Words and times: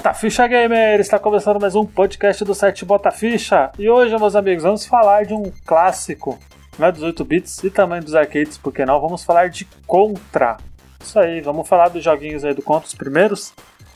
Bota 0.00 0.14
Ficha 0.14 0.46
Gamer! 0.46 0.98
Está 0.98 1.18
começando 1.18 1.60
mais 1.60 1.74
um 1.74 1.84
podcast 1.84 2.42
do 2.42 2.54
site 2.54 2.86
Bota 2.86 3.10
Ficha. 3.10 3.70
E 3.78 3.90
hoje, 3.90 4.16
meus 4.16 4.34
amigos, 4.34 4.62
vamos 4.62 4.86
falar 4.86 5.26
de 5.26 5.34
um 5.34 5.52
clássico 5.66 6.38
né, 6.78 6.90
dos 6.90 7.02
8 7.02 7.22
bits 7.22 7.62
e 7.64 7.68
também 7.68 8.00
dos 8.00 8.14
arcades, 8.14 8.56
porque 8.56 8.86
não? 8.86 8.98
Vamos 8.98 9.22
falar 9.22 9.50
de 9.50 9.66
Contra. 9.86 10.56
Isso 10.98 11.18
aí, 11.18 11.42
vamos 11.42 11.68
falar 11.68 11.88
dos 11.88 12.02
joguinhos 12.02 12.46
aí 12.46 12.54
do 12.54 12.62
Contra, 12.62 12.88
os 12.88 12.94
primeiros. 12.94 13.52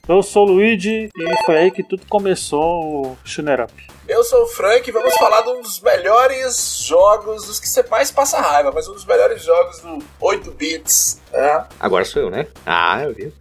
Eu 0.07 0.23
sou 0.23 0.47
o 0.47 0.53
Luigi 0.53 1.09
e 1.17 1.45
foi 1.47 1.57
aí 1.57 1.71
que 1.71 1.83
tudo 1.83 2.05
começou 2.07 3.07
o 3.07 3.17
Shooter 3.25 3.63
Up. 3.63 3.73
Eu 4.07 4.23
sou 4.23 4.43
o 4.43 4.47
Frank 4.49 4.87
e 4.87 4.93
vamos 4.93 5.15
falar 5.15 5.41
de 5.41 5.49
um 5.49 5.63
dos 5.63 5.81
melhores 5.81 6.85
jogos, 6.85 7.47
dos 7.47 7.59
que 7.59 7.67
você 7.67 7.83
mais 7.85 8.11
passa 8.11 8.39
raiva, 8.39 8.71
mas 8.71 8.87
um 8.87 8.93
dos 8.93 9.07
melhores 9.07 9.43
jogos 9.43 9.81
do 9.81 10.05
8 10.21 10.51
bits. 10.51 11.23
Né? 11.33 11.65
Agora 11.81 12.05
sou 12.05 12.21
eu, 12.21 12.31
né? 12.31 12.47
Ah, 12.67 13.03
eu 13.03 13.15
vi. 13.15 13.33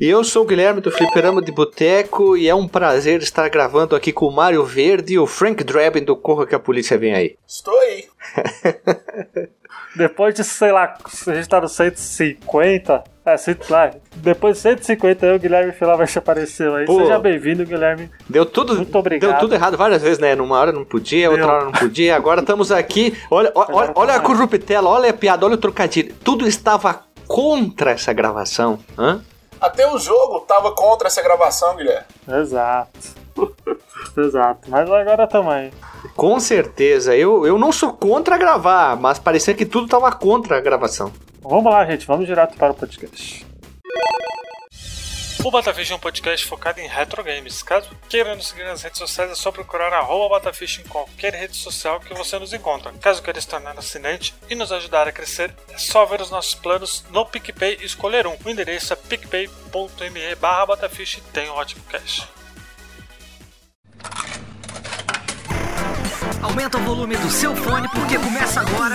E 0.00 0.06
eu 0.08 0.22
sou 0.24 0.42
o 0.42 0.46
Guilherme 0.46 0.80
do 0.80 0.90
Fliperama 0.90 1.40
de 1.40 1.52
Boteco 1.52 2.36
e 2.36 2.48
é 2.48 2.54
um 2.54 2.66
prazer 2.68 3.20
estar 3.22 3.48
gravando 3.48 3.94
aqui 3.94 4.12
com 4.12 4.26
o 4.26 4.32
Mário 4.32 4.64
Verde 4.64 5.14
e 5.14 5.18
o 5.18 5.26
Frank 5.26 5.62
Drabin 5.62 6.02
do 6.04 6.16
Corra 6.16 6.46
que 6.46 6.54
a 6.54 6.58
Polícia 6.58 6.98
Vem 6.98 7.14
Aí. 7.14 7.36
Estou 7.46 7.78
aí. 7.80 8.04
Depois 9.96 10.34
de, 10.34 10.42
sei 10.42 10.72
lá, 10.72 10.96
a 11.26 11.34
gente 11.34 11.48
tá 11.48 11.60
no 11.60 11.68
150. 11.68 13.04
É, 13.24 13.36
sei 13.36 13.56
lá. 13.70 13.92
Depois 14.16 14.56
de 14.56 14.62
150, 14.62 15.34
o 15.34 15.38
Guilherme 15.38 15.72
Filavert 15.72 16.16
apareceu 16.18 16.74
aí. 16.74 16.84
Pô. 16.84 17.00
Seja 17.00 17.18
bem-vindo, 17.18 17.64
Guilherme. 17.64 18.10
Deu 18.28 18.44
tudo, 18.44 18.74
Muito 18.74 18.98
obrigado. 18.98 19.30
deu 19.30 19.40
tudo 19.40 19.54
errado 19.54 19.76
várias 19.78 20.02
vezes, 20.02 20.18
né? 20.18 20.34
Numa 20.34 20.58
hora 20.58 20.72
não 20.72 20.84
podia, 20.84 21.30
outra 21.30 21.46
Deu. 21.46 21.54
hora 21.54 21.64
não 21.66 21.72
podia. 21.72 22.16
Agora 22.16 22.40
estamos 22.40 22.72
aqui. 22.72 23.16
Olha, 23.30 23.52
olha, 23.54 23.92
olha 23.94 24.14
a 24.14 24.20
corruptela, 24.20 24.90
olha 24.90 25.10
a 25.10 25.12
piada, 25.14 25.46
olha 25.46 25.54
o 25.54 25.58
trocadilho. 25.58 26.14
Tudo 26.24 26.46
estava 26.46 27.04
contra 27.26 27.92
essa 27.92 28.12
gravação. 28.12 28.78
Hã? 28.98 29.22
Até 29.64 29.90
o 29.90 29.96
jogo 29.96 30.40
tava 30.40 30.72
contra 30.72 31.08
essa 31.08 31.22
gravação, 31.22 31.74
Guilherme. 31.74 32.04
Exato. 32.28 33.14
Exato. 34.14 34.70
Mas 34.70 34.90
agora 34.90 35.26
também. 35.26 35.72
Com 36.14 36.38
certeza. 36.38 37.16
Eu, 37.16 37.46
eu 37.46 37.58
não 37.58 37.72
sou 37.72 37.94
contra 37.94 38.36
gravar, 38.36 38.94
mas 38.94 39.18
parecia 39.18 39.54
que 39.54 39.64
tudo 39.64 39.86
estava 39.86 40.12
contra 40.12 40.58
a 40.58 40.60
gravação. 40.60 41.10
Vamos 41.40 41.72
lá, 41.72 41.82
gente. 41.86 42.06
Vamos 42.06 42.26
direto 42.26 42.58
para 42.58 42.72
o 42.72 42.74
podcast. 42.74 43.43
O 45.44 45.50
Batafish 45.50 45.90
é 45.90 45.94
um 45.94 45.98
podcast 45.98 46.46
focado 46.46 46.80
em 46.80 46.88
retro 46.88 47.22
games. 47.22 47.62
Caso 47.62 47.90
queira 48.08 48.34
nos 48.34 48.48
seguir 48.48 48.64
nas 48.64 48.80
redes 48.80 48.98
sociais, 48.98 49.30
é 49.30 49.34
só 49.34 49.52
procurar 49.52 49.92
arroba 49.92 50.36
Batafish 50.36 50.78
em 50.78 50.84
qualquer 50.84 51.34
rede 51.34 51.54
social 51.54 52.00
que 52.00 52.14
você 52.14 52.38
nos 52.38 52.54
encontra. 52.54 52.90
Caso 52.94 53.22
queira 53.22 53.38
se 53.38 53.46
tornar 53.46 53.78
assinante 53.78 54.34
e 54.48 54.54
nos 54.54 54.72
ajudar 54.72 55.06
a 55.06 55.12
crescer, 55.12 55.54
é 55.68 55.76
só 55.76 56.06
ver 56.06 56.22
os 56.22 56.30
nossos 56.30 56.54
planos 56.54 57.04
no 57.10 57.26
PicPay 57.26 57.76
e 57.78 57.84
escolher 57.84 58.26
um. 58.26 58.34
O 58.42 58.48
endereço 58.48 58.94
é 58.94 58.96
picpay.me 58.96 60.34
barra 60.36 60.64
Batafish 60.64 61.18
e 61.18 61.20
tem 61.20 61.50
um 61.50 61.52
ótimo 61.52 61.84
cash. 61.90 62.26
Aumenta 66.40 66.78
o 66.78 66.80
volume 66.80 67.18
do 67.18 67.30
seu 67.30 67.54
fone 67.54 67.86
porque 67.90 68.18
começa 68.18 68.62
agora. 68.62 68.94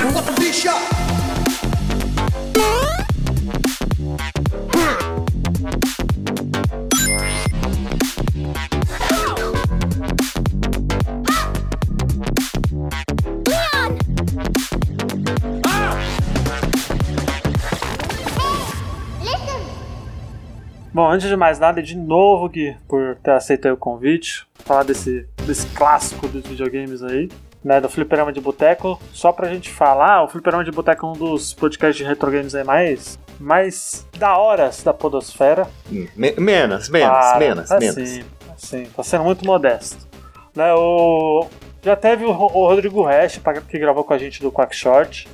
Bom, 21.09 21.13
antes 21.15 21.27
de 21.27 21.35
mais 21.35 21.57
nada, 21.57 21.81
de 21.81 21.97
novo, 21.97 22.47
Gui, 22.47 22.77
por 22.87 23.15
ter 23.23 23.31
aceito 23.31 23.67
o 23.67 23.75
convite, 23.75 24.45
falar 24.53 24.83
desse, 24.83 25.27
desse 25.43 25.65
clássico 25.69 26.27
dos 26.27 26.45
videogames 26.45 27.01
aí, 27.01 27.27
né, 27.63 27.81
do 27.81 27.89
Fliperama 27.89 28.31
de 28.31 28.39
Boteco. 28.39 29.01
Só 29.11 29.31
pra 29.31 29.49
gente 29.49 29.71
falar, 29.71 30.23
o 30.23 30.27
Fliperama 30.27 30.63
de 30.63 30.69
Boteco 30.69 31.07
é 31.07 31.09
um 31.09 31.13
dos 31.13 31.51
podcasts 31.51 31.97
de 31.97 32.03
retro 32.03 32.29
games 32.29 32.53
aí 32.53 32.63
mais, 32.63 33.17
mais 33.39 34.07
da 34.19 34.37
horas 34.37 34.83
da 34.83 34.93
podosfera. 34.93 35.67
Me- 35.89 36.35
menos, 36.37 36.89
menos, 36.89 37.09
Para, 37.09 37.39
menos, 37.39 37.71
assim, 37.71 37.85
menos. 38.03 38.25
Assim, 38.55 38.83
tá 38.95 39.01
sendo 39.01 39.23
muito 39.23 39.43
modesto. 39.43 40.07
Né, 40.55 40.71
o, 40.75 41.47
já 41.81 41.95
teve 41.95 42.23
o, 42.23 42.29
o 42.29 42.67
Rodrigo 42.67 43.03
Resch, 43.03 43.39
pra- 43.39 43.61
que 43.61 43.79
gravou 43.79 44.03
com 44.03 44.13
a 44.13 44.17
gente 44.19 44.43
do 44.43 44.51
Quack 44.51 44.75
Short, 44.75 45.27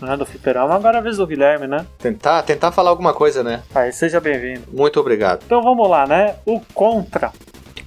né, 0.00 0.16
do 0.16 0.26
Fliperama. 0.26 0.74
Agora 0.74 0.98
é 0.98 1.00
a 1.00 1.02
vez 1.02 1.16
do 1.16 1.26
Guilherme, 1.26 1.66
né? 1.66 1.86
Tentar, 1.98 2.42
tentar 2.42 2.72
falar 2.72 2.90
alguma 2.90 3.12
coisa, 3.12 3.42
né? 3.42 3.62
Aí, 3.74 3.92
seja 3.92 4.20
bem-vindo. 4.20 4.62
Muito 4.72 5.00
obrigado. 5.00 5.42
Então 5.44 5.62
vamos 5.62 5.88
lá, 5.88 6.06
né? 6.06 6.36
O 6.44 6.60
Contra, 6.74 7.32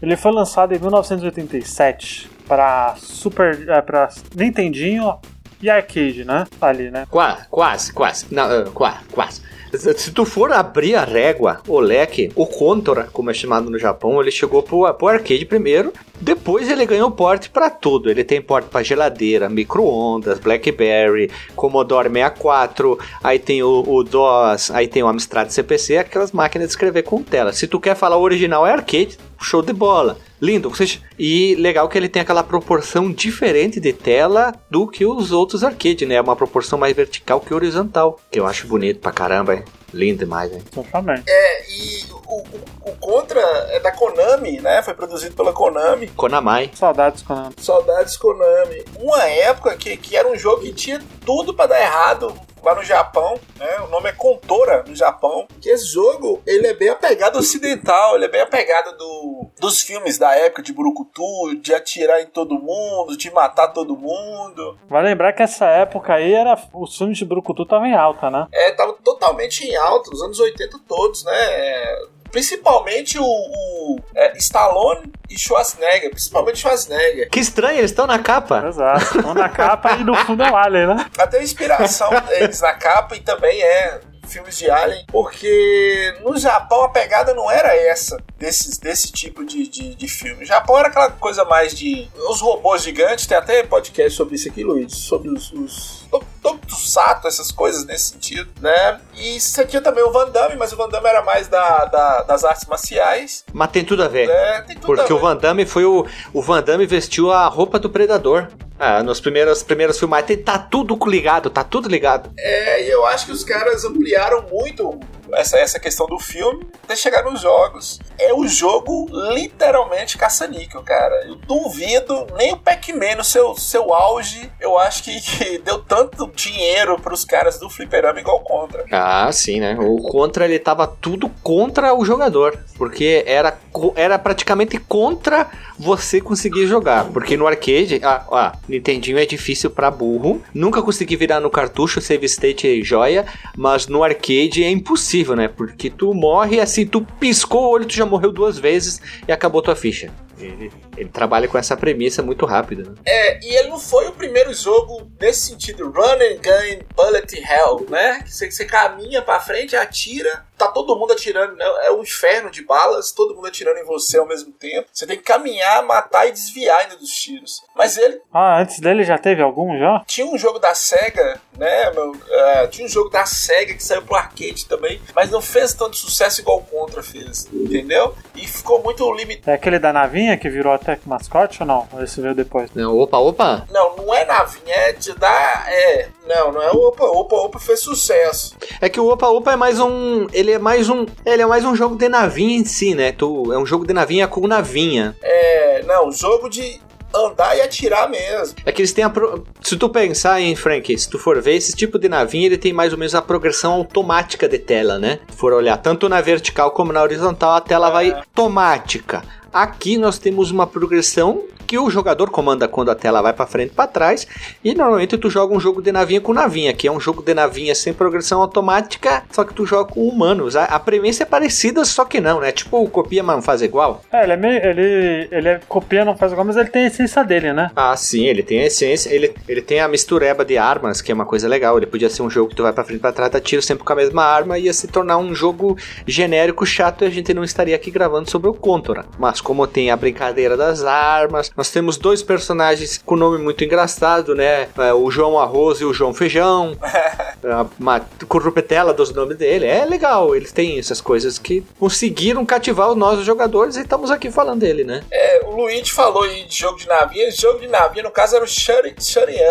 ele 0.02 0.16
foi 0.16 0.31
lançado 0.31 0.74
em 0.74 0.80
1987 0.80 2.30
para 2.48 2.96
Super, 2.98 3.69
é, 3.69 3.81
para 3.81 4.09
Nintendinho 4.36 5.19
e 5.62 5.69
arcade, 5.69 6.24
né? 6.24 6.46
Ali, 6.59 6.90
né? 6.90 7.06
Quase, 7.09 7.48
quase, 7.50 7.94
quase. 7.94 8.25
Não, 8.34 8.44
ah, 8.44 8.69
quase, 8.74 9.03
quase. 9.12 9.42
Se 9.78 10.12
tu 10.12 10.25
for 10.25 10.52
abrir 10.52 10.96
a 10.96 11.03
régua, 11.03 11.62
o 11.68 11.80
leque, 11.80 12.31
o 12.35 12.47
Contra, 12.47 13.03
como 13.13 13.30
é 13.30 13.34
chamado 13.34 13.69
no 13.69 13.78
Japão, 13.78 14.19
ele 14.19 14.31
chegou 14.31 14.63
pro, 14.63 14.91
pro 14.94 15.07
arcade 15.07 15.46
primeiro, 15.46 15.94
depois 16.19 16.69
ele 16.69 16.85
ganhou 16.85 17.12
porte 17.12 17.50
pra 17.50 17.69
tudo. 17.69 18.09
Ele 18.09 18.24
tem 18.24 18.41
porte 18.41 18.69
pra 18.69 18.84
geladeira, 18.84 19.47
micro-ondas, 19.50 20.40
Blackberry, 20.40 21.30
Commodore 21.56 22.09
64, 22.09 22.97
aí 23.24 23.38
tem 23.38 23.62
o, 23.62 23.84
o 23.88 24.03
DOS, 24.03 24.72
aí 24.72 24.88
tem 24.88 25.03
o 25.03 25.07
Amstrad 25.07 25.50
CPC, 25.50 25.97
aquelas 25.97 26.31
máquinas 26.31 26.68
de 26.68 26.74
escrever 26.74 27.03
com 27.03 27.22
tela. 27.22 27.53
Se 27.53 27.68
tu 27.68 27.80
quer 27.80 27.96
falar 27.96 28.18
o 28.18 28.22
original 28.22 28.66
é 28.66 28.72
arcade, 28.72 29.18
show 29.40 29.62
de 29.62 29.74
bola. 29.74 30.18
Lindo, 30.41 30.69
vocês... 30.69 31.01
e 31.17 31.55
legal 31.55 31.89
que 31.89 31.97
ele 31.97 32.09
tem 32.09 32.22
aquela 32.22 32.44
proporção 32.44 33.11
diferente 33.11 33.79
de 33.79 33.91
tela 33.91 34.53
do 34.69 34.88
que 34.88 35.05
os 35.05 35.31
outros 35.31 35.63
arcade, 35.63 36.05
né? 36.05 36.19
Uma 36.22 36.35
proporção 36.35 36.79
mais 36.79 36.95
vertical 36.95 37.41
que 37.41 37.53
horizontal, 37.53 38.19
que 38.31 38.39
eu 38.39 38.47
acho 38.47 38.67
bonito 38.67 39.00
pra 39.00 39.11
caramba, 39.11 39.55
hein? 39.55 39.63
Lindo 39.94 40.19
demais, 40.19 40.51
hein? 40.53 40.63
Exatamente. 40.72 41.23
É, 41.27 41.72
e 41.72 42.05
o, 42.11 42.38
o, 42.38 42.91
o 42.91 42.95
Contra 43.00 43.41
é 43.69 43.79
da 43.79 43.91
Konami, 43.91 44.59
né? 44.59 44.81
Foi 44.83 44.94
produzido 44.94 45.35
pela 45.35 45.51
Konami. 45.51 46.07
Konamai. 46.09 46.71
Saudades 46.73 47.23
quando 47.23 47.59
Saudades 47.59 48.16
Konami. 48.16 48.85
Uma 49.00 49.23
época 49.23 49.75
que, 49.75 49.97
que 49.97 50.16
era 50.16 50.31
um 50.31 50.38
jogo 50.38 50.61
que 50.61 50.73
tinha 50.73 51.01
tudo 51.25 51.53
pra 51.53 51.66
dar 51.66 51.81
errado 51.81 52.33
lá 52.64 52.75
no 52.75 52.84
Japão, 52.84 53.40
né? 53.58 53.80
O 53.81 53.88
nome 53.88 54.09
é 54.09 54.14
Contora 54.14 54.84
no 54.88 54.96
Japão. 54.96 55.47
Que 55.62 55.70
esse 55.70 55.88
jogo, 55.88 56.42
ele 56.46 56.68
é 56.68 56.74
bem 56.74 56.90
apegado 56.90 57.36
ao 57.36 57.42
ocidental, 57.42 58.16
ele 58.16 58.25
é 58.25 58.30
bem 58.30 58.42
apegado 58.42 58.97
do, 58.97 59.47
dos 59.59 59.81
filmes 59.81 60.18
da 60.18 60.36
época 60.36 60.62
de 60.62 60.74
Burukutu, 60.74 61.56
de 61.62 61.74
atirar 61.74 62.22
em 62.22 62.28
todo 62.28 62.59
mundo, 62.59 63.18
de 63.18 63.31
matar 63.31 63.69
todo 63.69 63.98
mundo. 63.98 64.78
Vai 64.90 65.03
lembrar 65.03 65.34
que 65.34 65.44
essa 65.44 65.66
época 65.66 66.14
aí 66.14 66.34
era 66.34 66.58
os 66.74 66.98
filmes 66.98 67.18
de 67.18 67.25
Brucutu 67.25 67.64
estavam 67.64 67.88
em 67.88 67.96
alta, 67.96 68.30
né? 68.30 68.48
É, 68.52 68.72
tava 68.72 68.94
totalmente 69.03 69.66
em 69.66 69.75
alta, 69.75 70.09
os 70.14 70.22
anos 70.22 70.40
80 70.40 70.80
todos, 70.88 71.24
né? 71.24 71.31
É, 71.34 72.00
Principalmente 72.31 73.17
o, 73.17 73.23
o 73.23 74.00
é, 74.16 74.38
Stallone 74.38 75.12
e 75.29 75.40
Schwarzenegger, 75.40 76.09
principalmente 76.12 76.59
Schwarzenegger. 76.59 77.29
Que 77.29 77.40
estranho, 77.40 77.79
eles 77.79 77.91
estão 77.91 78.07
na 78.07 78.19
capa. 78.19 78.66
Exato. 78.67 79.28
Um 79.28 79.34
na 79.34 79.50
capa 79.50 79.94
e 79.94 80.03
no 80.03 80.16
fundo 80.16 80.44
é 80.44 80.51
o 80.51 80.56
Alien, 80.56 80.88
né? 80.88 81.06
Até 81.18 81.39
a 81.39 81.44
inspiração 81.44 82.09
deles 82.28 82.62
na 82.62 82.73
capa 82.73 83.16
e 83.16 83.19
também 83.19 83.62
é 83.62 84.00
filmes 84.29 84.57
de 84.57 84.69
Alien, 84.69 85.06
porque 85.07 86.16
no 86.23 86.38
Japão 86.38 86.84
a 86.84 86.90
pegada 86.90 87.34
não 87.34 87.50
era 87.50 87.75
essa, 87.75 88.17
desses, 88.38 88.78
desse 88.78 89.12
tipo 89.12 89.44
de, 89.45 89.67
de, 89.67 89.95
de 89.95 90.07
filme. 90.07 90.44
O 90.44 90.47
Japão 90.47 90.78
era 90.78 90.88
aquela 90.88 91.09
coisa 91.12 91.44
mais 91.45 91.73
de. 91.78 92.07
Os 92.29 92.39
robôs 92.41 92.84
gigantes, 92.84 93.25
tem 93.25 93.38
até 93.38 93.63
podcast 93.63 94.12
sobre 94.16 94.35
isso 94.35 94.47
aqui, 94.50 94.63
Luiz, 94.63 94.95
sobre 94.95 95.29
os. 95.29 95.51
os 95.51 96.07
to- 96.09 96.23
Tokusatsu, 96.41 97.28
essas 97.28 97.51
coisas 97.51 97.85
nesse 97.85 98.12
sentido, 98.12 98.50
né? 98.62 99.01
E 99.15 99.39
você 99.39 99.65
tinha 99.65 99.81
também 99.81 100.04
o 100.04 100.12
Van 100.12 100.30
Damme, 100.30 100.56
mas 100.56 100.71
o 100.71 100.77
Van 100.77 100.88
Damme 100.88 101.07
era 101.09 101.21
mais 101.21 101.48
da, 101.50 101.83
da- 101.86 102.21
das 102.24 102.44
artes 102.45 102.65
marciais, 102.65 103.44
Mas 103.51 103.69
tem 103.71 103.83
tudo 103.83 104.04
a 104.04 104.07
ver. 104.07 104.30
Tem 104.65 104.75
tudo 104.77 104.86
Porque 104.86 105.01
a 105.01 105.06
ver. 105.06 105.13
o 105.13 105.19
Van 105.19 105.36
Damme 105.36 105.65
foi 105.65 105.83
o. 105.83 106.06
O 106.33 106.42
Van 106.42 106.63
Damme 106.63 106.86
vestiu 106.86 107.31
a 107.31 107.45
roupa 107.48 107.77
do 107.77 107.89
Predador. 107.89 108.48
Ah, 108.80 109.04
nos 109.04 109.20
primeiros, 109.20 109.62
primeiros 109.62 110.00
filmagens 110.00 110.42
tá 110.42 110.58
tudo 110.58 110.98
ligado, 111.06 111.50
tá 111.50 111.66
tudo 111.66 111.90
ligado. 111.90 112.31
É, 112.40 112.86
e 112.86 112.90
eu 112.90 113.06
acho 113.06 113.26
que 113.26 113.31
os 113.34 113.44
caras 113.44 113.84
ampliaram 113.84 114.46
muito 114.50 114.98
essa, 115.34 115.58
essa 115.58 115.80
questão 115.80 116.08
do 116.08 116.20
filme 116.20 116.66
até 116.84 116.96
chegar 116.96 117.24
nos 117.24 117.42
jogos. 117.42 118.00
É 118.18 118.34
o 118.34 118.48
jogo 118.48 119.08
literalmente 119.34 120.18
caça-níquel, 120.18 120.81
cara. 120.84 121.26
Eu 121.28 121.36
duvido, 121.36 122.28
nem 122.38 122.54
o 122.54 122.58
Pac-Man 122.58 123.16
no 123.18 123.24
seu, 123.24 123.56
seu 123.56 123.94
auge, 123.94 124.52
eu 124.60 124.78
acho 124.78 125.04
que, 125.04 125.20
que 125.22 125.58
deu 125.60 125.80
tanto 125.80 126.30
dinheiro 126.36 127.00
pros 127.00 127.24
caras 127.24 127.60
do 127.60 127.70
fliperama 127.70 128.20
igual 128.20 128.40
contra. 128.42 128.86
Ah, 128.92 129.31
sim, 129.31 129.60
né? 129.60 129.78
O 129.80 129.98
contra 129.98 130.46
ele 130.46 130.60
tava 130.60 130.88
tudo 130.88 131.30
contra 131.44 131.94
o 131.94 132.04
jogador, 132.04 132.58
porque 132.78 133.24
era, 133.26 133.58
era 133.96 134.18
praticamente 134.18 134.78
contra 134.80 135.48
você 135.78 136.20
conseguir 136.20 136.68
jogar, 136.68 137.06
porque 137.06 137.38
no 137.38 137.48
arcade, 137.48 138.02
ah, 138.04 138.26
ah, 138.31 138.58
Nintendinho 138.68 139.18
é 139.18 139.26
difícil 139.26 139.70
pra 139.70 139.90
burro, 139.90 140.42
nunca 140.54 140.81
consegui 140.81 141.16
virar 141.16 141.40
no 141.40 141.50
cartucho 141.50 142.02
save 142.02 142.26
state 142.26 142.84
joia, 142.84 143.26
mas 143.56 143.88
no 143.88 144.04
arcade 144.04 144.64
é 144.64 144.70
impossível 144.70 145.19
impossível, 145.19 145.36
né? 145.36 145.48
Porque 145.48 145.89
tu 145.89 146.13
morre 146.13 146.60
assim, 146.60 146.86
tu 146.86 147.01
piscou 147.19 147.63
o 147.63 147.69
olho, 147.69 147.86
tu 147.86 147.94
já 147.94 148.06
morreu 148.06 148.31
duas 148.31 148.57
vezes 148.57 149.01
e 149.27 149.31
acabou 149.31 149.62
tua 149.62 149.75
ficha. 149.75 150.12
Ele, 150.39 150.71
ele 150.95 151.10
trabalha 151.10 151.48
com 151.48 151.57
essa 151.57 151.75
premissa 151.75 152.24
muito 152.24 152.45
rápido, 152.45 152.89
né? 152.89 152.95
É, 153.06 153.45
e 153.45 153.56
ele 153.57 153.69
não 153.69 153.80
foi 153.80 154.07
o 154.07 154.13
primeiro 154.13 154.54
jogo 154.54 155.12
nesse 155.19 155.48
sentido, 155.48 155.92
run 155.92 156.13
and 156.13 156.38
gun, 156.42 156.86
bullet 156.95 157.36
hell, 157.38 157.86
né? 157.89 158.21
Que 158.24 158.33
você, 158.33 158.50
você 158.50 158.66
caminha 158.66 159.21
pra 159.21 159.39
frente, 159.39 159.75
atira, 159.75 160.45
tá 160.59 160.67
todo 160.71 160.95
mundo 160.95 161.13
atirando, 161.13 161.56
né? 161.56 161.65
é 161.83 161.91
um 161.91 162.01
inferno 162.01 162.50
de 162.51 162.63
balas, 162.63 163.11
todo 163.11 163.33
mundo 163.35 163.47
atirando 163.47 163.77
em 163.79 163.85
você 163.85 164.17
ao 164.17 164.25
mesmo 164.27 164.51
tempo. 164.51 164.88
Você 164.94 165.07
tem 165.07 165.17
que 165.17 165.23
caminhar, 165.23 165.83
matar 165.83 166.27
e 166.27 166.31
desviar 166.31 166.81
ainda 166.81 166.95
dos 166.97 167.09
tiros. 167.09 167.63
Mas 167.75 167.97
ele 167.97 168.21
Ah, 168.33 168.59
antes 168.59 168.79
dele 168.79 169.03
já 169.03 169.17
teve 169.17 169.41
algum 169.41 169.77
já? 169.77 170.03
tinha 170.06 170.27
um 170.27 170.38
jogo 170.38 170.59
da 170.59 170.73
SEGA, 170.75 171.39
né? 171.57 171.91
meu, 171.91 172.15
é, 172.29 172.67
tinha 172.67 172.85
um 172.85 172.89
jogo 172.89 173.09
da 173.09 173.25
SEGA 173.25 173.73
que 173.73 173.83
saiu 173.83 174.01
pro 174.01 174.15
arcade 174.15 174.65
também, 174.67 175.01
mas 175.15 175.29
não 175.29 175.41
fez 175.41 175.73
tanto 175.73 175.95
sucesso 175.95 176.41
igual 176.41 176.57
o 176.59 176.63
Contra 176.63 177.01
fez, 177.01 177.47
entendeu? 177.51 178.13
E 178.35 178.45
ficou 178.47 178.81
muito 178.83 179.11
limitado. 179.13 179.51
É 179.51 179.53
aquele 179.56 179.79
da 179.79 179.91
navinha 179.94 180.38
que 180.38 180.50
virou 180.50 180.73
até 180.73 180.97
mascote 181.06 181.61
ou 181.61 181.67
não? 181.67 181.88
Ou 181.94 182.03
Esse 182.03 182.21
veio 182.21 182.35
depois. 182.35 182.69
Não, 182.73 182.97
opa, 182.97 183.17
opa! 183.17 183.65
Não, 183.71 183.95
não 183.95 184.13
é 184.13 184.25
navinha, 184.25 184.75
é 184.75 184.91
de 184.94 185.13
dar. 185.13 185.65
É. 185.67 186.09
Não, 186.27 186.51
não 186.51 186.61
é 186.61 186.71
o 186.71 186.88
Opa 186.88 187.06
Opa. 187.06 187.35
Opa 187.38 187.59
fez 187.59 187.79
sucesso. 187.81 188.56
É 188.79 188.88
que 188.88 189.00
o 189.00 189.07
Opa 189.09 189.27
Opa 189.29 189.53
é 189.53 189.56
mais 189.56 189.79
um. 189.79 190.27
Ele 190.31 190.49
é 190.51 190.60
mais 190.60 190.90
um. 190.90 191.06
Ele 191.25 191.42
é 191.42 191.46
mais 191.46 191.66
um 191.66 191.75
jogo 191.75 191.96
de 191.96 192.10
navinha 192.10 192.57
em 192.57 192.66
si, 192.66 192.96
né? 192.96 193.12
Tu, 193.12 193.54
é 193.54 193.57
um 193.57 193.66
jogo 193.66 193.86
de 193.86 193.94
navinha 193.94 194.28
com 194.28 194.48
navinha. 194.48 195.16
É. 195.22 195.84
Não, 195.86 196.12
jogo 196.12 196.50
de 196.50 196.80
andar 197.13 197.56
e 197.57 197.62
atirar 197.62 198.10
mesmo. 198.10 198.56
É 198.66 198.72
que 198.72 198.81
eles 198.81 198.94
têm 198.94 199.04
a. 199.04 199.10
Pro... 199.10 199.46
Se 199.62 199.75
tu 199.75 199.90
pensar 199.90 200.40
em 200.42 200.56
Frank, 200.56 200.98
se 200.98 201.10
tu 201.10 201.18
for 201.18 201.42
ver, 201.42 201.56
esse 201.56 201.75
tipo 201.75 201.98
de 201.98 202.07
navinha 202.07 202.46
ele 202.46 202.57
tem 202.57 202.74
mais 202.74 202.94
ou 202.94 203.00
menos 203.00 203.16
a 203.16 203.22
progressão 203.22 203.74
automática 203.74 204.48
de 204.48 204.60
tela, 204.60 205.00
né? 205.00 205.19
Se 205.30 205.38
for 205.38 205.54
olhar 205.54 205.78
tanto 205.78 206.07
na 206.07 206.22
vertical 206.22 206.72
como 206.72 206.94
na 206.94 207.02
horizontal, 207.02 207.54
a 207.54 207.62
tela 207.62 207.90
vai 207.90 208.12
automática. 208.12 209.24
Aqui 209.54 209.98
nós 209.98 210.19
temos 210.19 210.51
uma 210.51 210.68
progressão 210.68 211.44
que 211.69 211.78
o 211.78 211.88
jogador 211.88 212.31
comanda 212.31 212.68
quando 212.68 212.90
a 212.90 212.96
tela 212.96 213.22
vai 213.22 213.31
para 213.31 213.46
frente 213.46 213.69
e 213.69 213.75
para 213.75 213.86
trás, 213.86 214.25
e 214.63 214.74
normalmente 214.74 215.16
tu 215.19 215.30
joga 215.30 215.54
um 215.54 215.60
jogo 215.60 215.84
de 215.84 215.92
navinha 215.92 216.19
com 216.19 216.34
navinha, 216.34 216.74
que 216.74 216.88
é 216.88 216.92
um 216.92 217.00
jogo 217.00 217.22
de 217.22 217.31
navinha 217.31 217.75
sem 217.75 217.94
progressão 217.94 218.42
automática, 218.42 219.22
só 219.30 219.44
que 219.44 219.54
tu 219.54 219.68
joga 219.68 219.92
com 219.92 220.07
humanos. 220.07 220.56
A, 220.56 220.63
a 220.63 220.80
premissa 220.80 221.22
é 221.22 221.25
parecida, 221.28 221.86
só 221.86 222.06
que 222.06 222.19
não, 222.19 222.40
né? 222.40 222.51
Tipo, 222.51 222.90
copia, 222.90 223.22
mas 223.22 223.36
não 223.36 223.44
faz 223.44 223.62
igual. 223.62 224.01
É, 224.12 224.24
ele 224.24 224.34
é 224.34 224.38
meio. 224.38 224.66
Ele, 224.66 225.28
ele 225.31 225.48
é, 225.48 225.60
copia, 225.69 226.04
não 226.04 226.18
faz 226.18 226.31
igual, 226.31 226.44
mas 226.44 226.57
ele 226.57 226.69
tem 226.69 226.86
a 226.86 226.88
essência 226.88 227.24
dele, 227.24 227.54
né? 227.54 227.69
Ah, 227.75 227.95
sim, 227.95 228.25
ele 228.25 228.42
tem 228.42 228.62
a 228.62 228.66
essência, 228.66 229.13
ele, 229.13 229.36
ele 229.48 229.62
tem 229.62 229.80
a 229.80 229.88
mistureba 229.88 230.44
de 230.44 230.57
armas, 230.57 231.04
que 231.04 231.12
é 231.12 231.16
uma 231.16 231.25
coisa 231.25 231.48
legal. 231.48 231.78
Ele 231.78 231.86
podia 231.86 232.10
ser 232.10 232.24
um 232.24 232.31
jogo 232.31 232.50
que 232.50 232.56
tu 232.56 232.63
vai 232.63 232.74
pra 232.74 232.84
frente 232.84 232.98
e 232.98 233.02
pra 233.02 233.12
trás, 233.12 233.31
dá 233.31 233.40
tiro 233.40 233.62
sempre 233.62 233.84
com 233.84 233.94
a 233.94 233.95
mesma 233.95 234.24
arma, 234.24 234.57
ia 234.57 234.74
se 234.74 234.88
tornar 234.88 235.19
um 235.19 235.36
jogo 235.36 235.78
genérico, 236.07 236.66
chato, 236.66 237.04
e 237.04 237.07
a 237.07 237.12
gente 237.12 237.31
não 237.31 237.44
estaria 237.44 237.75
aqui 237.75 237.92
gravando 237.92 238.28
sobre 238.28 238.50
o 238.50 238.56
Contra. 238.56 239.06
Mas 239.19 239.38
como 239.41 239.65
tem 239.68 239.91
a 239.91 239.95
brincadeira 239.95 240.56
das 240.56 240.83
armas, 240.83 241.51
nós 241.56 241.69
temos 241.71 241.97
dois 241.97 242.21
personagens 242.24 243.01
com 243.06 243.15
nome 243.15 243.38
muito 243.38 243.63
engraçado, 243.63 244.36
né? 244.36 244.68
É, 244.77 244.94
O 244.94 245.09
João 245.12 245.39
Arroz 245.39 245.80
e 245.81 245.86
o 245.86 245.94
João 245.94 246.13
Feijão. 246.13 246.75
É 247.41 247.65
uma 247.80 248.01
corrupetela 248.27 248.94
dos 248.94 249.13
nomes 249.13 249.38
dele. 249.38 249.65
É 249.65 249.86
legal, 249.86 250.36
eles 250.36 250.51
têm 250.51 250.77
essas 250.77 251.00
coisas 251.00 251.39
que 251.39 251.63
conseguiram 251.80 252.45
cativar 252.45 252.89
os 252.89 252.97
nossos 252.97 253.25
jogadores 253.25 253.77
e 253.77 253.81
estamos 253.81 254.12
aqui 254.12 254.30
falando 254.30 254.59
dele, 254.59 254.83
né? 254.83 255.03
É, 255.09 255.42
o 255.45 255.56
Luigi 255.56 255.92
falou 255.92 256.24
aí 256.24 256.44
de 256.44 256.57
jogo 256.57 256.77
de 256.77 256.85
navinha. 256.85 257.31
Jogo 257.31 257.59
de 257.59 257.68
navinha, 257.69 258.03
no 258.03 258.12
caso, 258.12 258.35
era 258.35 258.44
o 258.44 258.47
Shutting, 258.47 258.95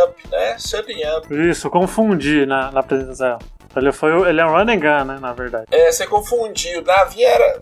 Up, 0.04 0.14
né? 0.30 0.56
Shutting 0.58 1.00
Up. 1.16 1.48
Isso, 1.48 1.70
confundi 1.70 2.44
na, 2.44 2.70
na 2.70 2.80
apresentação. 2.80 3.38
Ele, 3.76 3.92
foi, 3.92 4.10
ele 4.28 4.40
é 4.40 4.44
um 4.44 4.50
run 4.50 4.70
and 4.70 4.80
gun, 4.80 5.04
né? 5.04 5.18
Na 5.20 5.32
verdade. 5.32 5.66
É, 5.70 5.90
você 5.90 6.06
confundiu. 6.06 6.82
Navinha 6.82 7.28
era. 7.28 7.60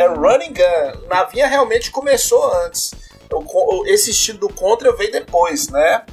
Era 0.00 0.14
running 0.14 0.54
gun. 0.54 1.08
Navinha 1.08 1.46
realmente 1.46 1.90
começou 1.90 2.42
antes. 2.64 2.92
Esse 3.86 4.10
estilo 4.10 4.38
do 4.38 4.48
Contra 4.48 4.96
veio 4.96 5.12
depois, 5.12 5.68
né? 5.68 6.04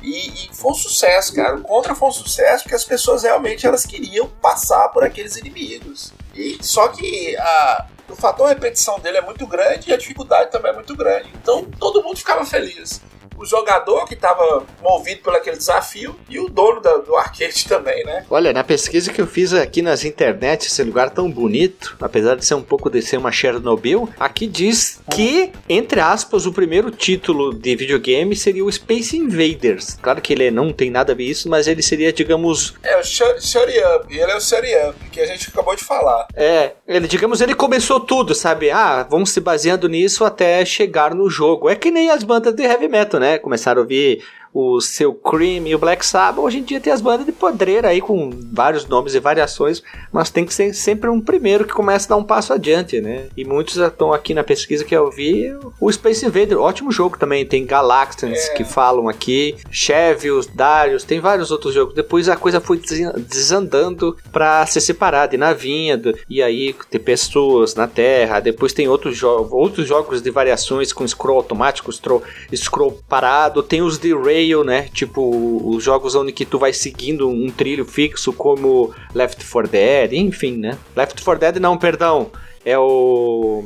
E, 0.00 0.28
e 0.28 0.50
foi 0.54 0.70
um 0.70 0.74
sucesso, 0.74 1.34
cara. 1.34 1.56
O 1.56 1.62
Contra 1.62 1.92
foi 1.94 2.08
um 2.08 2.12
sucesso 2.12 2.62
porque 2.62 2.76
as 2.76 2.84
pessoas 2.84 3.24
realmente 3.24 3.66
elas 3.66 3.84
queriam 3.84 4.28
passar 4.28 4.88
por 4.90 5.02
aqueles 5.02 5.36
inimigos. 5.36 6.12
E 6.34 6.58
só 6.62 6.86
que 6.88 7.36
a, 7.36 7.86
o 8.08 8.14
fator 8.14 8.48
repetição 8.48 9.00
dele 9.00 9.18
é 9.18 9.22
muito 9.22 9.44
grande 9.44 9.90
e 9.90 9.92
a 9.92 9.96
dificuldade 9.96 10.52
também 10.52 10.70
é 10.70 10.74
muito 10.74 10.96
grande. 10.96 11.28
Então 11.34 11.64
todo 11.64 12.02
mundo 12.02 12.16
ficava 12.16 12.46
feliz. 12.46 13.00
O 13.42 13.46
jogador 13.46 14.04
que 14.06 14.14
estava 14.14 14.62
movido 14.80 15.20
por 15.22 15.34
aquele 15.34 15.56
desafio 15.56 16.14
e 16.28 16.38
o 16.38 16.48
dono 16.48 16.80
da- 16.80 16.98
do 16.98 17.16
arcade 17.16 17.64
também, 17.68 18.04
né? 18.04 18.24
Olha, 18.30 18.52
na 18.52 18.62
pesquisa 18.62 19.12
que 19.12 19.20
eu 19.20 19.26
fiz 19.26 19.52
aqui 19.52 19.82
nas 19.82 20.04
internet, 20.04 20.66
esse 20.68 20.82
lugar 20.84 21.10
tão 21.10 21.28
bonito, 21.30 21.96
apesar 22.00 22.36
de 22.36 22.44
ser 22.46 22.54
um 22.54 22.62
pouco 22.62 22.88
de 22.88 23.02
ser 23.02 23.16
uma 23.16 23.32
Chernobyl, 23.32 24.08
aqui 24.18 24.46
diz 24.46 25.00
que, 25.10 25.50
entre 25.68 26.00
aspas, 26.00 26.46
o 26.46 26.52
primeiro 26.52 26.90
título 26.90 27.52
de 27.52 27.74
videogame 27.74 28.36
seria 28.36 28.64
o 28.64 28.70
Space 28.70 29.16
Invaders. 29.16 29.98
Claro 30.00 30.20
que 30.20 30.32
ele 30.32 30.50
não 30.50 30.72
tem 30.72 30.90
nada 30.90 31.12
a 31.12 31.14
ver 31.16 31.24
isso, 31.24 31.48
mas 31.48 31.66
ele 31.66 31.82
seria, 31.82 32.12
digamos, 32.12 32.74
É 32.82 32.94
o 32.96 32.98
It 32.98 33.58
Up. 33.96 34.06
Ele 34.08 34.30
é 34.30 34.36
o 34.36 34.40
Shut 34.40 34.64
It 34.64 34.88
Up, 34.88 35.10
que 35.10 35.20
a 35.20 35.26
gente 35.26 35.48
acabou 35.48 35.74
de 35.74 35.82
falar. 35.84 36.28
é, 36.36 36.72
ele, 36.86 37.08
digamos, 37.08 37.40
ele 37.40 37.54
começou 37.54 37.98
tudo, 37.98 38.34
sabe? 38.34 38.70
Ah, 38.70 39.06
vamos 39.10 39.30
se 39.30 39.40
baseando 39.40 39.88
nisso 39.88 40.24
até 40.24 40.64
chegar 40.64 41.14
no 41.14 41.28
jogo. 41.28 41.68
É 41.68 41.74
que 41.74 41.90
nem 41.90 42.10
as 42.10 42.22
bandas 42.22 42.54
de 42.54 42.62
heavy 42.62 42.88
metal, 42.88 43.18
né? 43.18 43.31
Começaram 43.38 43.80
a 43.80 43.82
ouvir 43.82 44.24
o 44.52 44.80
seu 44.80 45.14
Cream 45.14 45.66
e 45.66 45.74
o 45.74 45.78
Black 45.78 46.04
Sabbath. 46.04 46.44
Hoje 46.44 46.58
em 46.58 46.62
dia 46.62 46.80
tem 46.80 46.92
as 46.92 47.00
bandas 47.00 47.26
de 47.26 47.32
podreira 47.32 47.88
aí 47.88 48.00
com 48.00 48.30
vários 48.52 48.86
nomes 48.86 49.14
e 49.14 49.20
variações, 49.20 49.82
mas 50.12 50.30
tem 50.30 50.44
que 50.44 50.54
ser 50.54 50.74
sempre 50.74 51.08
um 51.08 51.20
primeiro 51.20 51.64
que 51.64 51.72
começa 51.72 52.06
a 52.06 52.10
dar 52.10 52.16
um 52.16 52.24
passo 52.24 52.52
adiante, 52.52 53.00
né? 53.00 53.26
E 53.36 53.44
muitos 53.44 53.74
já 53.74 53.88
estão 53.88 54.12
aqui 54.12 54.34
na 54.34 54.44
pesquisa 54.44 54.84
que 54.84 54.94
eu 54.94 55.10
vi. 55.10 55.52
O 55.80 55.90
Space 55.90 56.24
Invader, 56.24 56.58
ótimo 56.58 56.92
jogo 56.92 57.18
também. 57.18 57.46
Tem 57.46 57.64
Galaxians 57.64 58.48
que 58.50 58.64
falam 58.64 59.08
aqui, 59.08 59.56
Chevios, 59.70 60.46
Darius, 60.46 61.04
tem 61.04 61.20
vários 61.20 61.50
outros 61.50 61.74
jogos. 61.74 61.94
Depois 61.94 62.28
a 62.28 62.36
coisa 62.36 62.60
foi 62.60 62.80
desandando 63.26 64.16
pra 64.30 64.66
se 64.66 64.80
separar 64.80 65.26
de 65.26 65.36
navinha, 65.36 66.00
e 66.28 66.42
aí 66.42 66.74
ter 66.90 66.98
pessoas 66.98 67.74
na 67.74 67.86
Terra. 67.86 68.40
Depois 68.40 68.72
tem 68.72 68.88
outros, 68.88 69.16
jo 69.16 69.48
outros 69.50 69.86
jogos 69.86 70.22
de 70.22 70.30
variações 70.30 70.92
com 70.92 71.06
scroll 71.06 71.38
automático, 71.38 71.92
scroll, 71.92 72.22
scroll 72.54 72.98
parado. 73.08 73.62
Tem 73.62 73.82
os 73.82 73.98
de 73.98 74.12
rail, 74.42 74.64
né? 74.64 74.88
Tipo 74.92 75.22
os 75.64 75.82
jogos 75.82 76.14
onde 76.14 76.32
que 76.32 76.44
tu 76.44 76.58
vai 76.58 76.72
seguindo 76.72 77.28
um 77.28 77.50
trilho 77.50 77.84
fixo, 77.84 78.32
como 78.32 78.92
Left 79.14 79.44
4 79.44 79.70
Dead, 79.70 80.12
enfim, 80.14 80.56
né? 80.56 80.76
Left 80.96 81.22
4 81.22 81.40
Dead 81.40 81.56
não, 81.56 81.78
perdão. 81.78 82.30
É 82.64 82.78
o. 82.78 83.64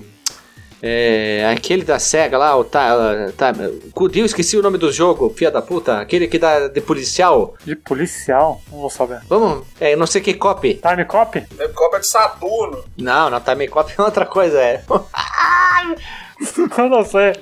É, 0.83 1.51
aquele 1.51 1.83
da 1.83 1.99
SEGA 1.99 2.37
lá, 2.37 2.55
o 2.55 2.63
tá, 2.63 3.33
tá, 3.37 3.51
Deus, 3.51 4.27
esqueci 4.27 4.59
o 4.59 4.63
nome 4.63 4.77
do 4.77 4.93
jogo, 4.93 5.33
filha 5.35 5.51
da 5.51 5.63
puta, 5.63 5.99
aquele 5.99 6.29
que 6.29 6.39
dá 6.39 6.69
de 6.69 6.81
policial. 6.83 7.55
De 7.65 7.75
policial? 7.75 8.61
Não 8.71 8.81
vou 8.81 8.91
saber. 8.91 9.21
Vamos, 9.27 9.67
é, 9.81 9.95
eu 9.95 9.97
não 9.97 10.07
sei 10.07 10.21
que 10.21 10.35
copy. 10.35 10.75
Time 10.75 11.05
Cop? 11.07 11.39
É 11.59 11.69
Copa 11.69 11.99
de 11.99 12.07
Saturno. 12.07 12.85
Não, 12.97 13.31
não, 13.31 13.41
Time 13.41 13.67
Copy 13.67 13.95
é 13.99 14.03
outra 14.03 14.27
coisa, 14.27 14.61
é. 14.61 14.85
Eu 16.79 16.89
não 16.91 17.05
sei. 17.05 17.33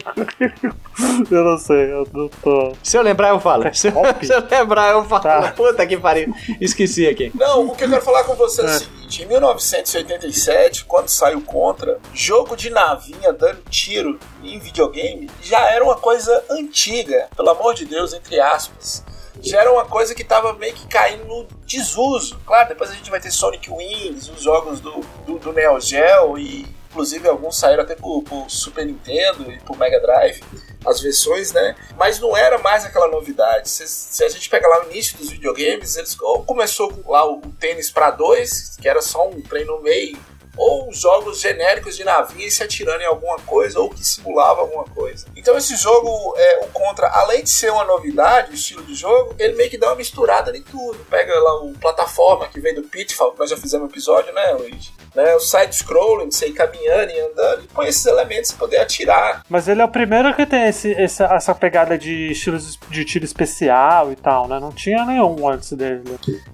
Eu 1.30 1.44
não 1.44 1.58
sei, 1.58 1.92
eu 1.92 2.08
não 2.12 2.28
tô. 2.28 2.72
Se 2.82 2.96
eu 2.96 3.02
lembrar, 3.02 3.30
eu 3.30 3.40
falo. 3.40 3.64
Se, 3.74 3.90
Copy? 3.90 4.24
se 4.26 4.32
eu 4.32 4.46
lembrar, 4.48 4.92
eu 4.92 5.04
falo. 5.04 5.22
Tá. 5.22 5.52
Puta 5.56 5.84
que 5.86 5.96
pariu. 5.96 6.32
Esqueci 6.60 7.06
aqui. 7.06 7.32
Não, 7.34 7.66
o 7.66 7.74
que 7.74 7.84
eu 7.84 7.90
quero 7.90 8.02
falar 8.02 8.22
com 8.24 8.34
você 8.36 8.60
é, 8.60 8.64
o 8.64 8.68
É. 8.68 8.78
seguinte: 8.78 9.22
em 9.22 9.26
1987, 9.26 10.84
quando 10.84 11.08
saiu 11.08 11.40
Contra, 11.40 11.98
jogo 12.12 12.56
de 12.56 12.70
navinha 12.70 13.32
dando 13.32 13.62
tiro 13.68 14.18
em 14.42 14.58
videogame 14.58 15.28
já 15.42 15.68
era 15.70 15.82
uma 15.84 15.96
coisa 15.96 16.44
antiga, 16.50 17.28
pelo 17.36 17.50
amor 17.50 17.74
de 17.74 17.84
Deus, 17.86 18.12
entre 18.14 18.40
aspas. 18.40 19.04
Já 19.42 19.60
era 19.60 19.72
uma 19.72 19.84
coisa 19.84 20.14
que 20.14 20.22
tava 20.22 20.52
meio 20.52 20.72
que 20.74 20.86
caindo 20.86 21.24
no 21.26 21.46
desuso. 21.66 22.38
Claro, 22.46 22.68
depois 22.68 22.90
a 22.90 22.94
gente 22.94 23.10
vai 23.10 23.20
ter 23.20 23.32
Sonic 23.32 23.68
Wings, 23.70 24.28
os 24.28 24.40
jogos 24.42 24.80
do, 24.80 25.00
do, 25.26 25.38
do 25.38 25.52
Neo 25.52 25.80
Geo 25.80 26.38
e 26.38 26.64
inclusive 26.94 27.28
alguns 27.28 27.58
saíram 27.58 27.82
até 27.82 27.96
pro, 27.96 28.22
pro 28.22 28.48
Super 28.48 28.86
Nintendo 28.86 29.50
e 29.50 29.58
pro 29.58 29.76
Mega 29.76 30.00
Drive 30.00 30.40
as 30.86 31.00
versões, 31.00 31.50
né? 31.50 31.74
Mas 31.96 32.20
não 32.20 32.36
era 32.36 32.58
mais 32.58 32.84
aquela 32.84 33.08
novidade. 33.08 33.68
Se, 33.68 33.88
se 33.88 34.22
a 34.22 34.28
gente 34.28 34.48
pegar 34.48 34.68
lá 34.68 34.84
o 34.84 34.90
início 34.90 35.16
dos 35.18 35.30
videogames, 35.30 35.96
eles 35.96 36.16
ou 36.20 36.44
começou 36.44 36.92
com 36.92 37.10
lá 37.10 37.26
o 37.26 37.40
tênis 37.58 37.90
para 37.90 38.10
dois, 38.10 38.76
que 38.80 38.88
era 38.88 39.02
só 39.02 39.28
um 39.28 39.40
trem 39.40 39.64
no 39.64 39.82
meio, 39.82 40.18
ou 40.56 40.92
jogos 40.92 41.40
genéricos 41.40 41.96
de 41.96 42.04
navio 42.04 42.50
se 42.50 42.62
atirando 42.62 43.02
em 43.02 43.06
alguma 43.06 43.38
coisa 43.40 43.80
ou 43.80 43.90
que 43.90 44.04
simulava 44.04 44.61
alguma 44.61 44.84
coisa. 44.84 45.26
Então 45.37 45.56
esse 45.56 45.76
jogo, 45.76 46.34
é, 46.37 46.64
o 46.64 46.68
Contra, 46.68 47.08
além 47.08 47.42
de 47.42 47.50
ser 47.50 47.70
uma 47.70 47.84
novidade, 47.84 48.50
o 48.50 48.54
estilo 48.54 48.82
de 48.82 48.94
jogo, 48.94 49.34
ele 49.38 49.54
meio 49.54 49.70
que 49.70 49.78
dá 49.78 49.88
uma 49.88 49.96
misturada 49.96 50.56
em 50.56 50.62
tudo. 50.62 50.99
Pega 51.11 51.38
lá 51.38 51.62
o 51.62 51.73
plataforma 51.75 52.49
que 52.49 52.61
veio 52.61 52.76
do 52.76 52.82
Pitfall, 52.82 53.32
que 53.32 53.38
nós 53.38 53.50
já 53.50 53.56
fizemos 53.56 53.87
um 53.87 53.90
episódio, 53.90 54.32
né, 54.32 54.52
Luiz? 54.52 54.92
Né, 55.14 55.34
o 55.37 55.40
side-scrolling, 55.40 56.30
você 56.30 56.49
ir 56.49 56.52
caminhando 56.52 57.12
e 57.12 57.20
andando, 57.20 57.64
e 57.64 57.68
com 57.68 57.84
esses 57.84 58.04
elementos 58.04 58.50
você 58.50 58.56
poder 58.56 58.78
atirar. 58.78 59.44
Mas 59.49 59.68
ele 59.68 59.80
é 59.80 59.84
o 59.84 59.88
primeiro 59.88 60.34
que 60.34 60.44
tem 60.44 60.64
esse, 60.64 60.92
essa, 60.92 61.26
essa 61.26 61.54
pegada 61.54 61.96
de 61.96 62.32
estilos 62.32 62.76
de 62.90 63.04
tiro 63.04 63.25
especial 63.25 64.11
e 64.11 64.16
tal, 64.16 64.49
né? 64.49 64.58
Não 64.58 64.73
tinha 64.73 65.04
nenhum 65.04 65.49
antes 65.49 65.73
dele. 65.73 66.02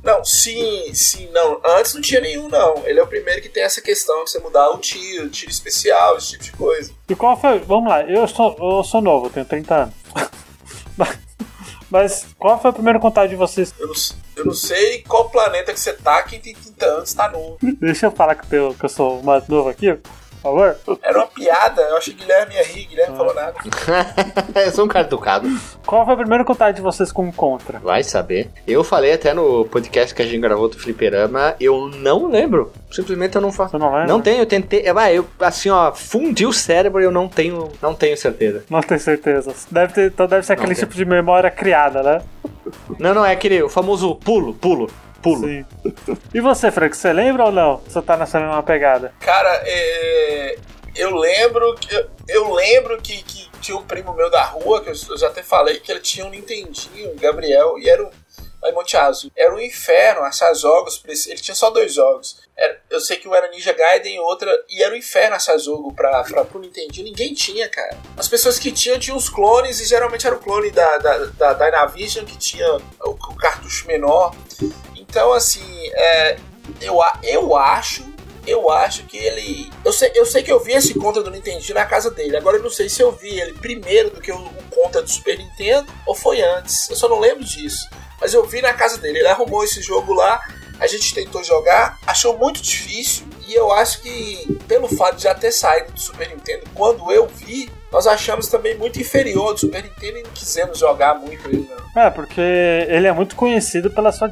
Não, 0.02 0.22
sim, 0.22 0.92
sim, 0.92 1.30
não. 1.32 1.60
Antes 1.64 1.94
não 1.94 2.02
tinha 2.02 2.20
nenhum, 2.20 2.48
não. 2.48 2.86
Ele 2.86 3.00
é 3.00 3.02
o 3.02 3.06
primeiro 3.06 3.40
que 3.40 3.48
tem 3.48 3.62
essa 3.62 3.80
questão 3.80 3.89
de 3.94 4.30
você 4.30 4.38
mudar 4.38 4.70
o 4.70 4.78
tiro, 4.78 5.28
tiro 5.28 5.50
especial, 5.50 6.16
esse 6.16 6.32
tipo 6.32 6.44
de 6.44 6.52
coisa. 6.52 6.92
E 7.08 7.14
qual 7.14 7.36
foi? 7.38 7.58
Vamos 7.60 7.88
lá, 7.88 8.02
eu 8.02 8.26
sou, 8.26 8.56
eu 8.58 8.84
sou 8.84 9.00
novo, 9.00 9.26
eu 9.26 9.30
tenho 9.30 9.46
30 9.46 9.74
anos. 9.74 9.94
Mas 11.90 12.26
qual 12.38 12.60
foi 12.60 12.70
o 12.70 12.74
primeiro 12.74 13.00
contato 13.00 13.28
de 13.28 13.34
vocês? 13.34 13.74
Eu 13.78 13.88
não, 13.88 13.94
eu 14.36 14.44
não 14.44 14.54
sei 14.54 15.02
qual 15.02 15.28
planeta 15.28 15.72
que 15.72 15.80
você 15.80 15.92
tá, 15.92 16.22
quem 16.22 16.40
tem 16.40 16.54
30 16.54 16.86
anos 16.86 17.12
tá 17.12 17.28
novo. 17.28 17.58
Deixa 17.80 18.06
eu 18.06 18.12
falar 18.12 18.36
que 18.36 18.54
eu, 18.54 18.74
que 18.74 18.84
eu 18.84 18.88
sou 18.88 19.22
mais 19.22 19.46
novo 19.48 19.68
aqui, 19.68 19.98
por 20.42 20.76
favor. 20.76 20.76
Era 21.02 21.18
uma 21.18 21.26
piada, 21.26 21.82
eu 21.82 21.96
achei 21.96 22.14
que 22.14 22.20
Guilherme 22.20 22.54
ia 22.54 22.64
rir, 22.64 22.86
Guilherme 22.86 23.10
não 23.10 23.18
falou 23.18 23.34
nada. 23.34 23.54
eu 24.64 24.72
sou 24.72 24.84
um 24.84 24.88
cara 24.88 25.06
educado. 25.06 25.48
Qual 25.86 26.04
foi 26.04 26.14
o 26.14 26.16
primeiro 26.18 26.44
contato 26.44 26.74
de 26.74 26.82
vocês 26.82 27.12
com 27.12 27.28
o 27.28 27.32
Contra? 27.32 27.78
Vai 27.78 28.02
saber. 28.02 28.50
Eu 28.66 28.82
falei 28.82 29.12
até 29.12 29.34
no 29.34 29.64
podcast 29.66 30.14
que 30.14 30.22
a 30.22 30.24
gente 30.24 30.40
gravou 30.40 30.68
do 30.68 30.78
Fliperama, 30.78 31.54
eu 31.60 31.88
não 31.88 32.28
lembro. 32.28 32.72
Simplesmente 32.90 33.36
eu 33.36 33.40
não 33.40 33.52
faço. 33.52 33.72
Você 33.72 33.78
não 33.78 33.92
lembra? 33.92 34.06
Não 34.06 34.20
tenho, 34.20 34.40
eu 34.40 34.46
tentei. 34.46 34.84
Ah, 34.88 35.12
eu, 35.12 35.26
assim, 35.40 35.70
ó, 35.70 35.92
fundi 35.92 36.44
o 36.44 36.52
cérebro 36.52 37.00
e 37.00 37.04
eu 37.04 37.10
não 37.10 37.28
tenho, 37.28 37.70
não 37.80 37.94
tenho 37.94 38.16
certeza. 38.16 38.64
Não 38.68 38.80
tenho 38.80 39.00
certeza. 39.00 39.54
Deve 39.70 39.92
ter, 39.92 40.06
então 40.06 40.26
deve 40.26 40.44
ser 40.44 40.54
aquele 40.54 40.74
tipo 40.74 40.94
de 40.94 41.04
memória 41.04 41.50
criada, 41.50 42.02
né? 42.02 42.22
Não, 42.98 43.14
não, 43.14 43.24
é 43.24 43.32
aquele 43.32 43.62
o 43.62 43.68
famoso 43.68 44.14
pulo, 44.16 44.54
pulo. 44.54 44.90
Pulo. 45.22 45.46
Sim. 45.46 45.64
E 46.32 46.40
você, 46.40 46.70
Frank, 46.70 46.96
você 46.96 47.12
lembra 47.12 47.44
ou 47.44 47.52
não? 47.52 47.78
Você 47.78 48.00
tá 48.02 48.16
nessa 48.16 48.40
mesma 48.40 48.62
pegada? 48.62 49.12
Cara, 49.20 49.62
é... 49.64 50.56
eu 50.96 51.14
lembro 51.14 51.74
que. 51.76 51.94
Eu, 51.94 52.08
eu 52.28 52.54
lembro 52.54 53.00
que, 53.02 53.22
que, 53.22 53.50
tinha 53.60 53.76
um 53.76 53.84
primo 53.84 54.14
meu 54.14 54.30
da 54.30 54.42
rua, 54.42 54.82
que 54.82 54.88
eu, 54.88 54.94
eu 55.10 55.18
já 55.18 55.28
até 55.28 55.42
falei, 55.42 55.78
que 55.80 55.92
ele 55.92 56.00
tinha 56.00 56.24
um 56.24 56.30
Nintendinho, 56.30 57.14
Gabriel, 57.16 57.78
e 57.78 57.88
era 57.88 58.02
um. 58.02 58.10
Aí, 58.62 58.72
Monte 58.72 58.94
Azul. 58.94 59.30
Era 59.34 59.54
um 59.54 59.58
inferno 59.58 60.20
achar 60.20 60.52
jogos. 60.54 61.02
Ele 61.06 61.40
tinha 61.40 61.54
só 61.54 61.70
dois 61.70 61.94
jogos. 61.94 62.42
Era, 62.54 62.78
eu 62.90 63.00
sei 63.00 63.16
que 63.16 63.26
um 63.26 63.34
era 63.34 63.48
Ninja 63.48 63.72
Gaiden 63.72 64.16
e 64.16 64.20
outra. 64.20 64.52
E 64.68 64.82
era 64.82 64.92
um 64.92 64.98
inferno 64.98 65.34
achar 65.34 65.56
jogo 65.56 65.94
pra, 65.94 66.22
pra, 66.24 66.44
pro 66.44 66.60
Nintendo. 66.60 67.02
Ninguém 67.02 67.32
tinha, 67.32 67.68
cara. 67.70 67.96
As 68.18 68.28
pessoas 68.28 68.58
que 68.58 68.70
tinham, 68.70 68.98
tinham 68.98 69.16
os 69.16 69.30
clones. 69.30 69.80
E 69.80 69.86
geralmente 69.86 70.26
era 70.26 70.36
o 70.36 70.40
clone 70.40 70.70
da, 70.70 70.98
da, 70.98 71.18
da 71.18 71.52
Dynavision, 71.54 72.26
que 72.26 72.36
tinha 72.36 72.70
o, 73.02 73.10
o 73.10 73.34
cartucho 73.36 73.86
menor. 73.86 74.34
Então, 75.10 75.32
assim, 75.32 75.90
é, 75.92 76.36
eu, 76.80 77.00
eu 77.24 77.56
acho. 77.56 78.08
Eu 78.46 78.70
acho 78.70 79.02
que 79.04 79.18
ele. 79.18 79.70
Eu 79.84 79.92
sei, 79.92 80.12
eu 80.14 80.24
sei 80.24 80.42
que 80.42 80.50
eu 80.50 80.60
vi 80.60 80.72
esse 80.72 80.94
contra 80.94 81.22
do 81.22 81.30
Nintendo 81.30 81.74
na 81.74 81.84
casa 81.84 82.10
dele. 82.10 82.36
Agora 82.36 82.56
eu 82.56 82.62
não 82.62 82.70
sei 82.70 82.88
se 82.88 83.02
eu 83.02 83.12
vi 83.12 83.38
ele 83.38 83.52
primeiro 83.52 84.10
do 84.10 84.20
que 84.20 84.32
o, 84.32 84.38
o 84.38 84.62
contra 84.70 85.02
do 85.02 85.10
Super 85.10 85.36
Nintendo 85.36 85.92
ou 86.06 86.14
foi 86.14 86.40
antes. 86.40 86.88
Eu 86.88 86.96
só 86.96 87.08
não 87.08 87.18
lembro 87.18 87.44
disso. 87.44 87.86
Mas 88.20 88.32
eu 88.32 88.44
vi 88.46 88.62
na 88.62 88.72
casa 88.72 88.98
dele. 88.98 89.18
Ele 89.18 89.28
arrumou 89.28 89.62
esse 89.62 89.82
jogo 89.82 90.14
lá. 90.14 90.40
A 90.78 90.86
gente 90.86 91.12
tentou 91.12 91.44
jogar, 91.44 91.98
achou 92.06 92.38
muito 92.38 92.62
difícil. 92.62 93.26
E 93.46 93.52
eu 93.52 93.70
acho 93.72 94.00
que, 94.00 94.58
pelo 94.66 94.88
fato 94.88 95.16
de 95.16 95.24
já 95.24 95.34
ter 95.34 95.52
saído 95.52 95.92
do 95.92 96.00
Super 96.00 96.28
Nintendo, 96.28 96.64
quando 96.72 97.12
eu 97.12 97.26
vi, 97.26 97.70
nós 97.92 98.06
achamos 98.06 98.46
também 98.48 98.76
muito 98.76 99.00
inferior 99.00 99.52
do 99.52 99.60
Super 99.60 99.82
Nintendo 99.82 100.18
e 100.18 100.22
não 100.22 100.30
quisemos 100.32 100.78
jogar 100.78 101.14
muito 101.14 101.48
ele, 101.48 101.68
não. 101.68 102.02
É, 102.02 102.08
porque 102.08 102.40
ele 102.40 103.06
é 103.06 103.12
muito 103.12 103.34
conhecido 103.34 103.90
pela 103.90 104.12
sua 104.12 104.30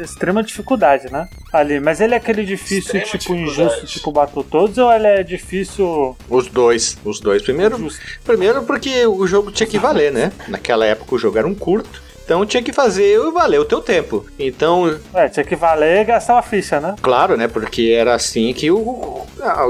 extrema 0.00 0.42
dificuldade, 0.42 1.10
né? 1.10 1.26
Ali, 1.52 1.80
mas 1.80 2.00
ele 2.00 2.14
é 2.14 2.18
aquele 2.18 2.44
difícil, 2.44 3.00
extrema 3.00 3.06
tipo 3.06 3.34
injusto, 3.34 3.86
tipo 3.86 4.12
Battletoads, 4.12 4.76
ou 4.76 4.92
ele 4.92 5.06
é 5.06 5.22
difícil. 5.22 6.16
Os 6.28 6.48
dois. 6.48 6.98
Os 7.04 7.18
dois. 7.18 7.42
Primeiro, 7.42 7.78
primeiro 8.24 8.62
porque 8.64 9.06
o 9.06 9.26
jogo 9.26 9.50
tinha 9.50 9.66
que 9.66 9.78
valer, 9.78 10.12
né? 10.12 10.30
Naquela 10.48 10.84
época 10.84 11.14
o 11.14 11.18
jogo 11.18 11.38
era 11.38 11.46
um 11.46 11.54
curto. 11.54 12.07
Então 12.28 12.44
tinha 12.44 12.62
que 12.62 12.74
fazer 12.74 13.18
valer 13.32 13.58
o 13.58 13.64
teu 13.64 13.80
tempo. 13.80 14.26
Então. 14.38 15.00
É, 15.14 15.30
tinha 15.30 15.42
que 15.42 15.56
valer 15.56 16.02
e 16.02 16.04
gastar 16.04 16.34
uma 16.34 16.42
ficha, 16.42 16.78
né? 16.78 16.94
Claro, 17.00 17.38
né? 17.38 17.48
Porque 17.48 17.96
era 17.98 18.14
assim 18.14 18.52
que 18.52 18.70
o, 18.70 19.24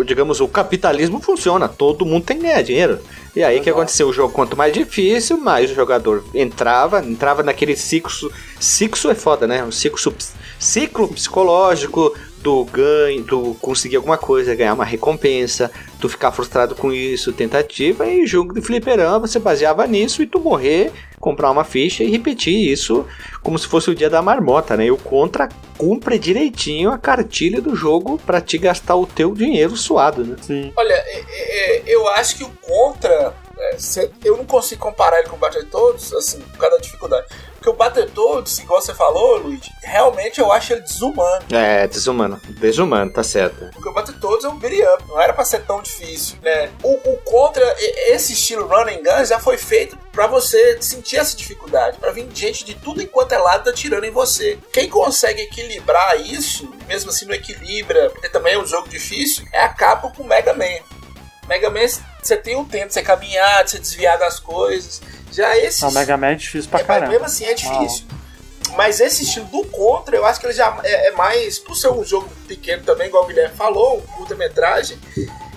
digamos, 0.05 0.41
o 0.41 0.49
capitalismo 0.49 1.21
funciona. 1.21 1.69
Todo 1.69 2.05
mundo 2.05 2.25
tem 2.25 2.37
que 2.37 2.43
ganhar 2.43 2.61
dinheiro. 2.63 2.99
E 3.37 3.45
aí 3.45 3.61
o 3.61 3.63
que 3.63 3.71
aconteceu? 3.71 4.09
O 4.09 4.13
jogo, 4.13 4.35
quanto 4.35 4.57
mais 4.57 4.73
difícil, 4.73 5.39
mais 5.39 5.71
o 5.71 5.75
jogador 5.77 6.25
entrava, 6.35 6.99
entrava 6.99 7.45
naquele 7.45 7.77
ciclo. 7.77 8.33
Ciclo 8.59 9.13
é 9.13 9.15
foda, 9.15 9.47
né? 9.47 9.63
Um 9.63 9.71
ciclo, 9.71 10.13
ciclo 10.59 11.07
psicológico 11.07 12.13
do 12.49 12.65
ganho, 12.65 13.23
do 13.25 13.55
conseguir 13.61 13.97
alguma 13.97 14.17
coisa, 14.17 14.55
ganhar 14.55 14.73
uma 14.73 14.85
recompensa, 14.85 15.71
tu 16.01 16.09
ficar 16.09 16.33
frustrado 16.33 16.75
com 16.75 16.91
isso, 16.91 17.31
tentativa, 17.31 18.07
e 18.07 18.27
jogo 18.27 18.55
de 18.55 18.63
fliperama 18.63 19.27
você 19.27 19.39
baseava 19.39 19.87
nisso 19.87 20.23
e 20.23 20.27
tu 20.27 20.41
morrer, 20.41 20.91
comprar 21.21 21.51
uma 21.51 21.63
ficha 21.63 22.03
e 22.03 22.11
repetir 22.11 22.55
isso 22.55 23.05
como 23.43 23.59
se 23.59 23.67
fosse 23.67 23.91
o 23.91 23.95
dia 23.95 24.09
da 24.09 24.23
marmota, 24.23 24.79
né? 24.79 24.87
E 24.87 24.91
o 24.91 24.97
Contra 24.97 25.47
cumpre 25.77 26.19
direitinho 26.19 26.91
a 26.91 26.97
cartilha 26.97 27.61
do 27.61 27.77
jogo 27.77 28.19
para 28.25 28.41
te 28.41 28.57
gastar 28.57 28.97
o 28.97 29.07
teu 29.07 29.35
dinheiro 29.35 29.77
suado, 29.77 30.25
né? 30.25 30.37
Sim. 30.41 30.73
Olha, 30.75 30.95
é, 30.95 31.25
é, 31.31 31.83
eu 31.87 32.09
acho 32.09 32.37
que 32.39 32.45
o 32.45 32.51
Contra 32.63 33.35
é, 33.59 33.77
eu 34.25 34.39
não 34.39 34.47
consigo 34.47 34.81
comparar 34.81 35.19
ele 35.19 35.29
com 35.29 35.37
o 35.37 35.39
Battletoads, 35.39 36.13
assim, 36.15 36.41
por 36.41 36.59
causa 36.59 36.77
da 36.77 36.83
dificuldade. 36.83 37.27
Porque 37.59 37.71
o 37.71 37.75
Battletoads, 37.75 38.59
igual 38.61 38.81
você 38.81 38.95
falou, 38.95 39.39
Luigi, 39.39 39.71
realmente 39.83 40.41
eu 40.41 40.53
acho 40.53 40.73
ele 40.73 40.83
desumano. 40.83 41.45
É, 41.51 41.89
desumano. 41.89 42.41
Desumano, 42.45 43.13
tá 43.13 43.25
certo. 43.25 43.69
Porque 43.73 43.89
o 43.89 43.93
Battletoads 43.93 44.45
é 44.45 44.49
um 44.49 44.57
beat 44.57 44.81
up, 44.95 45.05
não 45.09 45.21
era 45.21 45.33
pra 45.33 45.45
ser 45.45 45.65
tão 45.65 45.83
difícil, 45.83 46.37
né? 46.41 46.71
O, 46.83 46.95
o 46.95 47.17
contra, 47.25 47.65
esse 48.07 48.33
estilo 48.33 48.67
run 48.69 48.83
and 48.83 49.03
gun 49.03 49.25
já 49.25 49.41
foi 49.41 49.59
feito 49.59 49.99
para 50.13 50.29
você 50.29 50.81
sentir 50.81 51.17
essa 51.17 51.37
dificuldade, 51.37 51.99
para 51.99 52.13
vir 52.13 52.29
gente 52.33 52.65
de 52.65 52.75
tudo 52.75 53.03
enquanto 53.03 53.33
é 53.33 53.39
lado 53.39 53.69
atirando 53.69 54.07
em 54.07 54.11
você. 54.11 54.57
Quem 54.73 54.89
consegue 54.89 55.43
equilibrar 55.43 56.21
isso, 56.21 56.73
mesmo 56.87 57.11
assim 57.11 57.27
não 57.27 57.35
equilibra, 57.35 58.11
porque 58.11 58.29
também 58.29 58.55
é 58.55 58.59
um 58.59 58.67
jogo 58.67 58.89
difícil, 58.89 59.45
é 59.53 59.63
a 59.63 59.69
capa 59.69 60.11
com 60.11 60.23
o 60.23 60.27
Mega 60.27 60.55
Man. 60.55 60.79
Mega 61.49 61.71
Man, 61.71 61.87
você 62.23 62.37
tem 62.37 62.57
um 62.57 62.65
tempo 62.65 62.89
de 62.89 62.95
você 62.95 63.03
caminhar, 63.03 63.65
de 63.65 63.71
você 63.71 63.79
desviar 63.79 64.19
das 64.19 64.39
coisas. 64.39 65.01
Já 65.33 65.57
esse. 65.57 65.85
O 65.85 65.91
Mega 65.91 66.17
Man 66.17 66.29
é 66.29 66.35
difícil 66.35 66.71
pra 66.71 66.81
é, 66.81 66.85
caramba. 66.85 67.13
Mesmo 67.13 67.27
assim 67.27 67.45
é 67.45 67.55
difícil. 67.55 68.05
Mas 68.77 69.01
esse 69.01 69.23
estilo 69.25 69.47
do 69.47 69.65
Contra, 69.65 70.17
eu 70.17 70.25
acho 70.25 70.39
que 70.41 70.47
ele 70.47 70.55
já 70.55 70.79
é, 70.85 71.09
é, 71.09 71.11
mais. 71.13 71.59
Por 71.59 71.75
ser 71.75 71.91
um 71.91 72.05
jogo 72.05 72.29
pequeno 72.47 72.83
também, 72.85 73.09
igual 73.09 73.25
o 73.25 73.27
Guilherme 73.27 73.57
falou, 73.57 73.99
um 73.99 74.01
curta-metragem, 74.01 74.99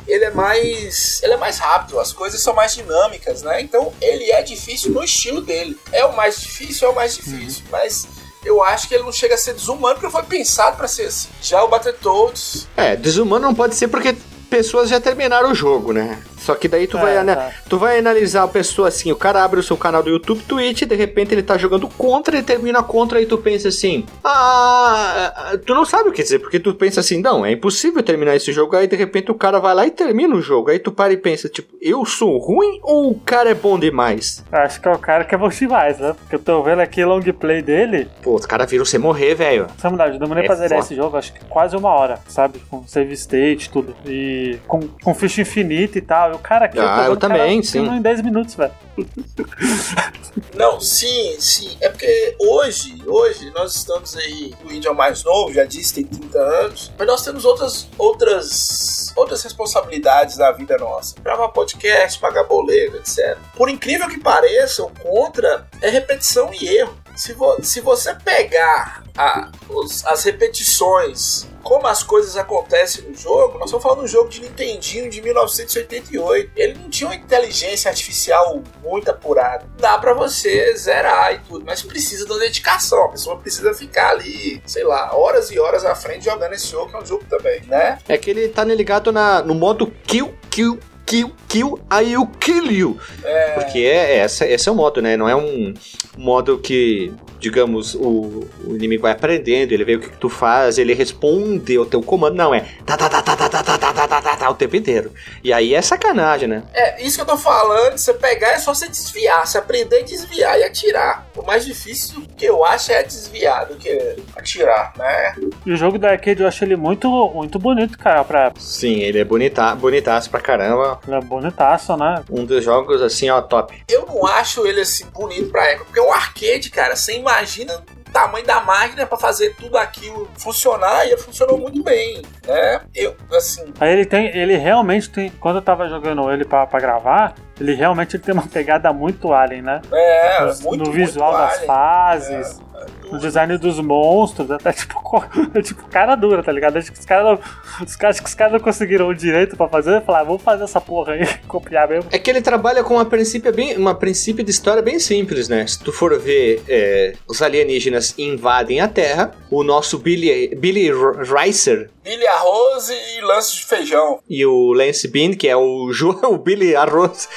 ele 0.08 0.26
é 0.26 0.32
mais. 0.32 1.22
Ele 1.22 1.34
é 1.34 1.38
mais 1.38 1.58
rápido, 1.58 2.00
as 2.00 2.14
coisas 2.14 2.42
são 2.42 2.54
mais 2.54 2.74
dinâmicas, 2.74 3.42
né? 3.42 3.62
Então 3.62 3.94
ele 4.02 4.32
é 4.32 4.42
difícil 4.42 4.92
no 4.92 5.04
estilo 5.04 5.42
dele. 5.42 5.78
É 5.92 6.06
o 6.06 6.16
mais 6.16 6.40
difícil, 6.40 6.88
é 6.88 6.92
o 6.92 6.96
mais 6.96 7.16
difícil. 7.16 7.64
Uhum. 7.66 7.72
Mas 7.72 8.08
eu 8.44 8.64
acho 8.64 8.88
que 8.88 8.96
ele 8.96 9.04
não 9.04 9.12
chega 9.12 9.36
a 9.36 9.38
ser 9.38 9.54
desumano 9.54 9.96
porque 9.96 10.10
foi 10.10 10.24
pensado 10.24 10.78
para 10.78 10.88
ser 10.88 11.08
assim. 11.08 11.30
Já 11.42 11.64
o 11.64 11.68
Battletoads. 11.68 12.68
É, 12.76 12.96
desumano 12.96 13.46
não 13.46 13.56
pode 13.56 13.76
ser 13.76 13.88
porque 13.88 14.16
pessoas 14.50 14.90
já 14.90 15.00
terminaram 15.00 15.52
o 15.52 15.56
jogo, 15.56 15.94
né? 15.94 16.22
Só 16.42 16.56
que 16.56 16.68
daí 16.68 16.88
tu, 16.88 16.98
é, 16.98 17.02
vai, 17.02 17.26
tá. 17.26 17.52
tu 17.70 17.78
vai 17.78 18.00
analisar 18.00 18.44
a 18.44 18.48
pessoa 18.48 18.88
assim, 18.88 19.12
o 19.12 19.16
cara 19.16 19.44
abre 19.44 19.60
o 19.60 19.64
seu 19.64 19.78
canal 19.78 20.02
do 20.02 20.10
YouTube, 20.10 20.42
Twitch, 20.48 20.84
de 20.84 20.96
repente 20.96 21.34
ele 21.34 21.44
tá 21.44 21.56
jogando 21.56 21.88
contra, 21.88 22.36
ele 22.36 22.44
termina 22.44 22.82
contra 22.82 23.22
e 23.22 23.28
tu 23.28 23.38
pensa 23.38 23.68
assim, 23.68 24.06
ah, 24.24 25.58
tu 25.66 25.76
não 25.76 25.86
sabe 25.86 26.10
o 26.10 26.12
que 26.12 26.24
dizer, 26.24 26.40
porque 26.40 26.60
tu 26.60 26.74
pensa 26.74 27.00
assim, 27.00 27.22
não, 27.22 27.46
é 27.46 27.52
impossível 27.52 28.02
terminar 28.02 28.36
esse 28.36 28.52
jogo, 28.52 28.76
aí 28.76 28.88
de 28.88 28.96
repente 28.96 29.30
o 29.30 29.36
cara 29.36 29.60
vai 29.60 29.76
lá 29.76 29.86
e 29.86 29.92
termina 29.92 30.36
o 30.36 30.42
jogo, 30.42 30.72
aí 30.72 30.80
tu 30.80 30.92
para 30.92 31.14
e 31.14 31.18
pensa, 31.18 31.48
tipo, 31.48 31.76
eu 31.80 32.04
sou 32.06 32.38
ruim 32.40 32.80
ou 32.82 33.12
o 33.12 33.20
cara 33.20 33.52
é 33.52 33.54
bom 33.54 33.78
demais? 33.78 34.44
Acho 34.52 34.82
que 34.82 34.88
é 34.88 34.92
o 34.92 34.98
cara 34.98 35.24
que 35.24 35.36
é 35.36 35.38
bom 35.38 35.50
demais, 35.50 36.00
né? 36.00 36.16
Porque 36.18 36.36
eu 36.36 36.40
tô 36.40 36.64
vendo 36.64 36.80
aqui 36.80 37.04
long 37.06 37.22
play 37.22 37.62
dele. 37.62 38.08
Pô, 38.22 38.36
os 38.36 38.46
caras 38.46 38.70
viram 38.70 38.86
você 38.86 38.98
morrer, 38.98 39.36
velho. 39.36 39.68
Sabe, 39.78 39.98
eu 40.14 40.20
demorei 40.20 40.44
é 40.44 40.48
pra 40.48 40.56
zerar 40.56 40.80
esse 40.80 40.96
jogo, 40.96 41.18
acho 41.18 41.34
que 41.34 41.44
quase 41.46 41.76
uma 41.76 41.90
hora, 41.90 42.20
sabe? 42.28 42.60
Com 42.70 42.86
save 42.88 43.14
state, 43.14 43.70
tudo. 43.70 43.96
E 44.06 44.58
com, 44.68 44.82
com 45.04 45.14
ficha 45.14 45.42
infinita 45.42 45.98
e 45.98 46.02
tal. 46.02 46.31
O 46.34 46.40
cara 46.40 46.66
aqui. 46.66 46.80
Ah, 46.80 47.04
eu, 47.06 47.12
eu 47.12 47.18
também, 47.18 47.62
sim. 47.64 47.86
em 47.86 48.02
10 48.02 48.22
minutos, 48.22 48.56
velho. 48.56 48.74
Não, 50.56 50.80
sim, 50.80 51.36
sim. 51.40 51.78
É 51.82 51.90
porque 51.90 52.36
hoje, 52.40 53.02
hoje, 53.06 53.52
nós 53.52 53.76
estamos 53.76 54.16
aí. 54.16 54.54
O 54.64 54.72
índio 54.72 54.90
é 54.90 54.92
o 54.92 54.96
mais 54.96 55.24
novo, 55.24 55.54
já 55.54 55.66
disse, 55.66 55.96
tem 55.96 56.06
30 56.06 56.40
anos. 56.40 56.92
Mas 56.98 57.08
nós 57.08 57.24
temos 57.24 57.46
outras, 57.46 57.88
outras, 57.98 59.14
outras 59.16 59.44
responsabilidades 59.44 60.38
na 60.38 60.52
vida 60.52 60.78
nossa. 60.78 61.16
Gravar 61.22 61.50
podcast, 61.50 62.20
pagar 62.20 62.44
boleto, 62.44 62.98
etc. 62.98 63.38
Por 63.56 63.70
incrível 63.70 64.08
que 64.08 64.20
pareça, 64.20 64.84
o 64.84 64.92
contra 64.92 65.68
é 65.82 65.90
repetição 65.90 66.52
e 66.54 66.68
erro. 66.68 66.96
Se, 67.16 67.34
vo 67.34 67.58
se 67.62 67.82
você 67.82 68.16
pegar 68.16 69.01
a, 69.18 69.52
os, 69.70 70.06
as 70.06 70.24
repetições, 70.24 71.48
como 71.64 71.88
as 71.88 72.04
coisas 72.04 72.36
acontecem 72.38 73.04
no 73.04 73.16
jogo, 73.16 73.58
nós 73.58 73.66
estamos 73.66 73.84
falando 73.84 74.00
de 74.00 74.06
um 74.06 74.08
jogo 74.08 74.30
de 74.30 74.42
Nintendinho 74.42 75.10
de 75.10 75.22
1988. 75.22 76.52
Ele 76.56 76.80
não 76.80 76.90
tinha 76.90 77.10
uma 77.10 77.16
inteligência 77.16 77.90
artificial 77.90 78.62
muito 78.84 79.10
apurada. 79.10 79.66
Dá 79.78 79.98
para 79.98 80.14
você 80.14 80.76
zerar 80.76 81.34
e 81.34 81.40
tudo, 81.40 81.64
mas 81.66 81.82
precisa 81.82 82.26
de 82.26 82.32
uma 82.32 82.40
dedicação. 82.40 83.06
A 83.06 83.10
pessoa 83.10 83.38
precisa 83.38 83.74
ficar 83.74 84.12
ali, 84.12 84.62
sei 84.66 84.84
lá, 84.84 85.16
horas 85.16 85.52
e 85.52 85.60
horas 85.60 85.86
à 85.86 85.96
frente 85.96 86.26
jogando 86.26 86.54
esse 86.54 86.68
jogo, 86.68 86.90
que 86.90 86.96
é 86.96 87.00
um 87.00 87.06
jogo 87.06 87.24
também, 87.30 87.62
né? 87.68 88.00
É 88.08 88.18
que 88.18 88.30
ele 88.30 88.50
tá 88.50 88.64
ligado 88.64 89.12
na, 89.12 89.42
no 89.42 89.54
modo 89.54 89.88
kill, 90.06 90.34
kill, 90.50 90.80
kill, 91.12 91.32
kill, 91.50 91.80
I 91.92 92.16
will 92.16 92.28
kill 92.40 92.72
you. 92.72 92.98
É... 93.24 93.52
Porque 93.52 93.80
é, 93.80 94.18
essa, 94.18 94.48
esse 94.48 94.70
é 94.70 94.72
o 94.72 94.76
modo, 94.76 95.02
né? 95.02 95.18
Não 95.18 95.28
é 95.28 95.36
um 95.36 95.74
modo 96.18 96.58
que, 96.58 97.12
digamos, 97.40 97.96
o, 97.96 98.48
o 98.66 98.76
inimigo 98.76 99.04
vai 99.04 99.12
aprendendo, 99.12 99.74
ele 99.74 99.84
vê 99.84 99.96
o 99.96 100.00
que, 100.00 100.10
que 100.10 100.18
tu 100.18 100.30
faz, 100.30 100.78
ele 100.78 100.94
responde 100.94 101.76
ao 101.76 101.86
teu 101.86 102.02
comando. 102.02 102.36
Não, 102.36 102.54
é 102.54 102.66
tá, 102.86 102.96
tá, 102.96 103.10
tá, 103.10 103.22
tá, 103.22 103.36
tá, 103.36 103.50
tá, 103.50 103.64
tá, 103.64 103.94
tá, 103.94 104.01
tá, 104.12 104.22
tá, 104.22 104.36
tá, 104.36 104.50
o 104.50 104.56
tempo 104.56 104.76
inteiro. 104.76 105.14
E 105.42 105.54
aí 105.54 105.74
é 105.74 105.82
sacanagem, 105.82 106.50
né? 106.50 106.64
É, 106.74 107.02
isso 107.02 107.16
que 107.16 107.22
eu 107.22 107.26
tô 107.26 107.38
falando, 107.38 107.98
você 107.98 108.14
pegar 108.14 108.50
é 108.50 108.58
só 108.58 108.74
você 108.74 108.90
desviar, 108.90 109.48
você 109.48 109.58
aprender 109.58 110.00
a 110.00 110.04
desviar 110.04 110.60
e 110.60 110.64
atirar. 110.64 111.26
O 111.36 111.44
mais 111.44 111.66
difícil 111.66 112.24
que 112.36 112.46
eu 112.46 112.66
acho 112.66 112.92
é 112.92 113.04
desviar 113.04 113.68
do 113.68 113.76
que 113.76 114.18
atirar, 114.36 114.92
né? 114.98 115.36
E 115.66 115.72
o 115.72 115.78
jogo 115.78 115.98
da 115.98 116.10
arcade 116.10 116.42
eu 116.42 116.48
acho 116.48 116.64
ele 116.66 116.76
muito, 116.76 117.08
muito 117.34 117.58
bonito, 117.58 117.98
cara, 117.98 118.24
pra... 118.26 118.52
Sim, 118.58 119.00
ele 119.00 119.20
é 119.20 119.24
bonita, 119.24 119.74
bonitaço 119.76 120.30
pra 120.30 120.42
caramba. 120.42 121.00
Ele 121.08 121.16
é 121.16 121.22
bonitaço, 121.22 121.96
né? 121.96 122.24
Um 122.30 122.44
dos 122.44 122.64
jogos, 122.64 123.02
assim, 123.02 123.30
ó, 123.30 123.42
top. 123.42 123.82
Eu 123.88 124.06
não 124.06 124.26
acho 124.26 124.66
ele, 124.68 124.82
assim, 124.82 125.06
bonito 125.06 125.50
pra 125.52 125.70
época, 125.70 125.86
porque 125.86 126.00
o 126.00 126.12
arcade, 126.12 126.70
cara, 126.70 126.96
você 126.96 127.16
imagina 127.16 127.82
tamanho 128.12 128.46
da 128.46 128.60
máquina 128.62 129.06
pra 129.06 129.18
fazer 129.18 129.56
tudo 129.56 129.78
aquilo 129.78 130.30
funcionar 130.38 131.06
e 131.06 131.12
ele 131.12 131.18
funcionou 131.22 131.58
muito 131.58 131.82
bem, 131.84 132.22
né? 132.46 132.82
Eu, 132.94 133.16
assim... 133.34 133.74
Aí 133.80 133.92
ele 133.92 134.06
tem, 134.06 134.28
ele 134.28 134.58
realmente 134.58 135.10
tem, 135.10 135.30
quando 135.32 135.58
eu 135.58 135.62
tava 135.62 135.88
jogando 135.88 136.32
ele 136.32 136.46
pra, 136.46 136.66
pra 136.68 136.80
gravar, 136.80 137.34
ele 137.60 137.74
realmente 137.74 138.18
tem 138.20 138.34
uma 138.34 138.48
pegada 138.48 138.92
muito 138.92 139.34
alien, 139.34 139.62
né? 139.62 139.82
É, 139.92 140.46
no, 140.46 140.62
muito, 140.62 140.86
no 140.86 140.92
visual 140.92 141.32
muito 141.32 141.42
das 141.44 141.54
alien. 141.54 141.68
fases, 141.68 142.60
É, 142.60 142.71
no 143.12 143.20
design 143.20 143.58
dos 143.58 143.80
monstros, 143.80 144.50
até 144.52 144.72
tipo, 144.72 144.96
é 145.54 145.62
tipo 145.62 145.88
cara 145.88 146.16
dura, 146.16 146.44
tá 146.44 146.52
ligado? 146.52 146.78
Acho 146.78 146.92
que 146.92 147.00
os 147.00 147.06
caras 147.06 147.26
não, 147.26 147.86
os 147.86 148.04
acho 148.04 148.22
que 148.22 148.28
os 148.28 148.34
caras 148.34 148.54
não 148.54 148.60
conseguiram 148.60 149.08
o 149.08 149.14
direito 149.14 149.56
pra 149.56 149.68
fazer, 149.68 150.02
falaram, 150.04 150.28
vamos 150.28 150.42
fazer 150.42 150.64
essa 150.64 150.80
porra 150.80 151.14
aí, 151.14 151.28
copiar 151.48 151.88
mesmo. 151.88 152.10
É 152.12 152.18
que 152.18 152.30
ele 152.30 152.42
trabalha 152.42 152.84
com 152.84 152.96
uma 152.96 153.06
princípio, 153.06 153.52
bem, 153.54 153.78
uma 153.78 153.96
princípio 153.96 154.44
de 154.44 154.52
história 154.52 154.82
bem 154.82 155.00
simples, 155.00 155.50
né? 155.50 155.66
Se 155.68 155.80
tu 155.80 155.92
for 155.92 156.18
ver, 156.20 156.62
é, 156.68 157.14
os 157.28 157.42
alienígenas 157.42 158.16
invadem 158.18 158.80
a 158.80 158.88
Terra, 158.88 159.32
o 159.50 159.64
nosso 159.64 159.98
Billy, 159.98 160.56
Billy 160.56 160.90
Ricer 160.92 161.90
Milho, 162.04 162.28
arroz 162.30 162.90
e 162.90 163.22
lance 163.22 163.56
de 163.58 163.66
feijão. 163.66 164.20
e 164.28 164.44
o 164.44 164.74
Lance 164.74 165.08
Bean, 165.08 165.34
que 165.34 165.48
é 165.48 165.56
o, 165.56 165.92
Ju, 165.94 166.20
o 166.26 166.38
Billy 166.38 166.76
Arroz 166.76 167.30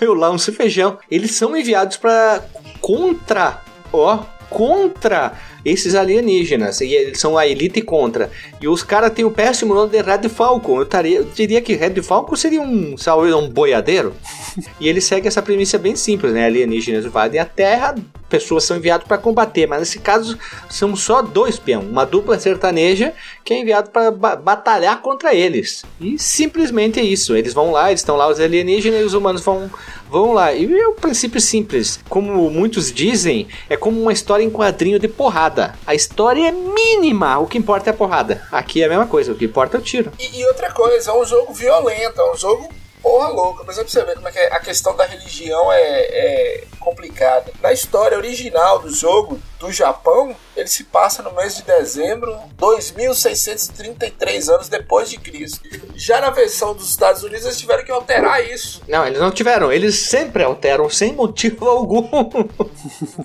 e 0.00 0.06
o 0.06 0.14
Lance 0.14 0.52
Feijão, 0.52 0.98
eles 1.10 1.34
são 1.34 1.56
enviados 1.56 1.96
para 1.96 2.44
contra, 2.80 3.60
ó, 3.92 4.20
contra 4.52 5.32
esses 5.64 5.94
alienígenas. 5.94 6.80
E 6.80 6.92
eles 6.92 7.18
são 7.18 7.38
a 7.38 7.46
elite 7.46 7.80
contra. 7.80 8.30
E 8.60 8.68
os 8.68 8.82
caras 8.82 9.12
têm 9.12 9.24
o 9.24 9.30
péssimo 9.30 9.74
nome 9.74 9.90
de 9.90 10.02
Red 10.02 10.28
Falcon. 10.28 10.80
Eu, 10.80 10.86
taria, 10.86 11.18
eu 11.18 11.24
diria 11.24 11.60
que 11.60 11.74
Red 11.74 12.02
Falcon 12.02 12.36
seria 12.36 12.60
um, 12.60 12.94
um 12.94 13.48
boiadeiro. 13.48 14.14
e 14.78 14.88
ele 14.88 15.00
segue 15.00 15.26
essa 15.26 15.42
premissa 15.42 15.78
bem 15.78 15.96
simples, 15.96 16.32
né? 16.32 16.44
Alienígenas 16.44 17.04
invadem 17.04 17.40
a 17.40 17.44
Terra, 17.44 17.94
pessoas 18.28 18.64
são 18.64 18.76
enviadas 18.76 19.06
para 19.06 19.18
combater. 19.18 19.66
Mas 19.66 19.80
nesse 19.80 19.98
caso 19.98 20.38
são 20.68 20.94
só 20.94 21.22
dois 21.22 21.58
peão, 21.58 21.82
uma 21.82 22.04
dupla 22.04 22.38
sertaneja 22.38 23.12
que 23.44 23.54
é 23.54 23.60
enviado 23.60 23.90
para 23.90 24.10
ba 24.10 24.36
batalhar 24.36 25.00
contra 25.00 25.34
eles. 25.34 25.84
E 26.00 26.18
simplesmente 26.18 27.00
é 27.00 27.02
isso. 27.02 27.34
Eles 27.34 27.54
vão 27.54 27.70
lá, 27.70 27.88
eles 27.90 28.00
estão 28.00 28.16
lá 28.16 28.28
os 28.28 28.38
alienígenas 28.38 29.00
e 29.00 29.04
os 29.04 29.14
humanos 29.14 29.42
vão 29.42 29.70
vão 30.12 30.32
lá. 30.32 30.52
E 30.52 30.70
é 30.78 30.86
o 30.86 30.92
princípio 30.92 31.40
simples. 31.40 31.98
Como 32.08 32.48
muitos 32.50 32.92
dizem, 32.92 33.48
é 33.68 33.76
como 33.76 34.00
uma 34.00 34.12
história 34.12 34.44
em 34.44 34.50
quadrinho 34.50 34.98
de 34.98 35.08
porrada. 35.08 35.74
A 35.86 35.94
história 35.94 36.46
é 36.48 36.52
mínima, 36.52 37.38
o 37.38 37.46
que 37.46 37.56
importa 37.58 37.90
é 37.90 37.92
a 37.92 37.96
porrada. 37.96 38.46
Aqui 38.52 38.82
é 38.82 38.86
a 38.86 38.88
mesma 38.90 39.06
coisa, 39.06 39.32
o 39.32 39.34
que 39.34 39.46
importa 39.46 39.78
é 39.78 39.80
o 39.80 39.82
tiro. 39.82 40.12
E, 40.18 40.38
e 40.40 40.46
outra 40.46 40.70
coisa, 40.70 41.10
é 41.10 41.14
um 41.14 41.24
jogo 41.24 41.52
violento, 41.54 42.20
é 42.20 42.30
um 42.32 42.36
jogo 42.36 42.68
porra 43.02 43.28
louca. 43.28 43.64
Por 43.64 43.72
exemplo, 43.72 43.90
pra 43.90 44.00
você 44.00 44.06
ver 44.06 44.14
como 44.14 44.28
é 44.28 44.32
que 44.32 44.38
é- 44.38 44.52
a 44.52 44.60
questão 44.60 44.94
da 44.94 45.04
religião 45.06 45.72
é, 45.72 45.80
é 45.80 46.64
complicada. 46.82 47.52
Na 47.62 47.72
história 47.72 48.16
original 48.16 48.78
do 48.80 48.90
jogo, 48.90 49.40
do 49.58 49.72
Japão, 49.72 50.34
ele 50.56 50.66
se 50.66 50.84
passa 50.84 51.22
no 51.22 51.32
mês 51.32 51.56
de 51.56 51.62
dezembro, 51.62 52.36
2633 52.56 54.48
anos 54.48 54.68
depois 54.68 55.08
de 55.08 55.18
Cristo. 55.18 55.60
Já 55.94 56.20
na 56.20 56.30
versão 56.30 56.74
dos 56.74 56.90
Estados 56.90 57.22
Unidos, 57.22 57.44
eles 57.44 57.58
tiveram 57.58 57.84
que 57.84 57.92
alterar 57.92 58.44
isso. 58.44 58.82
Não, 58.88 59.06
eles 59.06 59.20
não 59.20 59.30
tiveram, 59.30 59.72
eles 59.72 60.08
sempre 60.08 60.42
alteram 60.42 60.90
sem 60.90 61.12
motivo 61.12 61.68
algum. 61.68 62.02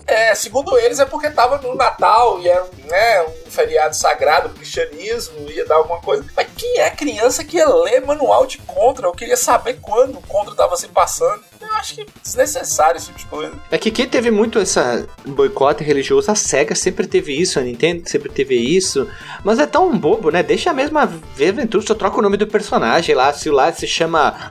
É, 0.05 0.33
segundo 0.35 0.77
eles, 0.77 0.99
é 0.99 1.05
porque 1.05 1.29
tava 1.29 1.57
no 1.57 1.75
Natal 1.75 2.39
e 2.39 2.47
era 2.47 2.63
um, 2.63 2.87
né, 2.87 3.23
um 3.23 3.51
feriado 3.51 3.95
sagrado 3.95 4.49
cristianismo, 4.49 5.49
ia 5.49 5.65
dar 5.65 5.75
alguma 5.75 5.99
coisa. 6.01 6.25
Mas 6.35 6.47
quem 6.55 6.79
é 6.79 6.89
criança 6.89 7.43
que 7.43 7.57
ia 7.57 7.67
ler 7.67 8.05
manual 8.05 8.45
de 8.45 8.57
Contra? 8.59 9.07
Eu 9.07 9.11
queria 9.11 9.37
saber 9.37 9.79
quando 9.81 10.17
o 10.17 10.21
Contra 10.21 10.55
tava 10.55 10.75
se 10.77 10.87
passando. 10.87 11.43
Eu 11.59 11.71
acho 11.73 11.95
que 11.95 12.01
é 12.01 12.05
desnecessário 12.21 12.97
esse 12.97 13.07
tipo 13.07 13.19
de 13.19 13.25
coisa. 13.25 13.46
É 13.71 13.77
que 13.77 13.91
quem 13.91 14.07
teve 14.07 14.31
muito 14.31 14.59
essa 14.59 15.07
boicote 15.25 15.83
religioso, 15.83 16.31
a 16.31 16.35
SEGA 16.35 16.75
sempre 16.75 17.07
teve 17.07 17.33
isso, 17.33 17.59
a 17.59 17.61
Nintendo 17.61 18.09
sempre 18.09 18.29
teve 18.29 18.55
isso. 18.55 19.07
Mas 19.43 19.59
é 19.59 19.65
tão 19.65 19.97
bobo, 19.97 20.29
né? 20.29 20.43
Deixa 20.43 20.69
a 20.71 20.73
mesma 20.73 21.03
aventura, 21.03 21.85
só 21.85 21.93
troca 21.93 22.19
o 22.19 22.21
nome 22.21 22.37
do 22.37 22.47
personagem 22.47 23.15
lá. 23.15 23.31
Se 23.33 23.49
lá 23.49 23.71
se 23.71 23.87
chama. 23.87 24.49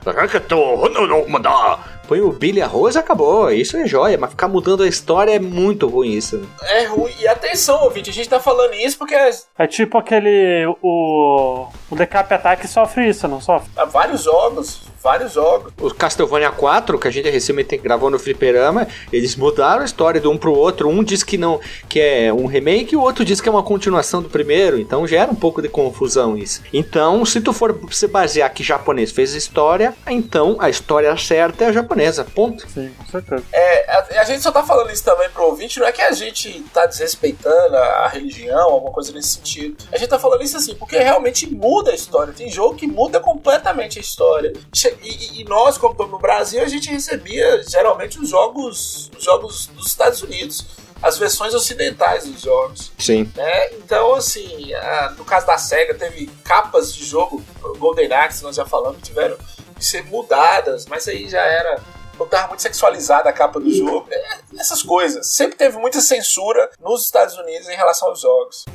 Põe 2.07 2.21
o 2.21 2.31
Billy 2.31 2.61
Arroz 2.61 2.95
acabou. 2.95 3.51
Isso 3.51 3.75
é 3.75 3.85
joia, 3.85 4.17
mas 4.17 4.29
ficar 4.29 4.47
mudando 4.47 4.83
a 4.83 4.87
história 4.87 5.31
é 5.35 5.39
muito 5.39 5.87
ruim 5.87 6.11
isso. 6.11 6.41
É 6.61 6.85
ruim. 6.85 7.11
E 7.19 7.27
atenção, 7.27 7.83
ouvinte, 7.83 8.09
a 8.09 8.13
gente 8.13 8.29
tá 8.29 8.39
falando 8.39 8.73
isso 8.75 8.97
porque 8.97 9.13
É 9.57 9.67
tipo 9.67 9.97
aquele. 9.97 10.65
O. 10.81 11.67
O 11.89 11.95
Decap 11.95 12.33
Attack 12.33 12.65
sofre 12.67 13.09
isso, 13.09 13.27
não 13.27 13.41
sofre? 13.41 13.69
há 13.75 13.85
vários 13.85 14.23
jogos, 14.23 14.83
vários 15.01 15.33
jogos. 15.33 15.71
O 15.79 15.93
Castlevania 15.93 16.51
4, 16.51 16.97
que 16.99 17.07
a 17.07 17.11
gente 17.11 17.29
recentemente 17.29 17.77
gravou 17.77 18.09
no 18.09 18.19
Fliperama, 18.19 18.87
eles 19.11 19.35
mudaram 19.35 19.81
a 19.81 19.85
história 19.85 20.19
de 20.19 20.27
um 20.27 20.37
pro 20.37 20.53
outro. 20.53 20.89
Um 20.89 21.03
diz 21.03 21.23
que 21.23 21.37
não 21.37 21.59
que 21.89 21.99
é 21.99 22.33
um 22.33 22.45
remake 22.45 22.93
e 22.93 22.97
o 22.97 23.01
outro 23.01 23.23
diz 23.23 23.39
que 23.41 23.47
é 23.47 23.51
uma 23.51 23.63
continuação 23.63 24.21
do 24.21 24.29
primeiro. 24.29 24.79
Então 24.79 25.07
gera 25.07 25.31
um 25.31 25.35
pouco 25.35 25.61
de 25.61 25.69
confusão 25.69 26.37
isso. 26.37 26.61
Então, 26.73 27.23
se 27.25 27.41
tu 27.41 27.53
for 27.53 27.79
se 27.91 28.07
basear 28.07 28.51
que 28.53 28.63
japonês 28.63 29.11
fez 29.11 29.33
a 29.33 29.37
história, 29.37 29.93
então 30.07 30.57
a 30.59 30.69
história 30.69 31.15
certa 31.17 31.65
é 31.65 31.67
a 31.67 31.71
japonesa. 31.71 32.23
Ponto. 32.23 32.67
Sim, 32.69 32.91
com 32.97 33.05
certeza. 33.05 33.43
É, 33.53 33.91
a, 33.91 34.21
a 34.21 34.23
gente 34.23 34.41
só 34.41 34.51
tá 34.51 34.63
falando 34.63 34.91
isso 34.91 35.03
também 35.03 35.29
pro 35.29 35.45
ouvinte, 35.45 35.79
não 35.79 35.87
é 35.87 35.91
que 35.91 36.01
a 36.01 36.11
gente 36.11 36.61
tá 36.73 36.85
desrespeitando 36.85 37.75
a, 37.75 37.79
a 38.05 38.07
religião, 38.07 38.59
alguma 38.71 38.91
coisa 38.91 39.11
nesse 39.11 39.29
sentido. 39.35 39.77
A 39.91 39.97
gente 39.97 40.09
tá 40.09 40.19
falando 40.19 40.41
isso 40.43 40.57
assim, 40.57 40.75
porque 40.75 40.97
realmente 40.97 41.47
muda 41.47 41.91
a 41.91 41.95
história. 41.95 42.33
Tem 42.33 42.49
jogo 42.49 42.75
que 42.75 42.87
muda 42.87 43.19
completamente 43.19 43.97
a 43.97 44.01
história. 44.01 44.53
Che- 44.73 44.96
E, 45.01 45.41
e- 45.41 45.43
nós, 45.45 45.77
como 45.77 45.93
estamos 45.93 46.11
no 46.11 46.19
Brasil, 46.19 46.61
a 46.61 46.67
gente 46.67 46.89
recebia 46.89 47.63
geralmente 47.63 48.19
os 48.19 48.29
jogos, 48.29 49.09
os 49.17 49.23
jogos 49.23 49.67
dos 49.67 49.87
Estados 49.87 50.21
Unidos. 50.21 50.65
As 50.99 51.15
versões 51.19 51.53
ocidentais 51.53 52.25
dos 52.25 52.41
jogos. 52.41 52.91
Sim. 52.97 53.31
né? 53.35 53.71
Então, 53.73 54.15
assim, 54.15 54.73
a- 54.73 55.13
no 55.15 55.23
caso 55.23 55.45
da 55.45 55.55
SEGA, 55.57 55.93
teve 55.93 56.25
capas 56.43 56.91
de 56.91 57.05
jogo, 57.05 57.43
Golden 57.77 58.11
Axe, 58.11 58.41
nós 58.41 58.55
já 58.55 58.65
falamos, 58.65 59.03
tiveram 59.03 59.37
que 59.77 59.85
ser 59.85 60.03
mudadas, 60.05 60.87
mas 60.87 61.07
aí 61.07 61.29
já 61.29 61.41
era. 61.41 61.79
Não 62.17 62.27
tava 62.27 62.47
muito 62.47 62.63
sexualizada 62.63 63.29
a 63.29 63.33
capa 63.33 63.59
do 63.59 63.71
jogo. 63.71 64.07
É, 64.09 64.37
essas 64.59 64.81
coisas. 64.81 65.27
Sempre 65.27 65.55
teve 65.55 65.77
muita 65.77 66.01
censura 66.01 66.67
nos 66.79 67.05
Estados 67.05 67.37
Unidos 67.37 67.69
em 67.69 67.75
relação 67.75 68.07
aos 68.09 68.19
jogos. 68.19 68.65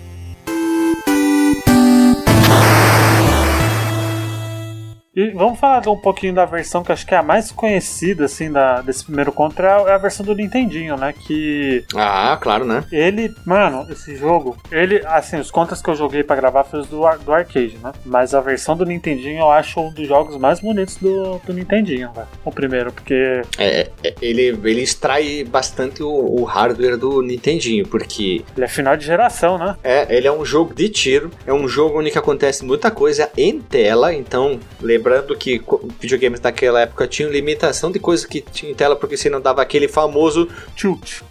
E 5.14 5.28
vamos 5.32 5.60
falar 5.60 5.86
um 5.90 5.96
pouquinho 5.98 6.32
da 6.32 6.46
versão 6.46 6.82
que 6.82 6.90
acho 6.90 7.06
que 7.06 7.14
é 7.14 7.18
a 7.18 7.22
mais 7.22 7.52
conhecida, 7.52 8.24
assim, 8.24 8.50
da, 8.50 8.80
desse 8.80 9.04
primeiro 9.04 9.30
contra, 9.30 9.68
é 9.82 9.92
a 9.92 9.98
versão 9.98 10.24
do 10.24 10.34
Nintendinho, 10.34 10.96
né? 10.96 11.12
Que 11.12 11.84
Ah, 11.94 12.38
claro, 12.40 12.64
né? 12.64 12.82
ele, 12.90 13.30
mano, 13.44 13.86
esse 13.90 14.16
jogo, 14.16 14.56
ele, 14.70 15.02
assim, 15.04 15.38
os 15.38 15.50
contras 15.50 15.82
que 15.82 15.90
eu 15.90 15.94
joguei 15.94 16.22
pra 16.22 16.34
gravar 16.34 16.64
foi 16.64 16.80
os 16.80 16.86
do, 16.86 17.02
do 17.26 17.32
arcade, 17.32 17.76
né? 17.82 17.92
Mas 18.06 18.34
a 18.34 18.40
versão 18.40 18.74
do 18.74 18.86
Nintendinho 18.86 19.40
eu 19.40 19.50
acho 19.50 19.80
um 19.80 19.92
dos 19.92 20.08
jogos 20.08 20.38
mais 20.38 20.60
bonitos 20.60 20.96
do, 20.96 21.38
do 21.44 21.52
Nintendinho, 21.52 22.10
velho. 22.12 22.28
O 22.42 22.50
primeiro, 22.50 22.90
porque 22.90 23.42
É, 23.58 23.90
é, 24.02 24.14
ele, 24.22 24.58
ele 24.64 24.80
extrai 24.80 25.44
bastante 25.44 26.02
o, 26.02 26.08
o 26.08 26.44
hardware 26.44 26.96
do 26.96 27.20
Nintendinho, 27.20 27.86
porque 27.86 28.42
ele 28.56 28.64
é 28.64 28.68
final 28.68 28.96
de 28.96 29.04
geração, 29.04 29.58
né? 29.58 29.76
É, 29.84 30.16
ele 30.16 30.26
é 30.26 30.32
um 30.32 30.42
jogo 30.42 30.74
de 30.74 30.88
tiro, 30.88 31.30
é 31.46 31.52
um 31.52 31.68
jogo 31.68 31.98
onde 31.98 32.16
acontece 32.16 32.64
muita 32.64 32.90
coisa 32.90 33.28
em 33.36 33.60
tela, 33.60 34.14
então 34.14 34.58
lembrando 35.02 35.36
que 35.36 35.60
videogames 35.98 36.38
daquela 36.38 36.80
época 36.82 37.08
tinham 37.08 37.30
limitação 37.30 37.90
de 37.90 37.98
coisa 37.98 38.26
que 38.26 38.40
tinha 38.40 38.70
em 38.70 38.74
tela 38.74 38.94
porque 38.94 39.16
você 39.16 39.28
não 39.28 39.40
dava 39.40 39.60
aquele 39.60 39.88
famoso 39.88 40.48
Tilt. 40.76 41.22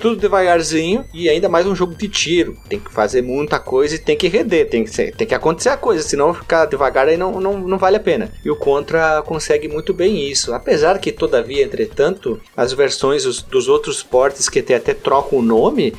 tudo 0.00 0.16
devagarzinho 0.16 1.04
e 1.12 1.28
ainda 1.28 1.48
mais 1.48 1.66
um 1.66 1.74
jogo 1.74 1.94
de 1.94 2.08
tiro. 2.08 2.56
Tem 2.68 2.78
que 2.78 2.92
fazer 2.92 3.22
muita 3.22 3.58
coisa 3.58 3.94
e 3.94 3.98
tem 3.98 4.16
que 4.16 4.28
render, 4.28 4.66
tem 4.66 4.84
que, 4.84 4.90
ser, 4.90 5.14
tem 5.14 5.26
que 5.26 5.34
acontecer 5.34 5.70
a 5.70 5.76
coisa, 5.76 6.02
senão 6.02 6.34
ficar 6.34 6.66
devagar 6.66 7.08
aí 7.08 7.16
não, 7.16 7.40
não, 7.40 7.58
não 7.58 7.78
vale 7.78 7.96
a 7.96 8.00
pena. 8.00 8.30
E 8.44 8.50
o 8.50 8.56
Contra 8.56 9.22
consegue 9.22 9.68
muito 9.68 9.92
bem 9.94 10.28
isso. 10.28 10.52
Apesar 10.52 10.98
que, 10.98 11.12
todavia, 11.12 11.64
entretanto, 11.64 12.40
as 12.56 12.72
versões 12.72 13.24
os, 13.24 13.42
dos 13.42 13.68
outros 13.68 14.02
portes 14.02 14.48
que 14.48 14.58
até, 14.58 14.74
até 14.74 14.94
trocam 14.94 15.38
o 15.38 15.42
nome, 15.42 15.94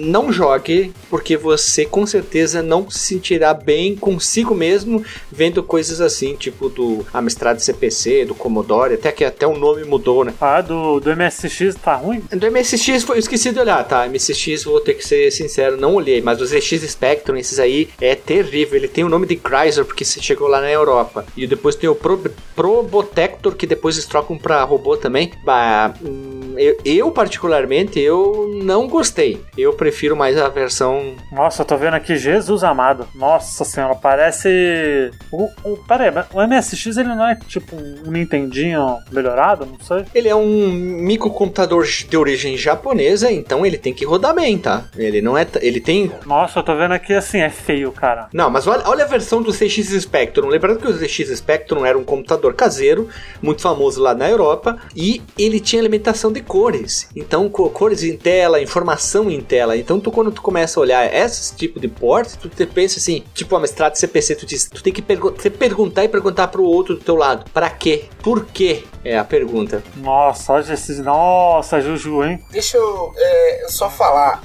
não 0.00 0.32
jogue, 0.32 0.92
porque 1.08 1.36
você 1.36 1.84
com 1.84 2.06
certeza 2.06 2.62
não 2.62 2.90
se 2.90 2.98
sentirá 2.98 3.52
bem 3.54 3.96
consigo 3.96 4.54
mesmo 4.54 5.04
vendo 5.30 5.62
coisas 5.62 6.00
assim, 6.00 6.34
tipo 6.34 6.68
do 6.68 7.04
Amstrad 7.12 7.58
CPC, 7.58 8.24
do 8.24 8.34
Commodore, 8.34 8.94
até 8.94 9.12
que 9.12 9.24
até 9.24 9.46
o 9.46 9.56
nome 9.56 9.84
mudou, 9.84 10.24
né? 10.24 10.34
Ah, 10.40 10.60
do, 10.60 11.00
do 11.00 11.10
MSX 11.16 11.74
tá 11.82 11.94
ruim? 11.94 12.22
Do 12.30 12.50
MSX 12.50 13.04
foi, 13.04 13.16
eu 13.16 13.20
esqueci 13.20 13.50
de 13.50 13.58
olhar, 13.58 13.82
tá? 13.86 14.06
MSX, 14.08 14.64
vou 14.64 14.80
ter 14.80 14.94
que 14.94 15.06
ser 15.06 15.30
sincero, 15.30 15.76
não 15.76 15.94
olhei, 15.94 16.20
mas 16.20 16.40
os 16.40 16.50
ZX 16.50 16.82
Spectrum, 16.90 17.36
esses 17.36 17.58
aí, 17.58 17.88
é 18.00 18.14
terrível. 18.14 18.76
Ele 18.76 18.88
tem 18.88 19.04
o 19.04 19.08
nome 19.08 19.26
de 19.26 19.36
Chrysler, 19.36 19.84
porque 19.84 20.04
você 20.04 20.20
chegou 20.20 20.48
lá 20.48 20.60
na 20.60 20.70
Europa. 20.70 21.24
E 21.36 21.46
depois 21.46 21.76
tem 21.76 21.88
o 21.88 21.94
Pro, 21.94 22.20
Probotector, 22.54 23.54
que 23.54 23.66
depois 23.66 23.96
eles 23.96 24.06
trocam 24.06 24.36
pra 24.36 24.62
robô 24.64 24.96
também. 24.96 25.32
Bah, 25.44 25.94
hum, 26.02 26.54
eu, 26.56 26.76
eu, 26.84 27.10
particularmente, 27.10 27.98
eu 27.98 28.60
não 28.62 28.88
gostei. 28.88 29.40
Eu 29.56 29.72
prefiro 29.72 29.89
mais 30.16 30.36
a 30.36 30.48
versão. 30.48 31.14
Nossa, 31.32 31.62
eu 31.62 31.66
tô 31.66 31.76
vendo 31.76 31.94
aqui 31.94 32.16
Jesus 32.16 32.64
amado. 32.64 33.08
Nossa 33.14 33.64
senhora, 33.64 33.94
parece. 33.94 35.10
O, 35.30 35.48
o, 35.64 35.76
pera 35.76 36.04
aí, 36.04 36.24
o 36.32 36.46
MSX 36.46 36.96
ele 36.96 37.08
não 37.08 37.26
é 37.26 37.34
tipo 37.34 37.76
um 37.76 38.10
Nintendinho 38.10 38.98
melhorado? 39.10 39.66
Não 39.66 39.78
sei. 39.80 40.04
Ele 40.14 40.28
é 40.28 40.34
um 40.34 40.70
microcomputador 40.70 41.84
de 41.84 42.16
origem 42.16 42.56
japonesa, 42.56 43.30
então 43.30 43.64
ele 43.64 43.78
tem 43.78 43.92
que 43.92 44.04
rodar 44.04 44.34
bem, 44.34 44.58
tá? 44.58 44.84
Ele 44.96 45.20
não 45.20 45.36
é. 45.36 45.46
Ele 45.60 45.80
tem. 45.80 46.10
Nossa, 46.26 46.58
eu 46.58 46.62
tô 46.62 46.74
vendo 46.76 46.92
aqui 46.92 47.12
assim, 47.12 47.40
é 47.40 47.50
feio, 47.50 47.92
cara. 47.92 48.28
Não, 48.32 48.50
mas 48.50 48.66
olha, 48.66 48.82
olha 48.86 49.04
a 49.04 49.08
versão 49.08 49.42
do 49.42 49.52
CX 49.52 49.88
Spectrum. 50.00 50.48
Lembrando 50.48 50.78
que 50.80 50.88
o 50.88 50.98
CX 50.98 51.36
Spectrum 51.36 51.84
era 51.84 51.98
um 51.98 52.04
computador 52.04 52.54
caseiro, 52.54 53.08
muito 53.42 53.62
famoso 53.62 54.00
lá 54.02 54.14
na 54.14 54.28
Europa, 54.28 54.78
e 54.94 55.22
ele 55.38 55.60
tinha 55.60 55.80
alimentação 55.80 56.32
de 56.32 56.40
cores. 56.40 57.08
Então, 57.14 57.48
cores 57.48 58.02
em 58.02 58.16
tela, 58.16 58.60
informação 58.60 59.30
em 59.30 59.40
tela. 59.40 59.76
Então, 59.80 59.98
tu, 60.00 60.10
quando 60.10 60.30
tu 60.30 60.42
começa 60.42 60.78
a 60.78 60.82
olhar 60.82 61.14
esse 61.14 61.54
tipo 61.54 61.80
de 61.80 61.88
porte, 61.88 62.38
tu 62.38 62.48
te 62.48 62.66
pensa 62.66 62.98
assim, 62.98 63.24
tipo 63.34 63.54
a 63.56 63.60
mestrado 63.60 63.96
CPC, 63.96 64.36
tu 64.36 64.46
diz, 64.46 64.68
tu 64.68 64.82
tem 64.82 64.92
que 64.92 65.02
pergu 65.02 65.32
perguntar 65.58 66.04
e 66.04 66.08
perguntar 66.08 66.48
pro 66.48 66.64
outro 66.64 66.94
do 66.94 67.00
teu 67.00 67.16
lado. 67.16 67.50
Para 67.52 67.68
quê? 67.70 68.04
Por 68.22 68.46
quê? 68.46 68.84
É 69.04 69.18
a 69.18 69.24
pergunta. 69.24 69.82
Nossa, 69.96 70.52
olha 70.52 70.72
esses. 70.72 70.98
Nossa, 70.98 71.80
Juju, 71.80 72.24
hein? 72.24 72.44
Deixa 72.50 72.76
eu 72.76 73.12
é, 73.16 73.66
só 73.68 73.88
falar 73.88 74.42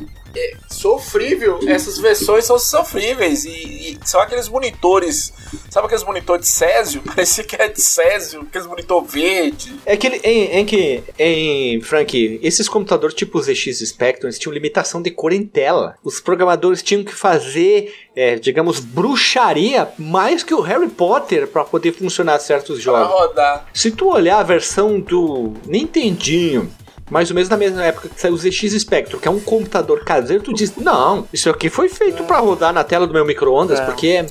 sofrível. 0.67 1.59
Essas 1.67 1.97
versões 1.97 2.45
são 2.45 2.59
sofríveis. 2.59 3.45
E, 3.45 3.49
e, 3.49 3.99
são 4.03 4.21
aqueles 4.21 4.47
monitores. 4.47 5.33
Sabe 5.69 5.87
aqueles 5.87 6.03
monitores 6.03 6.45
de 6.45 6.51
Césio? 6.51 7.01
Parecia 7.15 7.43
que 7.43 7.55
era 7.55 7.71
de 7.71 7.81
Césio, 7.81 8.41
aqueles 8.41 8.67
monitor 8.67 9.03
verde. 9.03 9.75
É 9.85 9.95
que, 9.97 10.07
em, 10.07 10.59
em, 10.59 10.65
que, 10.65 11.03
em 11.17 11.81
Frank, 11.81 12.39
esses 12.41 12.67
computadores 12.67 13.15
tipo 13.15 13.41
ZX 13.41 13.79
Spectrum 13.79 14.29
tinham 14.29 14.53
limitação 14.53 15.01
de 15.01 15.11
cor 15.11 15.31
em 15.31 15.45
tela. 15.45 15.95
Os 16.03 16.19
programadores 16.19 16.81
tinham 16.83 17.03
que 17.03 17.13
fazer, 17.13 17.93
é, 18.15 18.35
digamos, 18.35 18.79
bruxaria 18.79 19.89
mais 19.97 20.43
que 20.43 20.53
o 20.53 20.61
Harry 20.61 20.89
Potter 20.89 21.47
para 21.47 21.63
poder 21.63 21.93
funcionar 21.93 22.39
certos 22.39 22.81
jogos. 22.81 23.07
Pra 23.07 23.27
rodar. 23.27 23.67
Se 23.73 23.91
tu 23.91 24.09
olhar 24.09 24.39
a 24.39 24.43
versão 24.43 24.99
do 24.99 25.53
Nintendinho 25.65 26.71
mais 27.09 27.29
ou 27.29 27.35
menos 27.35 27.49
na 27.49 27.57
mesma 27.57 27.83
época 27.83 28.09
que 28.09 28.19
saiu 28.19 28.33
o 28.33 28.37
ZX 28.37 28.73
Spectrum, 28.79 29.19
que 29.19 29.27
é 29.27 29.31
um 29.31 29.39
computador 29.39 30.03
caseiro, 30.03 30.43
tu 30.43 30.53
diz, 30.53 30.75
não, 30.75 31.27
isso 31.31 31.49
aqui 31.49 31.69
foi 31.69 31.87
feito 31.89 32.23
é. 32.23 32.25
para 32.25 32.39
rodar 32.39 32.73
na 32.73 32.83
tela 32.83 33.05
do 33.05 33.13
meu 33.13 33.25
micro-ondas, 33.25 33.79
é. 33.79 33.85
porque 33.85 34.07
é, 34.07 34.25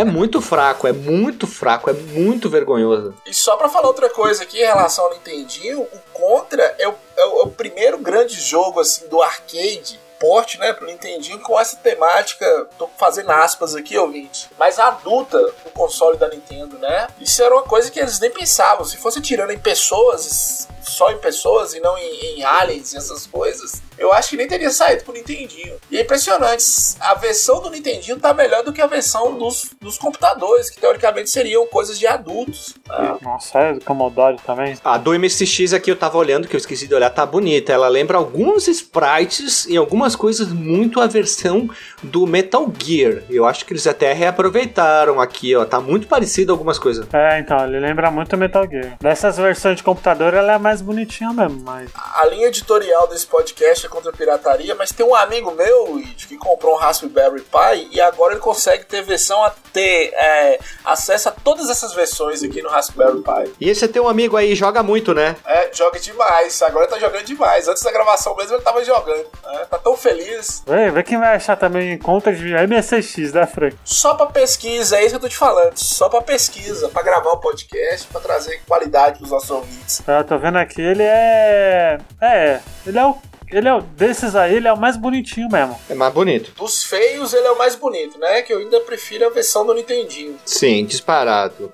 é, 0.00 0.04
muito 0.04 0.40
fraco, 0.40 0.86
é 0.86 0.92
muito 0.92 1.46
fraco, 1.46 1.88
é 1.88 1.92
muito 1.92 2.50
vergonhoso. 2.50 3.14
E 3.26 3.32
só 3.32 3.56
para 3.56 3.68
falar 3.68 3.88
outra 3.88 4.10
coisa 4.10 4.42
aqui 4.42 4.58
em 4.58 4.66
relação 4.66 5.04
ao 5.04 5.14
Nintendinho, 5.14 5.82
o 5.82 6.06
Contra 6.12 6.62
é 6.78 6.88
o, 6.88 6.94
é 7.16 7.26
o, 7.26 7.40
é 7.40 7.42
o 7.44 7.48
primeiro 7.48 7.98
grande 7.98 8.40
jogo 8.40 8.80
assim 8.80 9.06
do 9.08 9.22
arcade 9.22 10.00
porte, 10.18 10.58
né, 10.58 10.72
pro 10.72 10.86
Nintendinho 10.86 11.40
com 11.40 11.58
essa 11.58 11.76
temática, 11.76 12.68
tô 12.78 12.88
fazendo 12.96 13.30
aspas 13.30 13.74
aqui, 13.74 13.96
ouvinte, 13.96 14.48
mas 14.58 14.78
adulta 14.78 15.38
no 15.38 15.70
console 15.72 16.16
da 16.16 16.28
Nintendo, 16.28 16.78
né? 16.78 17.08
Isso 17.20 17.42
era 17.42 17.54
uma 17.54 17.64
coisa 17.64 17.90
que 17.90 17.98
eles 17.98 18.18
nem 18.20 18.30
pensavam. 18.30 18.84
Se 18.84 18.96
fosse 18.96 19.20
tirando 19.20 19.50
em 19.50 19.58
pessoas, 19.58 20.68
só 20.82 21.10
em 21.10 21.18
pessoas 21.18 21.74
e 21.74 21.80
não 21.80 21.96
em, 21.98 22.38
em 22.38 22.44
aliens 22.44 22.92
e 22.92 22.96
essas 22.96 23.26
coisas, 23.26 23.82
eu 23.98 24.12
acho 24.12 24.30
que 24.30 24.36
nem 24.36 24.46
teria 24.46 24.70
saído 24.70 25.04
pro 25.04 25.12
Nintendinho. 25.12 25.76
E 25.90 25.98
é 25.98 26.02
impressionante, 26.02 26.64
a 27.00 27.14
versão 27.14 27.60
do 27.60 27.70
Nintendinho 27.70 28.18
tá 28.18 28.32
melhor 28.32 28.62
do 28.62 28.72
que 28.72 28.80
a 28.80 28.86
versão 28.86 29.36
dos, 29.36 29.70
dos 29.80 29.98
computadores, 29.98 30.70
que 30.70 30.78
teoricamente 30.78 31.30
seriam 31.30 31.66
coisas 31.66 31.98
de 31.98 32.06
adultos. 32.06 32.74
Né? 32.88 33.16
Nossa, 33.22 33.58
é 33.58 33.72
do 33.74 33.84
Commodore 33.84 34.36
também. 34.44 34.78
A 34.84 34.98
do 34.98 35.18
MSX 35.18 35.72
aqui 35.72 35.90
eu 35.90 35.96
tava 35.96 36.18
olhando, 36.18 36.46
que 36.46 36.54
eu 36.54 36.58
esqueci 36.58 36.86
de 36.86 36.94
olhar, 36.94 37.10
tá 37.10 37.24
bonita. 37.24 37.72
Ela 37.72 37.88
lembra 37.88 38.18
alguns 38.18 38.68
sprites 38.68 39.66
e 39.66 39.76
algumas 39.76 40.05
coisas 40.14 40.52
muito 40.52 41.00
a 41.00 41.06
versão 41.06 41.68
do 42.02 42.26
Metal 42.26 42.70
Gear. 42.78 43.22
Eu 43.28 43.46
acho 43.46 43.64
que 43.64 43.72
eles 43.72 43.86
até 43.86 44.12
reaproveitaram 44.12 45.20
aqui, 45.20 45.56
ó. 45.56 45.64
Tá 45.64 45.80
muito 45.80 46.06
parecido 46.06 46.52
algumas 46.52 46.78
coisas. 46.78 47.06
É, 47.12 47.40
então, 47.40 47.64
ele 47.66 47.80
lembra 47.80 48.10
muito 48.10 48.36
Metal 48.36 48.68
Gear. 48.68 48.96
Dessas 49.00 49.36
versões 49.36 49.76
de 49.76 49.82
computador, 49.82 50.34
ela 50.34 50.52
é 50.52 50.58
mais 50.58 50.80
bonitinha 50.80 51.32
mesmo, 51.32 51.62
mas... 51.64 51.90
A 52.14 52.26
linha 52.26 52.48
editorial 52.48 53.08
desse 53.08 53.26
podcast 53.26 53.88
contra 53.88 54.10
a 54.10 54.14
pirataria, 54.14 54.74
mas 54.74 54.92
tem 54.92 55.04
um 55.04 55.14
amigo 55.14 55.50
meu, 55.52 55.92
Luigi, 55.92 56.26
que 56.26 56.36
comprou 56.36 56.74
um 56.74 56.78
Raspberry 56.78 57.40
Pi 57.40 57.88
e 57.92 58.00
agora 58.00 58.34
ele 58.34 58.40
consegue 58.40 58.84
ter 58.84 59.02
versão 59.02 59.42
a 59.42 59.50
ter 59.72 60.12
é, 60.14 60.58
acesso 60.84 61.28
a 61.28 61.32
todas 61.32 61.70
essas 61.70 61.94
versões 61.94 62.42
aqui 62.42 62.62
no 62.62 62.68
Raspberry 62.68 63.22
Pi. 63.22 63.52
E 63.60 63.70
esse 63.70 63.84
é 63.84 63.88
teu 63.88 64.08
amigo 64.08 64.36
aí, 64.36 64.54
joga 64.54 64.82
muito, 64.82 65.14
né? 65.14 65.36
É, 65.46 65.70
joga 65.72 65.98
demais. 65.98 66.60
Agora 66.62 66.84
ele 66.84 66.92
tá 66.92 66.98
jogando 66.98 67.24
demais. 67.24 67.68
Antes 67.68 67.82
da 67.82 67.92
gravação 67.92 68.36
mesmo 68.36 68.54
ele 68.54 68.62
tava 68.62 68.84
jogando. 68.84 69.26
Né? 69.44 69.66
Tá 69.70 69.78
tão 69.78 69.95
feliz. 69.96 70.62
Vê, 70.66 70.90
vê 70.90 71.02
quem 71.02 71.18
vai 71.18 71.36
achar 71.36 71.56
também 71.56 71.96
conta 71.98 72.32
de 72.32 72.54
MSX, 72.54 73.32
né, 73.32 73.46
Frank? 73.46 73.76
Só 73.84 74.14
pra 74.14 74.26
pesquisa, 74.26 74.96
é 74.96 75.00
isso 75.00 75.10
que 75.10 75.16
eu 75.16 75.20
tô 75.20 75.28
te 75.28 75.36
falando. 75.36 75.76
Só 75.76 76.08
pra 76.08 76.22
pesquisa, 76.22 76.88
pra 76.88 77.02
gravar 77.02 77.30
o 77.30 77.36
um 77.36 77.40
podcast, 77.40 78.06
pra 78.08 78.20
trazer 78.20 78.60
qualidade 78.66 79.18
pros 79.18 79.30
nossos 79.30 79.50
ouvintes. 79.50 80.02
Eu 80.06 80.24
tô 80.24 80.38
vendo 80.38 80.58
aqui, 80.58 80.80
ele 80.80 81.02
é. 81.02 81.98
É, 82.20 82.60
ele 82.86 82.98
é 82.98 83.06
o 83.06 83.16
ele 83.48 83.68
é 83.68 83.74
o, 83.74 83.80
desses 83.80 84.34
aí, 84.34 84.56
ele 84.56 84.66
é 84.66 84.72
o 84.72 84.76
mais 84.76 84.96
bonitinho 84.96 85.48
mesmo. 85.48 85.78
É 85.88 85.94
mais 85.94 86.12
bonito. 86.12 86.52
Dos 86.56 86.82
feios, 86.82 87.32
ele 87.32 87.46
é 87.46 87.50
o 87.50 87.58
mais 87.58 87.76
bonito, 87.76 88.18
né? 88.18 88.42
Que 88.42 88.52
eu 88.52 88.58
ainda 88.58 88.80
prefiro 88.80 89.26
a 89.26 89.30
versão 89.30 89.64
do 89.64 89.72
Nintendinho. 89.72 90.36
Sim, 90.44 90.84
disparado. 90.84 91.72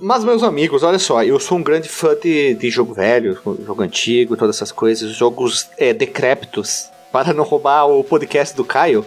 Mas, 0.00 0.24
meus 0.24 0.42
amigos, 0.42 0.82
olha 0.82 0.98
só, 0.98 1.22
eu 1.24 1.40
sou 1.40 1.58
um 1.58 1.62
grande 1.62 1.88
fã 1.88 2.14
de, 2.14 2.54
de 2.54 2.70
jogo 2.70 2.94
velho, 2.94 3.38
jogo 3.64 3.82
antigo, 3.82 4.36
todas 4.36 4.56
essas 4.56 4.70
coisas, 4.70 5.10
jogos 5.10 5.68
é, 5.76 5.92
decrépitos. 5.92 6.90
Para 7.12 7.32
não 7.32 7.44
roubar 7.44 7.86
o 7.86 8.04
podcast 8.04 8.54
do 8.56 8.64
Caio, 8.64 9.06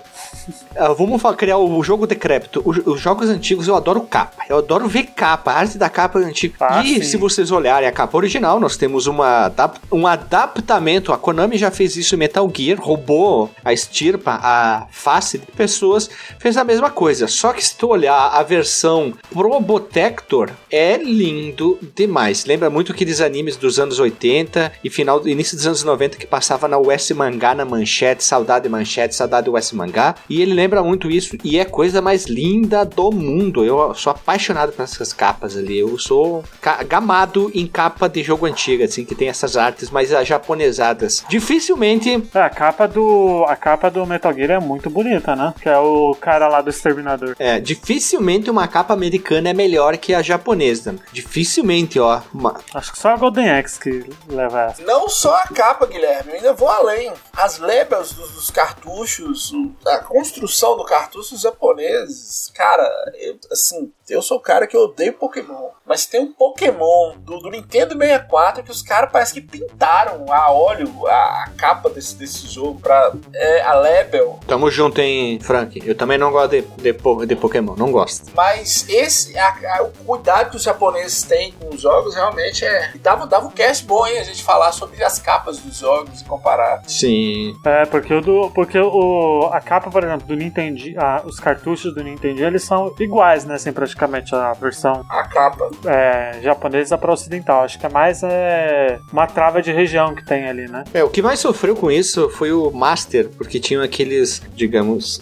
Uh, 0.71 0.95
vamos 0.95 1.21
criar 1.35 1.57
o 1.57 1.83
jogo 1.83 2.07
decrépito. 2.07 2.61
Os, 2.65 2.77
os, 2.85 2.99
jogos 2.99 3.29
antigos 3.29 3.67
eu 3.67 3.75
adoro 3.75 4.01
capa. 4.01 4.43
Eu 4.49 4.57
adoro 4.57 4.87
ver 4.87 5.03
capa. 5.03 5.51
A 5.51 5.59
arte 5.59 5.77
da 5.77 5.89
capa 5.89 6.19
é 6.19 6.23
antiga. 6.23 6.55
Ah, 6.61 6.83
e 6.83 6.95
sim. 6.95 7.03
se 7.03 7.17
vocês 7.17 7.51
olharem 7.51 7.87
a 7.87 7.91
capa 7.91 8.17
original, 8.17 8.59
nós 8.59 8.77
temos 8.77 9.05
uma, 9.05 9.51
um 9.91 10.07
adaptamento. 10.07 11.11
A 11.11 11.17
Konami 11.17 11.57
já 11.57 11.69
fez 11.69 11.97
isso 11.97 12.15
em 12.15 12.17
Metal 12.17 12.49
Gear. 12.55 12.79
Roubou 12.79 13.51
a 13.63 13.73
estirpa, 13.73 14.39
a 14.41 14.87
face 14.91 15.37
de 15.37 15.45
pessoas. 15.47 16.09
Fez 16.39 16.55
a 16.55 16.63
mesma 16.63 16.89
coisa. 16.89 17.27
Só 17.27 17.51
que 17.51 17.63
se 17.63 17.75
tu 17.75 17.89
olhar 17.89 18.29
a 18.29 18.41
versão 18.41 19.13
Probotector, 19.29 20.49
é 20.71 20.97
lindo 20.97 21.77
demais. 21.95 22.45
Lembra 22.45 22.69
muito 22.69 22.93
aqueles 22.93 23.19
animes 23.19 23.57
dos 23.57 23.77
anos 23.77 23.99
80 23.99 24.71
e 24.83 24.89
final 24.89 25.27
início 25.27 25.57
dos 25.57 25.67
anos 25.67 25.83
90 25.83 26.17
que 26.17 26.25
passava 26.25 26.67
na 26.67 26.77
US 26.77 27.11
Mangá 27.11 27.53
na 27.53 27.65
manchete. 27.65 28.00
Saudade 28.23 28.67
manchete, 28.67 29.15
saudade 29.15 29.49
US 29.49 29.71
Mangá. 29.71 30.15
E 30.29 30.41
ele 30.41 30.53
lembra 30.53 30.83
muito 30.83 31.09
isso 31.09 31.37
e 31.43 31.59
é 31.59 31.65
coisa 31.65 32.01
mais 32.01 32.25
linda 32.25 32.83
do 32.83 33.11
mundo. 33.11 33.63
Eu 33.63 33.93
sou 33.93 34.11
apaixonado 34.11 34.71
por 34.71 34.83
essas 34.83 35.13
capas 35.13 35.55
ali. 35.57 35.79
Eu 35.79 35.97
sou 35.97 36.43
gamado 36.87 37.51
em 37.53 37.67
capa 37.67 38.07
de 38.07 38.23
jogo 38.23 38.45
antigo, 38.45 38.83
assim, 38.83 39.05
que 39.05 39.15
tem 39.15 39.29
essas 39.29 39.55
artes 39.55 39.89
mais 39.89 40.09
japonesadas. 40.25 41.23
Dificilmente. 41.29 42.23
É, 42.33 42.41
a 42.41 42.49
capa 42.49 42.87
do. 42.87 43.45
A 43.47 43.55
capa 43.55 43.89
do 43.89 44.05
Metal 44.05 44.33
Gear 44.33 44.51
é 44.51 44.59
muito 44.59 44.89
bonita, 44.89 45.35
né? 45.35 45.53
Que 45.61 45.69
é 45.69 45.77
o 45.77 46.15
cara 46.19 46.47
lá 46.47 46.61
do 46.61 46.69
Exterminador. 46.69 47.35
É, 47.39 47.59
dificilmente 47.59 48.49
uma 48.49 48.67
capa 48.67 48.93
americana 48.93 49.49
é 49.49 49.53
melhor 49.53 49.97
que 49.97 50.13
a 50.13 50.21
japonesa. 50.21 50.95
Dificilmente, 51.11 51.99
ó. 51.99 52.21
Uma... 52.33 52.59
Acho 52.73 52.91
que 52.91 52.99
só 52.99 53.09
a 53.09 53.17
Golden 53.17 53.49
Axe 53.49 53.79
que 53.79 54.05
leva 54.27 54.63
essa. 54.63 54.83
Não 54.83 55.09
só 55.09 55.35
a 55.35 55.47
capa, 55.47 55.85
Guilherme, 55.85 56.31
eu 56.31 56.35
ainda 56.37 56.53
vou 56.53 56.69
além. 56.69 57.11
As 57.35 57.59
dos, 57.85 58.31
dos 58.31 58.49
cartuchos, 58.49 59.51
a 59.85 59.99
construção 59.99 60.77
do 60.77 60.85
cartucho 60.85 61.37
japoneses, 61.37 62.49
cara, 62.53 62.89
eu, 63.15 63.39
assim, 63.51 63.91
Eu 64.11 64.21
sou 64.21 64.37
o 64.37 64.41
cara 64.41 64.67
que 64.67 64.75
odeio 64.75 65.13
Pokémon. 65.13 65.69
Mas 65.85 66.05
tem 66.05 66.19
um 66.19 66.33
Pokémon 66.33 67.13
do, 67.19 67.39
do 67.39 67.49
Nintendo 67.49 67.97
64 67.97 68.61
que 68.61 68.71
os 68.71 68.81
caras 68.81 69.09
parece 69.09 69.33
que 69.33 69.41
pintaram 69.41 70.25
a 70.31 70.51
óleo 70.51 71.07
a, 71.07 71.43
a, 71.43 71.49
capa 71.57 71.89
desse, 71.89 72.15
desse 72.15 72.47
jogo 72.47 72.79
pra 72.81 73.13
é, 73.33 73.61
a 73.61 73.73
Lebel. 73.75 74.39
Tamo 74.45 74.69
junto, 74.69 74.99
hein, 74.99 75.39
Frank? 75.41 75.81
Eu 75.85 75.95
também 75.95 76.17
não 76.17 76.31
gosto 76.31 76.51
de, 76.51 76.61
de, 76.61 77.25
de 77.25 77.35
Pokémon, 77.35 77.75
não 77.77 77.91
gosto. 77.91 78.31
Mas 78.35 78.85
esse, 78.89 79.37
a, 79.37 79.77
a, 79.77 79.83
o 79.83 79.91
cuidado 80.05 80.51
que 80.51 80.57
os 80.57 80.63
japoneses 80.63 81.23
têm 81.23 81.53
com 81.53 81.73
os 81.73 81.81
jogos 81.81 82.13
realmente 82.13 82.65
é. 82.65 82.91
Dava, 83.01 83.25
dava 83.25 83.47
um 83.47 83.51
cast 83.51 83.85
bom, 83.85 84.05
hein? 84.05 84.19
A 84.19 84.23
gente 84.23 84.43
falar 84.43 84.73
sobre 84.73 85.01
as 85.03 85.19
capas 85.19 85.57
dos 85.59 85.77
jogos 85.77 86.21
e 86.21 86.25
comparar. 86.25 86.83
Sim. 86.85 87.55
É, 87.65 87.85
porque 87.85 88.13
o 88.13 88.21
do, 88.21 88.51
porque 88.51 88.77
o, 88.77 89.49
a 89.51 89.61
capa, 89.61 89.89
por 89.89 90.03
exemplo, 90.03 90.27
do 90.27 90.35
Nintendo, 90.35 90.81
a, 90.97 91.21
os 91.25 91.39
cartuchos 91.39 91.95
do 91.95 92.03
Nintendo, 92.03 92.43
eles 92.43 92.63
são 92.63 92.93
iguais, 92.99 93.45
né? 93.45 93.55
Assim, 93.55 93.71
praticamente 93.71 94.00
a 94.05 94.53
versão. 94.53 95.05
A 95.09 95.23
capa. 95.23 95.69
É, 95.85 96.39
japonesa 96.41 96.97
para 96.97 97.11
ocidental. 97.11 97.63
Acho 97.63 97.79
que 97.79 97.85
é 97.85 97.89
mais 97.89 98.21
é, 98.23 98.99
uma 99.11 99.27
trava 99.27 99.61
de 99.61 99.71
região 99.71 100.13
que 100.15 100.25
tem 100.25 100.47
ali, 100.47 100.67
né? 100.67 100.83
É, 100.93 101.03
o 101.03 101.09
que 101.09 101.21
mais 101.21 101.39
sofreu 101.39 101.75
com 101.75 101.91
isso 101.91 102.29
foi 102.29 102.51
o 102.51 102.71
Master, 102.71 103.29
porque 103.37 103.59
tinham 103.59 103.83
aqueles, 103.83 104.41
digamos, 104.55 105.21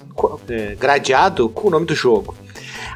é, 0.49 0.75
gradeado 0.75 1.49
com 1.49 1.67
o 1.67 1.71
nome 1.71 1.85
do 1.85 1.95
jogo. 1.95 2.35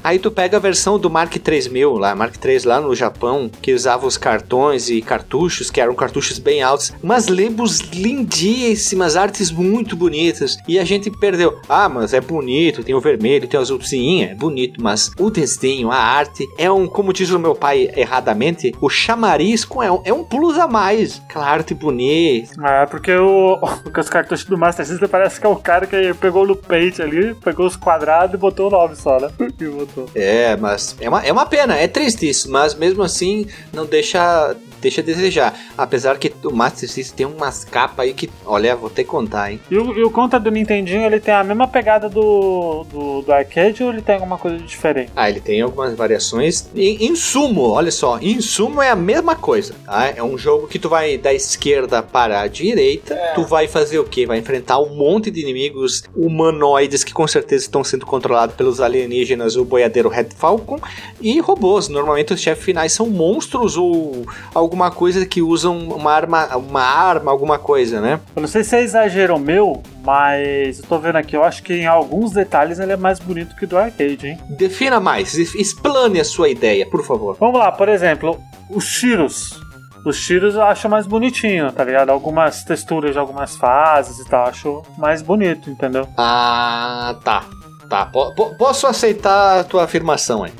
Aí 0.03 0.19
tu 0.19 0.29
pega 0.29 0.57
a 0.57 0.59
versão 0.59 0.99
do 0.99 1.09
Mark 1.09 1.33
3000 1.33 1.97
lá, 1.97 2.13
Mark 2.13 2.35
3 2.35 2.65
lá 2.65 2.81
no 2.81 2.93
Japão, 2.93 3.49
que 3.61 3.73
usava 3.73 4.05
os 4.05 4.17
cartões 4.17 4.89
e 4.89 5.01
cartuchos, 5.01 5.71
que 5.71 5.79
eram 5.79 5.95
cartuchos 5.95 6.39
bem 6.39 6.61
altos, 6.61 6.91
umas 7.01 7.27
lebos 7.27 7.79
lindíssimas, 7.79 9.15
artes 9.15 9.49
muito 9.49 9.95
bonitas, 9.95 10.57
e 10.67 10.77
a 10.77 10.83
gente 10.83 11.09
perdeu. 11.09 11.57
Ah, 11.69 11.87
mas 11.87 12.13
é 12.13 12.19
bonito, 12.19 12.83
tem 12.83 12.93
o 12.93 12.99
vermelho, 12.99 13.47
tem 13.47 13.57
o 13.57 13.63
azul, 13.63 13.81
sim, 13.81 14.23
é 14.23 14.35
bonito, 14.35 14.83
mas 14.83 15.09
o 15.17 15.29
desenho, 15.29 15.89
a 15.89 15.97
arte, 15.97 16.45
é 16.57 16.69
um, 16.69 16.85
como 16.85 17.13
diz 17.13 17.29
o 17.29 17.39
meu 17.39 17.55
pai 17.55 17.89
erradamente, 17.95 18.73
o 18.81 18.89
chamariz 18.89 19.63
com, 19.63 19.81
é, 19.81 19.89
um, 19.89 20.01
é 20.03 20.13
um 20.13 20.23
plus 20.23 20.57
a 20.57 20.67
mais. 20.67 21.21
Aquela 21.29 21.47
arte 21.47 21.73
bonita. 21.73 22.53
É, 22.61 22.85
porque, 22.85 23.15
o, 23.15 23.57
porque 23.83 23.99
os 24.01 24.09
cartuchos 24.09 24.45
do 24.45 24.57
Master 24.57 24.85
System 24.85 25.07
parece 25.07 25.39
que 25.39 25.45
é 25.45 25.49
o 25.49 25.55
cara 25.55 25.87
que 25.87 26.13
pegou 26.15 26.45
no 26.45 26.55
Paint 26.55 26.99
ali, 26.99 27.33
pegou 27.35 27.65
os 27.65 27.77
quadrados 27.77 28.33
e 28.35 28.37
botou 28.37 28.67
o 28.67 28.71
nome 28.71 28.95
só, 28.97 29.17
né? 29.17 29.29
É, 30.15 30.55
mas 30.55 30.95
é 30.99 31.09
uma, 31.09 31.25
é 31.25 31.31
uma 31.31 31.45
pena, 31.45 31.75
é 31.75 31.87
triste 31.87 32.27
isso, 32.27 32.49
mas 32.51 32.73
mesmo 32.75 33.03
assim 33.03 33.45
não 33.71 33.85
deixa 33.85 34.55
deixa 34.83 35.01
a 35.01 35.03
desejar. 35.03 35.57
Apesar 35.77 36.17
que 36.17 36.31
o 36.43 36.51
Master 36.51 36.89
System 36.89 37.15
tem 37.15 37.35
umas 37.35 37.63
capas 37.63 38.05
aí 38.05 38.13
que, 38.13 38.29
olha, 38.45 38.75
vou 38.75 38.89
ter 38.89 39.03
que 39.03 39.09
contar, 39.09 39.51
hein? 39.51 39.59
E 39.71 39.77
o, 39.77 39.97
e 39.97 40.03
o 40.03 40.11
conta 40.11 40.39
do 40.39 40.51
Nintendinho, 40.51 41.05
ele 41.05 41.19
tem 41.19 41.33
a 41.33 41.43
mesma 41.43 41.67
pegada 41.67 42.09
do, 42.09 42.85
do, 42.91 43.21
do, 43.21 43.33
arcade 43.33 43.83
ou 43.83 43.91
ele 43.91 44.01
tem 44.01 44.15
alguma 44.15 44.37
coisa 44.37 44.57
diferente? 44.57 45.11
Ah, 45.15 45.29
ele 45.29 45.39
tem 45.39 45.61
algumas 45.61 45.95
variações. 45.95 46.69
Em, 46.75 47.05
em 47.05 47.15
sumo, 47.15 47.69
olha 47.69 47.91
só, 47.91 48.19
em 48.19 48.41
sumo 48.41 48.81
é 48.81 48.89
a 48.89 48.95
mesma 48.95 49.35
coisa, 49.35 49.73
tá? 49.85 50.13
É 50.15 50.21
um 50.21 50.37
jogo 50.37 50.67
que 50.67 50.77
tu 50.77 50.89
vai 50.89 51.17
da 51.17 51.33
esquerda 51.33 52.03
para 52.03 52.41
a 52.41 52.47
direita, 52.47 53.13
é. 53.13 53.33
tu 53.33 53.43
vai 53.43 53.67
fazer 53.67 53.99
o 53.99 54.03
quê? 54.03 54.25
Vai 54.25 54.39
enfrentar 54.39 54.79
um 54.79 54.95
monte 54.95 55.31
de 55.31 55.41
inimigos 55.41 56.03
humanoides 56.15 57.03
que 57.03 57.13
com 57.13 57.27
certeza 57.27 57.63
estão 57.63 57.83
sendo 57.83 58.05
controlados 58.05 58.55
pelos 58.55 58.81
alienígenas, 58.81 59.55
o 59.55 59.63
boiadeiro 59.63 60.09
Red 60.09 60.29
Falcon, 60.35 60.79
e 61.21 61.39
robôs. 61.39 61.87
Normalmente 61.87 62.33
os 62.33 62.41
chefes 62.41 62.63
finais 62.63 62.91
são 62.91 63.07
monstros 63.07 63.77
ou 63.77 64.25
alguma 64.73 64.89
coisa 64.89 65.23
que 65.23 65.39
usam 65.39 65.77
uma 65.77 66.11
arma, 66.11 66.57
uma 66.57 66.81
arma, 66.81 67.31
alguma 67.31 67.59
coisa, 67.59 68.01
né? 68.01 68.19
Eu 68.35 68.41
não 68.41 68.47
sei 68.47 68.63
se 68.63 68.75
é 68.75 68.81
exagero 68.81 69.37
meu, 69.37 69.83
mas 70.03 70.79
eu 70.79 70.85
tô 70.85 70.97
vendo 70.97 71.17
aqui, 71.17 71.35
eu 71.37 71.43
acho 71.43 71.61
que 71.61 71.73
em 71.73 71.85
alguns 71.85 72.31
detalhes 72.31 72.79
ele 72.79 72.91
é 72.91 72.97
mais 72.97 73.19
bonito 73.19 73.55
que 73.55 73.65
o 73.65 73.67
do 73.67 73.77
arcade, 73.77 74.27
hein? 74.27 74.39
Defina 74.49 74.99
mais, 74.99 75.35
explane 75.35 76.19
a 76.19 76.25
sua 76.25 76.49
ideia, 76.49 76.87
por 76.87 77.05
favor. 77.05 77.37
Vamos 77.39 77.59
lá, 77.59 77.71
por 77.71 77.87
exemplo, 77.87 78.41
os 78.67 78.91
tiros. 78.91 79.61
Os 80.03 80.19
tiros 80.19 80.55
eu 80.55 80.63
acho 80.63 80.89
mais 80.89 81.05
bonitinho, 81.05 81.71
tá 81.71 81.83
ligado? 81.83 82.09
Algumas 82.09 82.63
texturas 82.63 83.13
de 83.13 83.19
algumas 83.19 83.55
fases 83.55 84.19
e 84.19 84.27
tal, 84.27 84.47
acho 84.47 84.81
mais 84.97 85.21
bonito, 85.21 85.69
entendeu? 85.69 86.07
Ah, 86.17 87.15
tá. 87.23 87.45
Tá, 87.93 88.07
po 88.07 88.33
posso 88.57 88.87
aceitar 88.87 89.59
a 89.59 89.63
tua 89.63 89.83
afirmação 89.83 90.43
aí. 90.43 90.51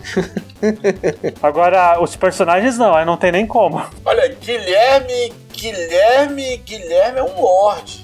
Agora, 1.41 1.99
os 1.99 2.15
personagens 2.15 2.77
não, 2.77 2.93
aí 2.93 3.03
não 3.03 3.17
tem 3.17 3.31
nem 3.31 3.47
como. 3.47 3.83
Olha, 4.05 4.27
Guilherme, 4.39 5.33
Guilherme, 5.51 6.57
Guilherme 6.57 7.17
é 7.17 7.23
um 7.23 7.41
lord. 7.41 8.03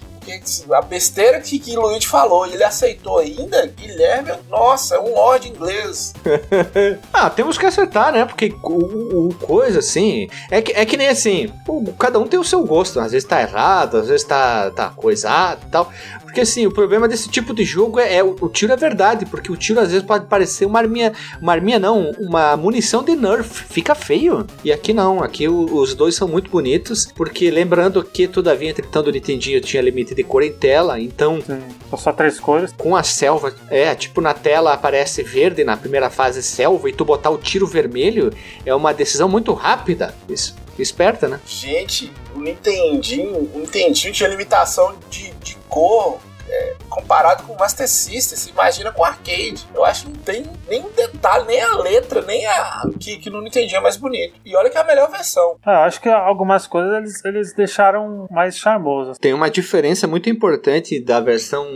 A 0.71 0.81
besteira 0.81 1.39
que, 1.39 1.57
que 1.57 1.75
Luigi 1.75 2.07
falou, 2.07 2.45
ele 2.45 2.63
aceitou 2.63 3.19
ainda? 3.19 3.67
Guilherme, 3.67 4.31
nossa, 4.47 4.95
é 4.95 4.99
um 4.99 5.13
lord 5.13 5.47
inglês. 5.47 6.13
ah, 7.13 7.29
temos 7.29 7.57
que 7.57 7.65
acertar, 7.65 8.11
né? 8.11 8.25
Porque 8.25 8.53
o, 8.63 9.27
o, 9.27 9.33
coisa 9.35 9.79
assim. 9.79 10.27
É 10.51 10.61
que, 10.61 10.71
é 10.71 10.85
que 10.85 10.97
nem 10.97 11.07
assim, 11.07 11.51
o, 11.67 11.91
cada 11.93 12.19
um 12.19 12.27
tem 12.27 12.39
o 12.39 12.43
seu 12.43 12.63
gosto. 12.63 12.99
Às 12.99 13.11
vezes 13.11 13.27
tá 13.27 13.41
errado, 13.41 13.97
às 13.97 14.07
vezes 14.07 14.25
tá, 14.25 14.69
tá 14.71 14.89
coisado 14.89 15.61
e 15.67 15.69
tal. 15.69 15.91
Porque 16.29 16.41
assim, 16.41 16.67
o 16.67 16.71
problema 16.71 17.07
desse 17.07 17.27
tipo 17.27 17.55
de 17.55 17.63
jogo 17.65 17.99
é, 17.99 18.17
é 18.17 18.23
o, 18.23 18.35
o, 18.39 18.47
tiro 18.47 18.71
é 18.71 18.77
verdade, 18.77 19.25
porque 19.25 19.51
o 19.51 19.57
tiro 19.57 19.79
às 19.79 19.91
vezes 19.91 20.05
pode 20.05 20.27
parecer 20.27 20.65
uma 20.65 20.77
arminha, 20.77 21.11
uma 21.41 21.51
arminha 21.51 21.79
não, 21.79 22.11
uma 22.19 22.55
munição 22.55 23.03
de 23.03 23.15
nerf, 23.15 23.63
fica 23.63 23.95
feio. 23.95 24.45
E 24.63 24.71
aqui 24.71 24.93
não, 24.93 25.23
aqui 25.23 25.47
o, 25.47 25.75
os 25.75 25.95
dois 25.95 26.13
são 26.13 26.27
muito 26.27 26.51
bonitos, 26.51 27.11
porque 27.15 27.49
lembrando 27.49 28.03
que 28.03 28.27
todavia 28.27 28.69
entretanto 28.69 29.07
o 29.07 29.11
Nintendinho 29.11 29.59
tinha 29.59 29.81
limite 29.81 30.13
de 30.13 30.23
cor 30.23 30.43
em 30.43 30.53
tela, 30.53 30.99
então 30.99 31.41
Sim, 31.41 31.63
só 31.97 32.13
três 32.13 32.39
cores. 32.39 32.71
Com 32.77 32.95
a 32.95 33.01
selva, 33.01 33.51
é, 33.67 33.95
tipo 33.95 34.21
na 34.21 34.35
tela 34.35 34.73
aparece 34.73 35.23
verde 35.23 35.63
na 35.63 35.75
primeira 35.75 36.11
fase 36.11 36.43
selva 36.43 36.87
e 36.87 36.93
tu 36.93 37.03
botar 37.03 37.31
o 37.31 37.39
tiro 37.39 37.65
vermelho 37.65 38.31
é 38.63 38.75
uma 38.75 38.93
decisão 38.93 39.27
muito 39.27 39.51
rápida. 39.53 40.13
Isso 40.29 40.55
esperta, 40.81 41.27
né? 41.27 41.39
Gente, 41.45 42.11
o 42.35 42.39
Nintendinho, 42.39 43.49
o 43.53 43.59
Nintendinho 43.59 44.13
tinha 44.13 44.29
limitação 44.29 44.95
de, 45.09 45.31
de 45.43 45.58
cor 45.69 46.19
é, 46.49 46.75
comparado 46.89 47.43
com 47.43 47.53
o 47.53 47.57
Master 47.57 47.87
System, 47.87 48.37
se 48.37 48.49
imagina 48.49 48.91
com 48.91 49.01
o 49.01 49.05
arcade. 49.05 49.65
Eu 49.73 49.85
acho 49.85 50.05
que 50.05 50.11
não 50.11 50.19
tem 50.19 50.45
nem 50.67 50.83
um 50.83 50.89
detalhe, 50.89 51.45
nem 51.45 51.61
a 51.61 51.75
letra, 51.77 52.21
nem 52.21 52.45
a. 52.45 52.89
que, 52.99 53.17
que 53.17 53.29
no 53.29 53.41
Nintendo 53.41 53.75
é 53.75 53.79
mais 53.79 53.97
bonito. 53.97 54.33
E 54.43 54.55
olha 54.55 54.69
que 54.69 54.77
é 54.77 54.81
a 54.81 54.83
melhor 54.83 55.09
versão. 55.11 55.57
É, 55.65 55.71
acho 55.71 56.01
que 56.01 56.09
algumas 56.09 56.65
coisas 56.65 56.93
eles, 56.93 57.25
eles 57.25 57.53
deixaram 57.53 58.27
mais 58.31 58.57
charmosas. 58.57 59.17
Tem 59.19 59.33
uma 59.33 59.49
diferença 59.49 60.07
muito 60.07 60.29
importante 60.29 60.99
da 60.99 61.19
versão 61.19 61.67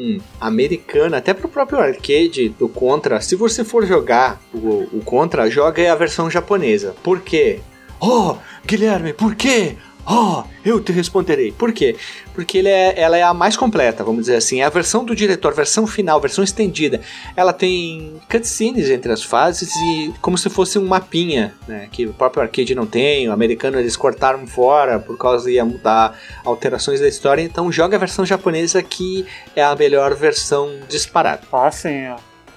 americana, 0.41 1.17
até 1.17 1.33
pro 1.33 1.47
próprio 1.47 1.79
arcade 1.79 2.49
do 2.49 2.67
Contra. 2.67 3.21
Se 3.21 3.35
você 3.35 3.63
for 3.63 3.85
jogar 3.85 4.41
o, 4.53 4.87
o 4.91 5.01
Contra, 5.05 5.49
joga 5.49 5.91
a 5.91 5.95
versão 5.95 6.29
japonesa. 6.29 6.95
Por 7.03 7.21
quê? 7.21 7.61
Oh, 7.99 8.35
Guilherme, 8.65 9.13
por 9.13 9.35
quê? 9.35 9.77
Oh, 10.05 10.43
eu 10.65 10.81
te 10.81 10.91
responderei. 10.91 11.51
Por 11.51 11.71
quê? 11.71 11.95
Porque 12.33 12.59
é, 12.59 12.99
ela 12.99 13.17
é 13.17 13.23
a 13.23 13.33
mais 13.33 13.55
completa, 13.55 14.03
vamos 14.03 14.21
dizer 14.21 14.35
assim. 14.35 14.61
É 14.61 14.65
a 14.65 14.69
versão 14.69 15.05
do 15.05 15.15
diretor, 15.15 15.53
versão 15.53 15.87
final, 15.87 16.19
versão 16.19 16.43
estendida. 16.43 16.99
Ela 17.35 17.53
tem 17.53 18.19
cutscenes 18.29 18.89
entre 18.89 19.11
as 19.11 19.23
fases 19.23 19.69
e 19.75 20.13
como 20.21 20.37
se 20.37 20.49
fosse 20.49 20.77
um 20.77 20.85
mapinha, 20.85 21.55
né? 21.67 21.87
Que 21.91 22.05
o 22.05 22.13
próprio 22.13 22.43
arcade 22.43 22.75
não 22.75 22.85
tem. 22.85 23.29
O 23.29 23.31
americano 23.31 23.79
eles 23.79 23.95
cortaram 23.95 24.45
fora 24.45 24.99
por 24.99 25.17
causa 25.17 25.49
de 25.49 25.61
mudar 25.63 26.19
alterações 26.43 26.99
da 26.99 27.07
história. 27.07 27.41
Então 27.41 27.71
joga 27.71 27.95
a 27.95 27.99
versão 27.99 28.25
japonesa 28.25 28.83
que 28.83 29.25
é 29.55 29.63
a 29.63 29.75
melhor 29.75 30.13
versão 30.15 30.79
disparada. 30.89 31.43
Ah, 31.51 31.71
sim. 31.71 32.13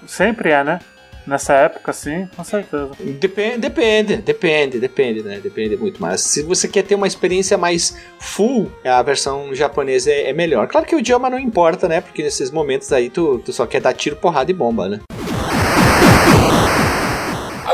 Sempre 0.06 0.50
é, 0.50 0.64
né? 0.64 0.80
Nessa 1.26 1.54
época, 1.54 1.92
sim, 1.92 2.28
com 2.36 2.44
certeza. 2.44 2.90
Depende, 3.00 3.58
depende, 3.58 4.16
depende, 4.18 4.78
depende, 4.78 5.22
né? 5.22 5.40
Depende 5.42 5.76
muito. 5.76 6.00
Mas 6.00 6.20
se 6.20 6.42
você 6.42 6.68
quer 6.68 6.82
ter 6.82 6.94
uma 6.94 7.06
experiência 7.06 7.58
mais 7.58 7.96
full, 8.20 8.70
a 8.84 9.02
versão 9.02 9.52
japonesa 9.52 10.10
é, 10.10 10.30
é 10.30 10.32
melhor. 10.32 10.68
Claro 10.68 10.86
que 10.86 10.94
o 10.94 11.00
idioma 11.00 11.28
não 11.28 11.38
importa, 11.38 11.88
né? 11.88 12.00
Porque 12.00 12.22
nesses 12.22 12.50
momentos 12.50 12.92
aí 12.92 13.10
tu, 13.10 13.40
tu 13.44 13.52
só 13.52 13.66
quer 13.66 13.80
dar 13.80 13.92
tiro, 13.92 14.14
porrada 14.16 14.50
e 14.50 14.54
bomba, 14.54 14.88
né? 14.88 15.00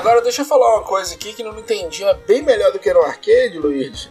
Agora 0.02 0.20
deixa 0.20 0.42
eu 0.42 0.46
falar 0.46 0.78
uma 0.78 0.82
coisa 0.82 1.14
aqui 1.14 1.32
que 1.32 1.44
não 1.44 1.56
entendi, 1.56 2.02
é 2.02 2.12
bem 2.12 2.42
melhor 2.42 2.72
do 2.72 2.80
que 2.80 2.92
no 2.92 3.02
arcade, 3.02 3.56
Luiz 3.56 4.10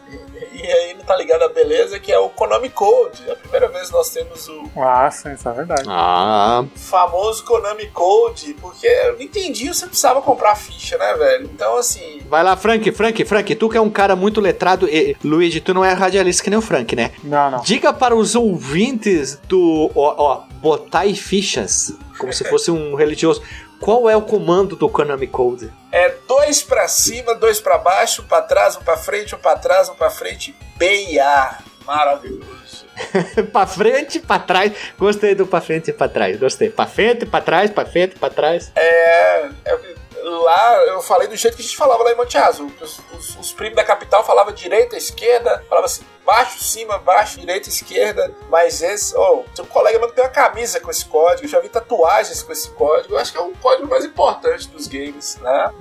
e 0.54 0.66
aí 0.66 0.94
não 0.94 1.04
tá 1.04 1.16
ligado 1.16 1.44
a 1.44 1.50
beleza, 1.50 2.00
que 2.00 2.12
é 2.12 2.20
o 2.20 2.30
Konami 2.30 2.70
Code. 2.70 3.24
É 3.28 3.34
a 3.34 3.36
primeira 3.36 3.68
vez 3.68 3.90
nós 3.90 4.10
temos 4.10 4.48
o. 4.48 4.70
Ah, 4.78 5.10
sim, 5.10 5.34
isso 5.34 5.48
é 5.48 5.54
verdade. 5.54 5.84
Ah. 5.88 6.64
Famoso 6.76 7.44
Konami 7.44 7.88
Code, 7.88 8.56
porque 8.60 8.88
eu 8.88 9.14
não 9.14 9.22
entendi, 9.22 9.68
você 9.68 9.86
precisava 9.86 10.22
comprar 10.22 10.56
ficha, 10.56 10.98
né, 10.98 11.14
velho? 11.14 11.50
Então, 11.54 11.78
assim. 11.78 12.22
Vai 12.30 12.44
lá, 12.44 12.56
Frank, 12.56 12.92
Frank, 12.92 13.26
Frank, 13.26 13.56
tu 13.56 13.70
que 13.70 13.78
é 13.78 13.82
um 13.82 13.90
cara 13.90 14.16
muito 14.16 14.42
letrado. 14.42 14.88
E, 14.88 15.16
Luigi, 15.24 15.60
tu 15.62 15.74
não 15.74 15.84
é 15.84 15.94
radialista 15.94 16.44
que 16.44 16.50
nem 16.50 16.60
o 16.60 16.62
Frank, 16.62 16.96
né? 16.96 17.12
Não, 17.24 17.52
não. 17.52 17.62
Diga 17.62 17.94
para 17.94 18.16
os 18.16 18.36
ouvintes 18.36 19.40
do. 19.48 19.92
Ó, 19.96 20.16
ó, 20.18 20.44
botai 20.62 21.14
fichas, 21.16 21.94
como 22.18 22.32
se 22.34 22.44
fosse 22.50 22.70
um 22.70 22.96
religioso. 22.96 23.42
Qual 23.82 24.08
é 24.08 24.16
o 24.16 24.22
comando 24.22 24.76
do 24.76 24.88
Konami 24.88 25.26
Code? 25.26 25.74
É 25.92 26.14
dois 26.28 26.62
para 26.62 26.88
cima, 26.88 27.34
dois 27.34 27.60
para 27.60 27.80
baixo, 27.80 28.22
um 28.22 28.26
para 28.26 28.44
trás, 28.44 28.78
um 28.78 28.82
para 28.82 28.96
frente, 28.96 29.34
um 29.34 29.40
para 29.40 29.58
trás, 29.58 29.90
um 29.90 29.96
para 29.96 30.12
frente, 30.12 30.56
B 30.78 31.08
e 31.10 31.20
A. 31.20 31.58
Maravilhoso. 31.84 32.86
pra 33.52 33.66
frente, 33.66 34.20
pra 34.20 34.38
trás. 34.38 34.72
Gostei 35.00 35.34
do 35.34 35.48
pra 35.48 35.60
frente 35.60 35.90
e 35.90 35.94
pra 35.94 36.08
trás. 36.08 36.38
Gostei. 36.40 36.70
Pra 36.70 36.86
frente, 36.86 37.26
pra 37.26 37.42
trás, 37.42 37.72
pra 37.72 37.84
frente, 37.84 38.20
pra 38.20 38.30
trás. 38.30 38.72
É. 38.76 39.50
é 39.66 39.80
lá 40.24 40.76
eu 40.86 41.02
falei 41.02 41.28
do 41.28 41.36
jeito 41.36 41.56
que 41.56 41.64
a 41.64 41.66
gente 41.66 41.76
falava 41.76 42.04
lá 42.04 42.12
em 42.12 42.16
Monte 42.16 42.38
Azul. 42.38 42.72
Os, 42.80 43.02
os, 43.18 43.36
os 43.38 43.52
primos 43.52 43.76
da 43.76 43.84
capital 43.84 44.24
falavam 44.24 44.54
direita, 44.54 44.96
esquerda, 44.96 45.64
falava 45.68 45.86
assim, 45.86 46.04
baixo, 46.32 46.64
cima, 46.64 46.98
baixo, 46.98 47.42
direita, 47.42 47.68
esquerda. 47.68 48.34
Mas 48.50 48.82
esse, 48.82 49.14
oh, 49.18 49.44
tem 49.54 49.66
um 49.66 49.68
colega 49.68 50.00
meu 50.00 50.08
que 50.08 50.16
tem 50.16 50.24
uma 50.24 50.30
camisa 50.30 50.80
com 50.80 50.90
esse 50.90 51.04
código, 51.04 51.46
eu 51.46 51.50
já 51.50 51.60
vi 51.60 51.68
tatuagens 51.68 52.42
com 52.42 52.54
esse 52.54 52.70
código. 52.70 53.16
Eu 53.16 53.20
acho 53.20 53.34
que 53.34 53.38
é 53.38 53.42
o 53.42 53.52
código 53.62 53.90
mais 53.90 54.06
importante 54.06 54.70
dos 54.70 54.88
games, 54.88 55.38
né? 55.42 55.72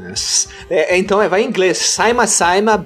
É, 0.68 0.98
então, 0.98 1.22
é, 1.22 1.28
vai 1.28 1.42
em 1.42 1.46
inglês. 1.46 1.78
Saima, 1.78 2.26
Saima, 2.26 2.84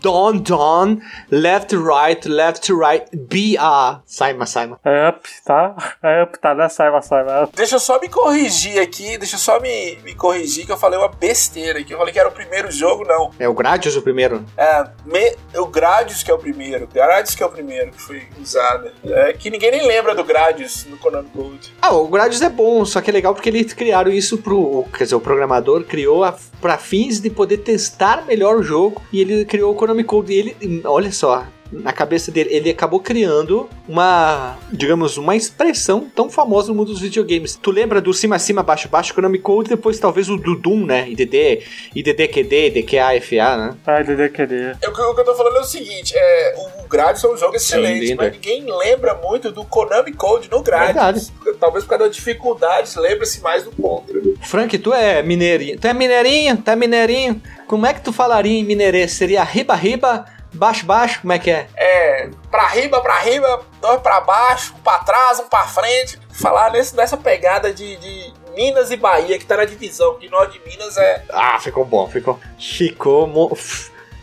Don, 0.00 0.38
Don, 0.38 1.00
left, 1.30 1.72
right, 1.72 2.28
left, 2.28 2.70
right, 2.72 3.04
BR. 3.12 4.00
Saima, 4.06 4.46
Saima. 4.46 4.78
É 4.84 5.08
up, 5.08 5.28
tá? 5.44 5.74
É 6.02 6.22
up, 6.22 6.38
tá, 6.38 6.54
né? 6.54 6.68
Saima, 6.68 7.02
Saima. 7.02 7.48
Deixa 7.54 7.76
eu 7.76 7.80
só 7.80 7.98
me 7.98 8.08
corrigir 8.08 8.80
aqui, 8.80 9.18
deixa 9.18 9.34
eu 9.34 9.40
só 9.40 9.58
me, 9.58 9.96
me 10.04 10.14
corrigir 10.14 10.64
que 10.64 10.72
eu 10.72 10.78
falei 10.78 10.98
uma 10.98 11.08
besteira 11.08 11.80
aqui. 11.80 11.92
Eu 11.92 11.98
falei 11.98 12.12
que 12.12 12.20
era 12.20 12.28
o 12.28 12.32
primeiro 12.32 12.70
jogo, 12.70 13.04
não. 13.04 13.32
É 13.38 13.48
o 13.48 13.54
Gradius 13.54 13.96
o 13.96 14.02
primeiro? 14.02 14.44
É, 14.56 14.84
me, 15.04 15.36
o 15.58 15.66
Gradius 15.66 16.22
que 16.22 16.30
é 16.30 16.34
o 16.34 16.38
primeiro. 16.38 16.88
Gradius 17.06 17.34
que 17.34 17.42
é 17.42 17.46
o 17.46 17.50
primeiro 17.50 17.90
que 17.90 18.00
foi 18.00 18.22
usado. 18.40 18.90
É, 19.04 19.32
que 19.32 19.50
ninguém 19.50 19.70
nem 19.70 19.86
lembra 19.86 20.14
do 20.14 20.24
Gradius 20.24 20.84
no 20.86 20.96
Konami 20.98 21.28
Code. 21.30 21.72
Ah, 21.80 21.94
o 21.94 22.08
Gradius 22.08 22.42
é 22.42 22.48
bom, 22.48 22.84
só 22.84 23.00
que 23.00 23.10
é 23.10 23.12
legal 23.12 23.34
porque 23.34 23.48
eles 23.48 23.72
criaram 23.72 24.10
isso 24.10 24.38
pro. 24.38 24.84
Quer 24.96 25.04
dizer, 25.04 25.16
o 25.16 25.20
programador 25.20 25.84
criou 25.84 26.24
a, 26.24 26.36
pra 26.60 26.76
fins 26.76 27.20
de 27.20 27.30
poder 27.30 27.58
testar 27.58 28.26
melhor 28.26 28.56
o 28.56 28.62
jogo 28.62 29.02
e 29.12 29.20
ele 29.20 29.44
criou 29.44 29.72
o 29.72 29.74
Konami 29.74 30.04
Code. 30.04 30.32
E 30.32 30.38
ele, 30.38 30.82
olha 30.84 31.10
só, 31.10 31.46
na 31.72 31.92
cabeça 31.92 32.30
dele, 32.30 32.50
ele 32.52 32.70
acabou 32.70 33.00
criando 33.00 33.68
uma, 33.88 34.56
digamos, 34.72 35.16
uma 35.16 35.36
expressão 35.36 36.10
tão 36.14 36.28
famosa 36.28 36.68
no 36.68 36.74
mundo 36.74 36.88
dos 36.88 37.00
videogames. 37.00 37.56
Tu 37.56 37.70
lembra 37.70 38.00
do 38.00 38.12
cima 38.12 38.38
cima 38.38 38.62
baixo 38.62 38.88
baixo 38.88 39.14
Konami 39.14 39.38
Code, 39.38 39.68
depois 39.68 39.98
talvez 39.98 40.28
o 40.28 40.36
do 40.36 40.56
Doom, 40.56 40.86
né? 40.86 41.08
IDD, 41.08 41.62
IDDQD, 41.94 42.66
IDQAFA, 42.68 43.56
né? 43.56 43.76
Ah, 43.86 44.02
DDQD. 44.02 44.54
É, 44.82 44.88
o, 44.88 44.92
que, 44.92 45.00
o 45.00 45.14
que 45.14 45.20
eu 45.20 45.24
tô 45.24 45.34
falando 45.34 45.56
é 45.56 45.60
o 45.60 45.64
seguinte, 45.64 46.14
é, 46.16 46.54
o 46.56 46.88
Gradius 46.88 47.24
é 47.24 47.28
um 47.28 47.36
jogo 47.36 47.56
excelente, 47.56 48.06
lindo. 48.06 48.16
mas 48.16 48.32
ninguém 48.32 48.64
lembra 48.66 49.14
muito 49.14 49.50
do 49.50 49.64
Konami 49.64 50.12
Code 50.12 50.50
no 50.50 50.62
Gradius. 50.62 51.32
Talvez 51.58 51.84
por 51.84 51.90
causa 51.90 52.04
das 52.06 52.16
dificuldades, 52.16 52.96
lembra-se 52.96 53.40
mais 53.40 53.64
do 53.64 53.70
Contra. 53.72 54.20
Frank, 54.42 54.76
tu 54.78 54.92
é 54.92 55.22
mineirinho. 55.22 55.78
Tu 55.78 55.86
é 55.86 55.92
mineirinho? 55.92 56.56
Tu 56.56 56.70
é 56.70 56.76
mineirinho? 56.76 57.42
Como 57.66 57.86
é 57.86 57.94
que 57.94 58.00
tu 58.00 58.12
falaria 58.12 58.58
em 58.58 58.64
mineirês? 58.64 59.12
Seria 59.12 59.44
riba 59.44 59.74
riba, 59.74 60.24
baixo 60.52 60.84
baixo? 60.86 61.20
Como 61.20 61.32
é 61.32 61.38
que 61.38 61.50
é? 61.50 61.68
É, 61.76 62.30
pra 62.50 62.66
riba, 62.68 63.00
pra 63.00 63.18
riba, 63.18 63.62
dois 63.80 64.00
pra 64.00 64.20
baixo, 64.20 64.74
um 64.78 64.80
pra 64.80 64.98
trás, 64.98 65.40
um 65.40 65.48
pra 65.48 65.62
frente. 65.62 66.18
Falar 66.30 66.70
nesse, 66.72 66.94
nessa 66.96 67.16
pegada 67.16 67.72
de, 67.72 67.96
de 67.96 68.32
Minas 68.54 68.90
e 68.90 68.96
Bahia, 68.96 69.38
que 69.38 69.44
tá 69.44 69.56
na 69.56 69.64
divisão, 69.64 70.14
que 70.14 70.28
nós 70.28 70.52
de 70.52 70.60
Minas 70.60 70.96
é. 70.96 71.24
Ah, 71.30 71.58
ficou 71.58 71.84
bom, 71.84 72.08
ficou. 72.08 72.38
Ficou. 72.58 73.56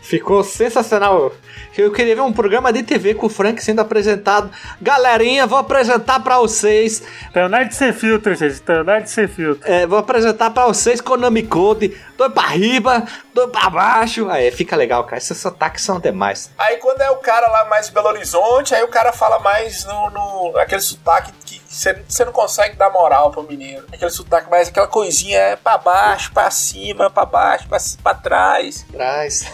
Ficou 0.02 0.42
sensacional. 0.42 1.32
Eu 1.78 1.92
queria 1.92 2.16
ver 2.16 2.22
um 2.22 2.32
programa 2.32 2.72
de 2.72 2.82
TV 2.82 3.14
com 3.14 3.26
o 3.26 3.30
Frank 3.30 3.62
sendo 3.62 3.80
apresentado. 3.80 4.50
Galerinha, 4.82 5.46
vou 5.46 5.58
apresentar 5.58 6.18
pra 6.18 6.38
vocês. 6.38 7.00
Tem 7.32 7.44
o 7.44 7.48
Nerd 7.48 7.72
Sem 7.72 7.92
Filtro, 7.92 8.34
gente. 8.34 8.60
Tem 8.60 8.80
o 8.80 8.84
Nerd 8.84 9.08
Sem 9.08 9.28
Filtro. 9.28 9.62
é, 9.70 9.86
vou 9.86 9.96
apresentar 9.96 10.50
pra 10.50 10.66
vocês 10.66 11.00
Konami 11.00 11.44
Code. 11.44 11.96
Dois 12.16 12.32
pra 12.32 12.48
riba, 12.48 13.06
dois 13.32 13.48
pra 13.50 13.70
baixo. 13.70 14.28
Aí 14.28 14.50
fica 14.50 14.74
legal, 14.74 15.04
cara. 15.04 15.18
Esses 15.18 15.46
ataques 15.46 15.84
são 15.84 16.00
demais. 16.00 16.50
Aí 16.58 16.78
quando 16.78 17.00
é 17.00 17.10
o 17.10 17.16
cara 17.18 17.48
lá 17.48 17.64
mais 17.66 17.86
de 17.86 17.92
Belo 17.92 18.08
Horizonte, 18.08 18.74
aí 18.74 18.82
o 18.82 18.88
cara 18.88 19.12
fala 19.12 19.38
mais 19.38 19.84
no, 19.84 20.10
no 20.10 20.58
aquele 20.58 20.80
sotaque 20.80 21.30
que 21.44 21.60
você 21.68 22.24
não 22.24 22.32
consegue 22.32 22.76
dar 22.76 22.90
moral 22.90 23.30
pro 23.30 23.42
mineiro. 23.42 23.84
Aquele 23.92 24.10
sotaque 24.10 24.50
mais, 24.50 24.68
aquela 24.68 24.86
coisinha 24.86 25.38
é 25.38 25.56
pra 25.56 25.76
baixo, 25.76 26.32
pra 26.32 26.50
cima, 26.50 27.10
pra 27.10 27.26
baixo, 27.26 27.68
pra, 27.68 27.78
pra 28.02 28.14
trás. 28.14 28.86
Traz. 28.90 29.44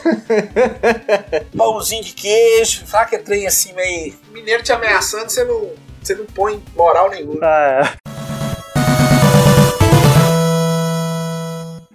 Pãozinho 1.56 2.04
de 2.04 2.12
queijo, 2.12 2.86
sabe 2.86 3.04
aquele 3.04 3.22
trem 3.22 3.46
assim 3.46 3.72
meio. 3.72 4.14
Mineiro 4.30 4.62
te 4.62 4.72
ameaçando, 4.72 5.28
você 5.28 5.44
não, 5.44 5.70
você 6.00 6.14
não 6.14 6.26
põe 6.26 6.62
moral 6.76 7.10
nenhuma. 7.10 7.40
Ah, 7.42 7.96
é. 8.00 8.13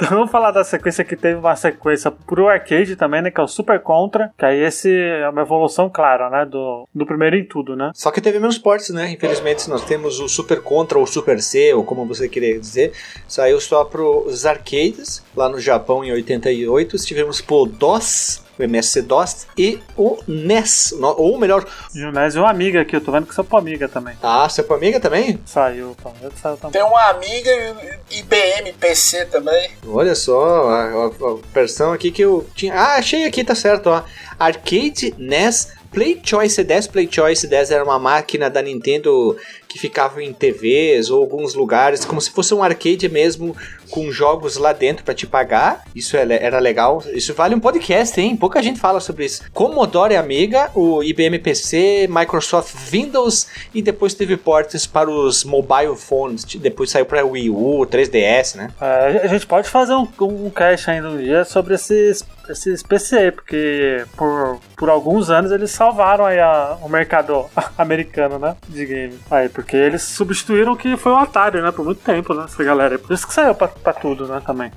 Então 0.01 0.17
vamos 0.17 0.31
falar 0.31 0.51
da 0.51 0.63
sequência 0.63 1.03
que 1.03 1.17
teve 1.17 1.35
uma 1.35 1.57
sequência 1.57 2.09
pro 2.09 2.47
arcade 2.47 2.95
também, 2.95 3.21
né? 3.21 3.29
Que 3.29 3.41
é 3.41 3.43
o 3.43 3.47
Super 3.49 3.81
Contra. 3.81 4.31
Que 4.38 4.45
aí 4.45 4.63
esse 4.63 4.89
é 4.89 5.27
uma 5.27 5.41
evolução 5.41 5.89
clara, 5.89 6.29
né? 6.29 6.45
Do, 6.45 6.88
do 6.95 7.05
primeiro 7.05 7.35
em 7.35 7.43
tudo, 7.43 7.75
né? 7.75 7.91
Só 7.93 8.09
que 8.09 8.21
teve 8.21 8.39
menos 8.39 8.57
portes, 8.57 8.91
né? 8.91 9.12
Infelizmente, 9.12 9.69
nós 9.69 9.83
temos 9.83 10.21
o 10.21 10.29
Super 10.29 10.62
Contra 10.62 10.97
ou 10.97 11.05
Super 11.05 11.41
C, 11.41 11.73
ou 11.73 11.83
como 11.83 12.05
você 12.05 12.29
querer 12.29 12.57
dizer. 12.59 12.93
Saiu 13.27 13.59
só 13.59 13.83
pros 13.83 14.45
arcades, 14.45 15.21
lá 15.35 15.49
no 15.49 15.59
Japão 15.59 16.01
em 16.01 16.13
88. 16.13 16.97
Tivemos 16.99 17.41
pro 17.41 17.65
DOS, 17.65 18.41
o 18.60 18.63
MS-DOS, 18.63 19.48
e 19.58 19.80
o 19.98 20.17
NES. 20.28 20.93
Ou 21.17 21.38
melhor, 21.38 21.65
e 22.36 22.39
uma 22.39 22.50
amiga 22.50 22.82
aqui, 22.82 22.95
eu 22.95 23.02
tô 23.02 23.12
vendo 23.12 23.26
que 23.28 23.34
são 23.36 23.43
pra 23.45 23.60
amiga 23.60 23.88
também. 23.88 24.15
ah, 24.22 24.48
você 24.48 24.62
é 24.62 24.63
pra 24.63 24.76
amiga 24.76 25.00
também? 25.00 25.39
Saiu, 25.45 25.95
vendo? 26.02 26.32
Saiu 26.41 26.58
também. 26.58 26.72
Tem 26.74 26.84
uma 26.84 27.10
amiga 27.10 27.50
e 28.12 28.19
IBM 28.19 28.74
PC 28.74 29.26
também. 29.26 29.72
Olha 29.88 30.13
só, 30.15 30.69
a, 30.69 30.84
a- 30.84 31.06
a 31.08 31.38
versão 31.54 31.93
aqui 31.93 32.12
que 32.12 32.22
eu 32.24 32.48
tinha. 32.56 32.74
Ah, 32.74 32.95
achei 32.95 33.26
aqui, 33.26 33.43
tá 33.43 33.56
certo, 33.56 33.88
ó. 33.89 34.04
Arcade 34.38 35.13
NES 35.17 35.74
Play 35.91 36.19
Choice 36.24 36.63
10. 36.63 36.88
Play 36.88 37.10
Choice 37.12 37.48
10 37.48 37.72
era 37.72 37.84
uma 37.84 37.98
máquina 37.98 38.50
da 38.50 38.62
Nintendo 38.62 39.36
que 39.69 39.77
ficava 39.79 40.21
em 40.23 40.34
TVs 40.34 41.10
ou 41.12 41.21
alguns 41.21 41.53
lugares, 41.53 42.03
como 42.03 42.19
se 42.19 42.32
fosse 42.32 42.53
um 42.55 42.63
arcade 42.63 43.08
mesmo, 43.08 43.55
com 43.91 44.12
jogos 44.12 44.58
lá 44.58 44.73
dentro 44.73 45.03
pra 45.05 45.13
te 45.13 45.27
pagar. 45.27 45.84
Isso 45.95 46.17
é 46.17 46.27
era 46.43 46.58
legal. 46.60 47.03
Isso 47.13 47.34
vale 47.36 47.53
um 47.55 47.60
podcast, 47.60 48.19
hein? 48.19 48.36
Pouca 48.36 48.62
gente 48.63 48.79
fala 48.79 48.99
sobre 48.99 49.25
isso. 49.25 49.43
Commodore 49.53 50.15
Amiga, 50.15 50.71
o 50.73 51.03
IBM 51.03 51.38
PC, 51.39 52.08
Microsoft 52.10 52.73
Windows 52.89 53.47
e 53.73 53.82
depois 53.82 54.13
teve 54.15 54.36
portes 54.38 54.88
para 54.88 55.10
os 55.10 55.43
mobile 55.43 55.95
phones. 55.95 56.43
Depois 56.45 56.89
saiu 56.89 57.05
para 57.05 57.23
Wii 57.25 57.49
U, 57.51 57.86
3DS, 57.86 58.55
né? 58.55 58.71
É, 58.82 59.21
a 59.23 59.27
gente 59.27 59.45
pode 59.45 59.69
fazer 59.69 59.93
um, 59.93 60.08
um 60.19 60.49
cast 60.49 60.89
ainda 60.89 61.10
um 61.10 61.17
dia 61.17 61.45
sobre 61.45 61.75
esses, 61.75 62.23
esses 62.49 62.82
PC, 62.82 63.32
porque 63.34 64.03
por, 64.17 64.60
por 64.75 64.89
alguns 64.89 65.29
anos 65.29 65.51
eles 65.51 65.69
salvaram 65.69 66.25
aí 66.25 66.39
a- 66.39 66.77
o 66.82 66.89
mercado 66.89 67.45
americano, 67.77 68.39
né? 68.39 68.55
De 68.67 68.86
game. 68.86 69.19
Aí, 69.29 69.47
porque 69.60 69.76
eles 69.76 70.04
substituíram 70.04 70.72
o 70.72 70.78
que 70.78 70.95
foi 70.95 71.12
o 71.12 71.17
Atari, 71.17 71.62
né? 71.62 71.69
Por 71.69 71.84
muito 71.84 72.00
tempo, 72.02 72.34
né? 72.34 72.45
Essa 72.45 72.63
galera. 72.63 72.95
É 72.95 72.98
por 72.98 73.13
isso 73.13 73.28
que 73.28 73.34
saiu 73.34 73.54
pra, 73.54 73.67
pra 73.67 73.91
tudo, 73.91 74.26
né? 74.26 74.41
Também. 74.45 74.72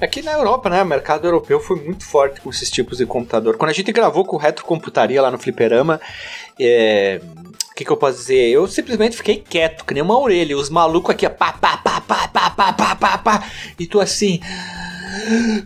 Aqui 0.00 0.22
na 0.22 0.30
Europa, 0.30 0.70
né, 0.70 0.80
o 0.80 0.86
mercado 0.86 1.26
europeu 1.26 1.58
foi 1.58 1.74
muito 1.82 2.06
forte 2.06 2.40
com 2.40 2.50
esses 2.50 2.70
tipos 2.70 2.98
de 2.98 3.06
computador. 3.06 3.56
Quando 3.56 3.70
a 3.70 3.74
gente 3.74 3.90
gravou 3.90 4.24
com 4.24 4.36
o 4.36 4.38
Retrocomputaria 4.38 5.20
lá 5.20 5.28
no 5.28 5.38
Fliperama, 5.38 6.00
é... 6.56 7.20
o 7.72 7.74
que, 7.74 7.84
que 7.84 7.90
eu 7.90 7.96
posso 7.96 8.18
dizer? 8.18 8.50
Eu 8.50 8.68
simplesmente 8.68 9.16
fiquei 9.16 9.38
quieto, 9.38 9.84
que 9.84 9.92
nem 9.92 10.04
uma 10.04 10.16
orelha. 10.16 10.56
Os 10.56 10.70
malucos 10.70 11.10
aqui, 11.10 11.26
ó, 11.26 11.30
pá, 11.30 11.52
pá, 11.52 11.76
pá, 11.78 12.00
pá, 12.00 12.28
pá, 12.28 12.50
pá, 12.50 12.72
pá, 12.72 12.94
pá, 12.94 13.18
pá, 13.18 13.44
e 13.76 13.88
tu 13.88 14.00
assim... 14.00 14.40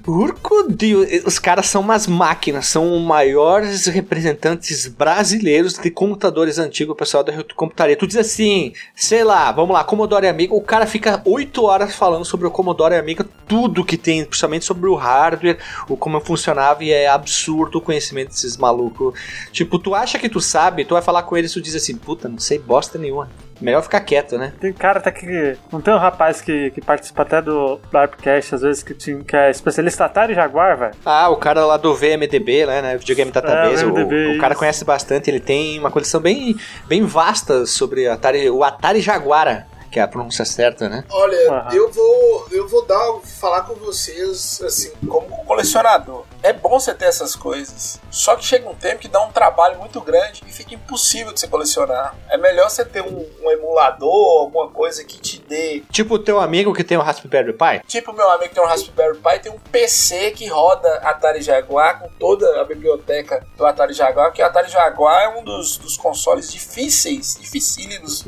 Urco 0.07 0.68
Deus, 0.68 1.09
os 1.25 1.38
caras 1.38 1.66
são 1.66 1.81
umas 1.81 2.07
máquinas, 2.07 2.66
são 2.66 2.97
os 2.97 3.03
maiores 3.03 3.87
representantes 3.87 4.87
brasileiros 4.87 5.75
de 5.79 5.90
computadores 5.90 6.59
antigos, 6.59 6.97
pessoal 6.97 7.25
da 7.25 7.33
Retrocomputaria. 7.33 7.97
Tu 7.97 8.07
diz 8.07 8.16
assim, 8.16 8.73
sei 8.94 9.25
lá, 9.25 9.51
vamos 9.51 9.75
lá, 9.75 9.83
Commodore 9.83 10.27
Amiga, 10.27 10.55
o 10.55 10.61
cara 10.61 10.87
fica 10.87 11.23
8 11.25 11.64
horas 11.64 11.94
falando 11.94 12.25
sobre 12.25 12.47
o 12.47 12.51
Commodore 12.51 12.94
Amiga, 12.94 13.27
tudo 13.47 13.85
que 13.85 13.97
tem, 13.97 14.25
principalmente 14.25 14.64
sobre 14.64 14.88
o 14.88 14.94
hardware, 14.94 15.59
o 15.88 15.97
como 15.97 16.20
funcionava, 16.20 16.85
e 16.85 16.90
é 16.90 17.09
absurdo 17.09 17.79
o 17.79 17.83
conhecimento 17.83 18.29
desses 18.29 18.57
malucos. 18.57 19.14
Tipo, 19.53 19.79
tu 19.79 19.94
acha 19.94 20.18
que 20.18 20.29
tu 20.29 20.40
sabe, 20.40 20.85
tu 20.85 20.94
vai 20.94 21.03
falar 21.03 21.23
com 21.25 21.37
eles, 21.37 21.53
tu 21.53 21.61
diz 21.61 21.75
assim, 21.75 21.97
puta, 21.97 22.29
não 22.29 22.38
sei 22.38 22.59
bosta 22.59 22.99
nenhuma. 22.99 23.29
Melhor 23.61 23.83
ficar 23.83 24.01
quieto, 24.01 24.37
né? 24.37 24.53
Tem 24.61 24.73
cara 24.73 24.99
até 24.99 25.11
que. 25.11 25.57
Não 25.73 25.81
tem 25.81 25.95
um 25.95 25.99
rapaz 25.99 26.40
que, 26.40 26.71
que 26.73 26.81
participa 26.81 27.23
até 27.23 27.40
do 27.40 27.79
Darpcast, 27.93 28.55
às 28.55 28.62
vezes, 28.62 28.83
que, 28.83 28.95
tinha, 28.95 29.23
que 29.23 29.37
é 29.37 29.51
especialista 29.51 30.05
Atari 30.05 30.35
Jaguar, 30.35 30.77
velho. 30.79 30.95
Ah, 31.05 31.29
o 31.31 31.37
cara 31.37 31.64
lá 31.64 31.77
do 31.77 31.95
VMDB, 31.95 32.67
né, 32.67 32.83
né, 32.83 32.97
Videogame 32.97 33.31
Database, 33.31 33.83
É, 33.83 33.87
o- 33.87 33.95
VMDB, 33.95 34.37
o, 34.37 34.40
cara 34.40 34.53
isso. 34.55 34.59
conhece 34.59 34.85
bastante, 34.85 35.31
ele 35.31 35.40
tem 35.40 35.79
uma 35.79 35.90
coleção 35.90 36.21
bem, 36.21 36.57
bem 36.88 37.05
vasta 37.05 37.64
sobre 37.67 38.09
Atari, 38.09 38.51
o 38.51 38.62
Atari 38.64 39.01
Jaguara, 39.01 39.67
que 39.90 40.01
é 40.01 40.03
a 40.03 40.09
pronúncia 40.09 40.45
certa, 40.45 40.88
né? 40.88 41.05
Olha, 41.09 41.53
Aham. 41.53 41.75
eu 41.75 41.90
vou 41.93 42.47
eu 42.51 42.69
vou 42.69 42.85
dar 42.85 43.01
falar 43.23 43.61
com 43.62 43.75
vocês 43.75 44.61
assim, 44.64 44.90
como 45.09 45.29
colecionador. 45.45 46.25
É 46.45 46.53
bom 46.53 46.79
você 46.79 46.93
ter 46.93 47.07
essas 47.07 47.35
coisas. 47.35 47.99
Só 48.11 48.37
que 48.37 48.45
chega 48.45 48.69
um 48.69 48.75
tempo 48.75 48.99
que 48.99 49.09
dá 49.09 49.19
um 49.25 49.33
trabalho 49.33 49.79
muito 49.79 49.99
grande 50.03 50.43
e 50.47 50.53
fica 50.53 50.75
impossível 50.75 51.33
de 51.33 51.41
você 51.41 51.49
colecionar. 51.49 52.15
É 52.29 52.37
melhor 52.37 52.69
você 52.69 52.85
ter 52.85 53.01
um, 53.01 53.27
um 53.43 53.51
emulador, 53.51 54.41
alguma 54.43 54.69
coisa 54.69 55.03
que 55.05 55.19
te 55.19 55.41
dê. 55.41 55.83
Tipo 55.91 56.17
o 56.17 56.19
teu 56.19 56.39
amigo 56.39 56.75
que 56.75 56.85
tem 56.85 56.99
o 56.99 57.01
Raspberry 57.01 57.55
Pi. 57.55 57.83
Tipo 57.87 58.13
meu 58.13 58.29
amigo 58.29 58.51
que 58.51 58.55
tem 58.57 58.63
um 58.63 58.67
Raspberry 58.67 59.17
Pi, 59.17 59.39
tem 59.43 59.53
um 59.53 59.59
PC 59.59 60.33
que 60.33 60.47
roda 60.47 60.97
Atari 60.99 61.40
Jaguar 61.40 61.99
com 61.99 62.11
toda 62.19 62.61
a 62.61 62.65
biblioteca 62.65 63.42
do 63.57 63.65
Atari 63.65 63.95
Jaguar, 63.95 64.31
que 64.31 64.42
o 64.42 64.45
Atari 64.45 64.71
Jaguar 64.71 65.23
é 65.23 65.29
um 65.38 65.42
dos, 65.42 65.79
dos 65.79 65.97
consoles 65.97 66.53
difíceis, 66.53 67.38
dificílimos 67.40 68.23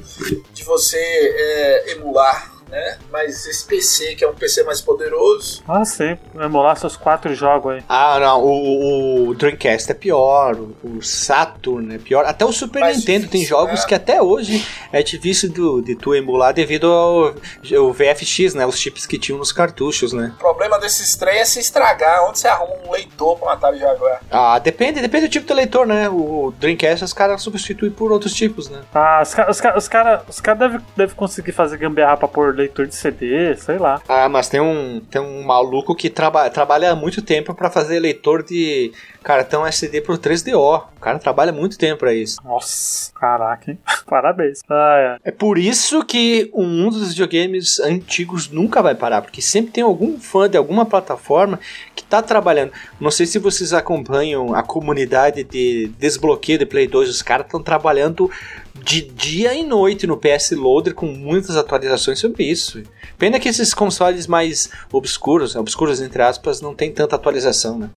de 0.54 0.64
você 0.64 0.96
é, 0.98 1.92
emular. 1.92 2.55
Né? 2.68 2.98
Mas 3.10 3.46
esse 3.46 3.64
PC, 3.64 4.14
que 4.14 4.24
é 4.24 4.28
um 4.28 4.34
PC 4.34 4.62
mais 4.64 4.80
poderoso. 4.80 5.62
Ah, 5.68 5.84
sim. 5.84 6.16
Emular 6.34 6.76
seus 6.76 6.96
quatro 6.96 7.34
jogos 7.34 7.74
aí. 7.74 7.84
Ah, 7.88 8.18
não. 8.20 8.42
O, 8.44 9.28
o 9.28 9.34
Dreamcast 9.34 9.90
é 9.90 9.94
pior. 9.94 10.56
O 10.82 11.00
Saturn 11.02 11.94
é 11.94 11.98
pior. 11.98 12.24
Até 12.24 12.44
o 12.44 12.52
Super 12.52 12.80
Mais 12.80 12.98
Nintendo 12.98 13.28
tem 13.28 13.40
difícil, 13.40 13.48
jogos 13.56 13.80
né? 13.80 13.86
que 13.86 13.94
até 13.94 14.20
hoje 14.22 14.66
é 14.92 15.02
difícil 15.02 15.50
do- 15.50 15.80
de 15.82 15.94
tu 15.94 16.14
emular 16.14 16.52
devido 16.52 16.86
ao, 16.90 17.34
ao 17.76 17.92
VFX, 17.92 18.54
né? 18.54 18.66
Os 18.66 18.78
chips 18.78 19.06
que 19.06 19.18
tinham 19.18 19.38
nos 19.38 19.52
cartuchos, 19.52 20.12
né? 20.12 20.32
O 20.36 20.38
problema 20.38 20.78
desses 20.78 21.14
trem 21.16 21.38
é 21.38 21.44
se 21.44 21.60
estragar. 21.60 22.24
Onde 22.28 22.38
você 22.38 22.48
arruma 22.48 22.74
um 22.86 22.90
leitor 22.90 23.38
pra 23.38 23.48
matar 23.48 23.72
o 23.72 23.78
Jaguar? 23.78 24.20
Ah, 24.30 24.58
depende, 24.58 25.00
depende 25.00 25.26
do 25.28 25.30
tipo 25.30 25.46
do 25.46 25.54
leitor, 25.54 25.86
né? 25.86 26.08
O 26.08 26.52
Dreamcast 26.58 27.04
os 27.04 27.12
caras 27.12 27.42
substituem 27.42 27.90
por 27.92 28.12
outros 28.12 28.32
tipos, 28.34 28.68
né? 28.68 28.80
Ah, 28.94 29.20
os 29.22 29.34
caras 29.34 29.56
os 29.56 29.60
cara, 29.60 29.78
os 29.78 29.88
cara, 29.88 30.24
os 30.28 30.40
cara 30.40 30.58
devem 30.58 30.80
deve 30.96 31.14
conseguir 31.14 31.52
fazer 31.52 31.76
gambiarra 31.76 32.16
pra 32.16 32.28
pôr 32.28 32.55
leitor 32.56 32.86
de 32.86 32.94
CD, 32.94 33.54
sei 33.56 33.78
lá. 33.78 34.00
Ah, 34.08 34.28
mas 34.28 34.48
tem 34.48 34.60
um, 34.60 35.00
tem 35.10 35.20
um 35.20 35.42
maluco 35.42 35.94
que 35.94 36.10
traba, 36.10 36.48
trabalha 36.50 36.92
há 36.92 36.96
muito 36.96 37.22
tempo 37.22 37.54
pra 37.54 37.70
fazer 37.70 38.00
leitor 38.00 38.42
de 38.42 38.92
cartão 39.22 39.66
SD 39.66 40.00
pro 40.02 40.16
3DO. 40.16 40.84
O 40.96 41.00
cara 41.00 41.18
trabalha 41.18 41.52
muito 41.52 41.76
tempo 41.76 42.00
pra 42.00 42.14
isso. 42.14 42.38
Nossa, 42.44 43.12
caraca, 43.12 43.70
hein? 43.70 43.78
Parabéns. 44.06 44.60
Ah, 44.68 45.18
é. 45.24 45.28
É 45.28 45.32
por 45.32 45.58
isso 45.58 46.04
que 46.04 46.48
o 46.52 46.62
mundo 46.62 46.98
dos 46.98 47.10
videogames 47.10 47.80
antigos 47.80 48.48
nunca 48.48 48.80
vai 48.82 48.94
parar, 48.94 49.22
porque 49.22 49.42
sempre 49.42 49.72
tem 49.72 49.84
algum 49.84 50.18
fã 50.18 50.48
de 50.48 50.56
alguma 50.56 50.86
plataforma 50.86 51.58
que 51.94 52.04
tá 52.04 52.22
trabalhando. 52.22 52.72
Não 53.00 53.10
sei 53.10 53.26
se 53.26 53.38
vocês 53.38 53.72
acompanham 53.72 54.54
a 54.54 54.62
comunidade 54.62 55.42
de 55.44 55.90
desbloqueio 55.98 56.58
de 56.58 56.66
Play 56.66 56.86
2, 56.86 57.08
os 57.08 57.22
caras 57.22 57.46
estão 57.46 57.62
trabalhando 57.62 58.30
de 58.82 59.02
dia 59.02 59.54
e 59.54 59.62
noite 59.64 60.06
no 60.06 60.16
PS 60.16 60.52
Loader 60.52 60.94
com 60.94 61.06
muitas 61.06 61.56
atualizações 61.56 62.18
sobre 62.18 62.44
isso. 62.44 62.82
Pena 63.18 63.38
que 63.40 63.48
esses 63.48 63.72
consoles 63.74 64.26
mais 64.26 64.70
obscuros, 64.92 65.56
obscuros 65.56 66.00
entre 66.00 66.22
aspas, 66.22 66.60
não 66.60 66.74
tem 66.74 66.92
tanta 66.92 67.16
atualização, 67.16 67.78
né? 67.78 67.90